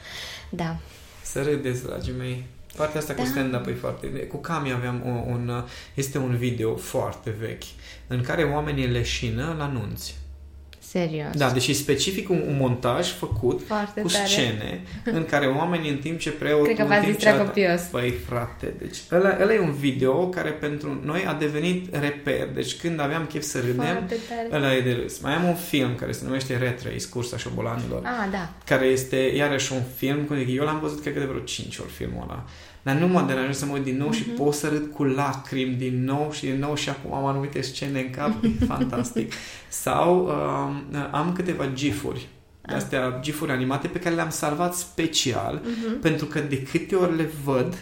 Da. 0.50 0.78
Să 1.24 1.42
râdeți, 1.42 1.84
dragii 1.84 2.14
mei. 2.14 2.46
Partea 2.76 3.00
asta 3.00 3.14
da. 3.14 3.22
cu 3.22 3.28
stand-up 3.28 3.68
e 3.68 3.74
foarte... 3.74 4.08
Cu 4.08 4.38
Cami 4.38 4.72
aveam 4.72 5.02
un, 5.06 5.50
un... 5.50 5.64
Este 5.94 6.18
un 6.18 6.38
video 6.38 6.76
foarte 6.76 7.30
vechi 7.40 7.64
în 8.08 8.22
care 8.22 8.44
oamenii 8.44 8.88
leșină 8.88 9.56
la 9.58 9.68
nunți. 9.68 10.18
Serios. 10.90 11.36
Da, 11.38 11.50
deși 11.50 11.74
specific 11.74 12.30
un, 12.30 12.44
un 12.48 12.58
montaj 12.60 13.12
făcut 13.12 13.62
Foarte 13.66 14.02
cu 14.02 14.08
tare. 14.08 14.26
scene 14.26 14.82
în 15.18 15.26
care 15.26 15.46
oamenii 15.46 15.90
în 15.90 15.98
timp 15.98 16.20
ce 16.20 16.32
preotul... 16.32 16.66
Cred 16.66 16.78
că 16.78 16.84
v-ați 16.84 17.06
distrat 17.06 17.46
copios. 17.46 17.82
Păi, 17.82 18.12
frate, 18.28 18.74
deci 18.78 18.98
ăla, 19.12 19.38
ăla 19.42 19.54
e 19.54 19.60
un 19.60 19.74
video 19.74 20.30
care 20.30 20.50
pentru 20.50 21.02
noi 21.04 21.26
a 21.26 21.34
devenit 21.34 21.96
reper. 21.96 22.48
Deci 22.54 22.76
când 22.76 23.00
aveam 23.00 23.26
chef 23.26 23.44
să 23.44 23.60
râdem, 23.60 24.10
ăla 24.52 24.76
e 24.76 24.82
de 24.82 24.92
râs. 24.92 25.20
Mai 25.20 25.34
am 25.34 25.44
un 25.44 25.56
film 25.56 25.96
care 25.96 26.12
se 26.12 26.22
numește 26.26 26.58
Red 26.58 26.82
Race, 26.84 27.08
Cursa 27.10 27.38
șobolanilor. 27.38 28.02
Ah, 28.04 28.28
da. 28.32 28.50
Care 28.66 28.86
este 28.86 29.16
iarăși 29.16 29.74
un 29.74 29.82
film, 29.96 30.24
cum 30.24 30.38
zic, 30.38 30.48
eu 30.50 30.64
l-am 30.64 30.80
văzut 30.80 31.02
cred 31.02 31.14
că 31.14 31.20
de 31.20 31.26
vreo 31.26 31.40
5 31.40 31.78
ori 31.78 31.90
filmul 31.90 32.24
ăla. 32.24 32.46
Dar 32.90 32.98
nu 32.98 33.08
mă 33.08 33.24
deranjează 33.28 33.60
să 33.60 33.66
mă 33.66 33.74
uit 33.74 33.84
din 33.84 33.98
nou 33.98 34.10
mm-hmm. 34.10 34.16
și 34.18 34.24
pot 34.24 34.54
să 34.54 34.68
râd 34.68 34.92
cu 34.94 35.04
lacrimi 35.04 35.76
din 35.76 36.04
nou 36.04 36.32
și 36.32 36.46
din 36.46 36.60
nou 36.60 36.76
și 36.76 36.90
acum 36.90 37.14
am 37.14 37.26
anumite 37.26 37.62
scene 37.62 38.00
în 38.00 38.10
cap, 38.10 38.44
e 38.44 38.66
fantastic. 38.74 39.34
Sau 39.68 40.26
uh, 40.26 41.08
am 41.12 41.34
câteva 41.34 41.68
gifuri 41.74 42.28
de 42.62 42.74
ah. 42.74 42.76
astea 42.76 43.20
gifuri 43.22 43.52
animate 43.52 43.88
pe 43.88 44.00
care 44.00 44.16
le-am 44.16 44.30
salvat 44.30 44.76
special 44.76 45.62
uh-huh. 45.62 46.02
pentru 46.02 46.26
că 46.26 46.40
de 46.40 46.64
câte 46.64 46.96
ori 46.96 47.16
le 47.16 47.30
văd 47.44 47.78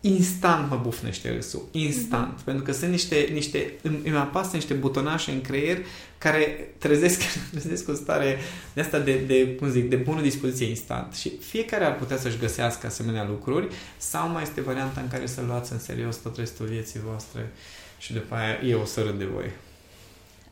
instant 0.00 0.70
mă 0.70 0.76
bufnește 0.82 1.32
râsul. 1.32 1.68
Instant. 1.70 2.40
Uh-huh. 2.40 2.44
Pentru 2.44 2.62
că 2.64 2.72
sunt 2.72 2.90
niște, 2.90 3.28
niște 3.32 3.72
îmi, 3.82 4.00
îmi 4.04 4.16
apasă 4.16 4.56
niște 4.56 4.74
butonașe 4.74 5.30
în 5.30 5.40
creier 5.40 5.78
care 6.18 6.74
trezesc, 6.78 7.22
trezesc 7.50 7.88
o 7.88 7.94
stare 7.94 8.38
de 8.74 8.80
asta 8.80 8.98
de, 8.98 9.16
de, 9.16 9.54
cum 9.54 9.68
zic, 9.68 9.88
de 9.88 9.96
bună 9.96 10.20
dispoziție 10.20 10.68
instant. 10.68 11.14
Și 11.14 11.32
fiecare 11.40 11.84
ar 11.84 11.96
putea 11.96 12.16
să-și 12.16 12.38
găsească 12.38 12.86
asemenea 12.86 13.26
lucruri 13.28 13.68
sau 13.96 14.28
mai 14.28 14.42
este 14.42 14.60
varianta 14.60 15.00
în 15.00 15.08
care 15.08 15.26
să 15.26 15.42
luați 15.46 15.72
în 15.72 15.78
serios 15.78 16.16
tot 16.16 16.36
restul 16.36 16.66
vieții 16.66 17.00
voastre 17.00 17.52
și 17.98 18.12
după 18.12 18.34
aia 18.34 18.60
eu 18.64 18.80
o 18.80 18.84
să 18.84 19.02
râd 19.02 19.18
de 19.18 19.24
voi. 19.24 19.50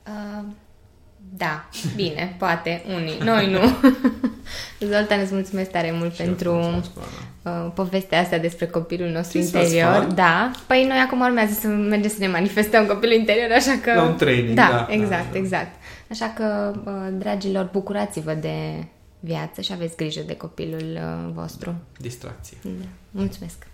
Uh, 0.07 0.45
da, 1.37 1.68
bine, 1.97 2.35
poate, 2.39 2.83
unii, 2.95 3.18
noi 3.25 3.51
nu. 3.51 3.61
Zoltan, 4.93 5.20
îți 5.20 5.35
mulțumesc 5.35 5.70
tare 5.70 5.95
mult 5.99 6.14
și 6.14 6.22
pentru 6.22 6.83
uh, 7.43 7.70
povestea 7.75 8.20
asta 8.20 8.39
despre 8.39 8.66
copilul 8.66 9.09
nostru 9.09 9.39
Ce 9.39 9.45
interior. 9.45 10.05
Da, 10.14 10.51
păi 10.66 10.85
noi 10.89 10.99
acum 10.99 11.20
urmează 11.20 11.53
să 11.53 11.66
mergem 11.66 12.11
să 12.11 12.16
ne 12.18 12.29
manifestăm 12.29 12.87
copilul 12.87 13.14
interior, 13.14 13.51
așa 13.51 13.79
că... 13.83 13.95
La 13.95 14.03
un 14.03 14.16
training, 14.16 14.57
da. 14.57 14.87
Da, 14.89 14.95
exact, 14.95 15.27
da, 15.27 15.33
da. 15.33 15.39
exact. 15.39 15.70
Așa 16.11 16.33
că, 16.37 16.75
uh, 16.85 16.93
dragilor, 17.18 17.68
bucurați-vă 17.72 18.33
de 18.33 18.85
viață 19.20 19.61
și 19.61 19.72
aveți 19.72 19.97
grijă 19.97 20.20
de 20.27 20.37
copilul 20.37 20.93
uh, 20.95 21.31
vostru. 21.33 21.75
Distracție. 21.99 22.57
Da. 22.62 22.87
Mulțumesc! 23.11 23.66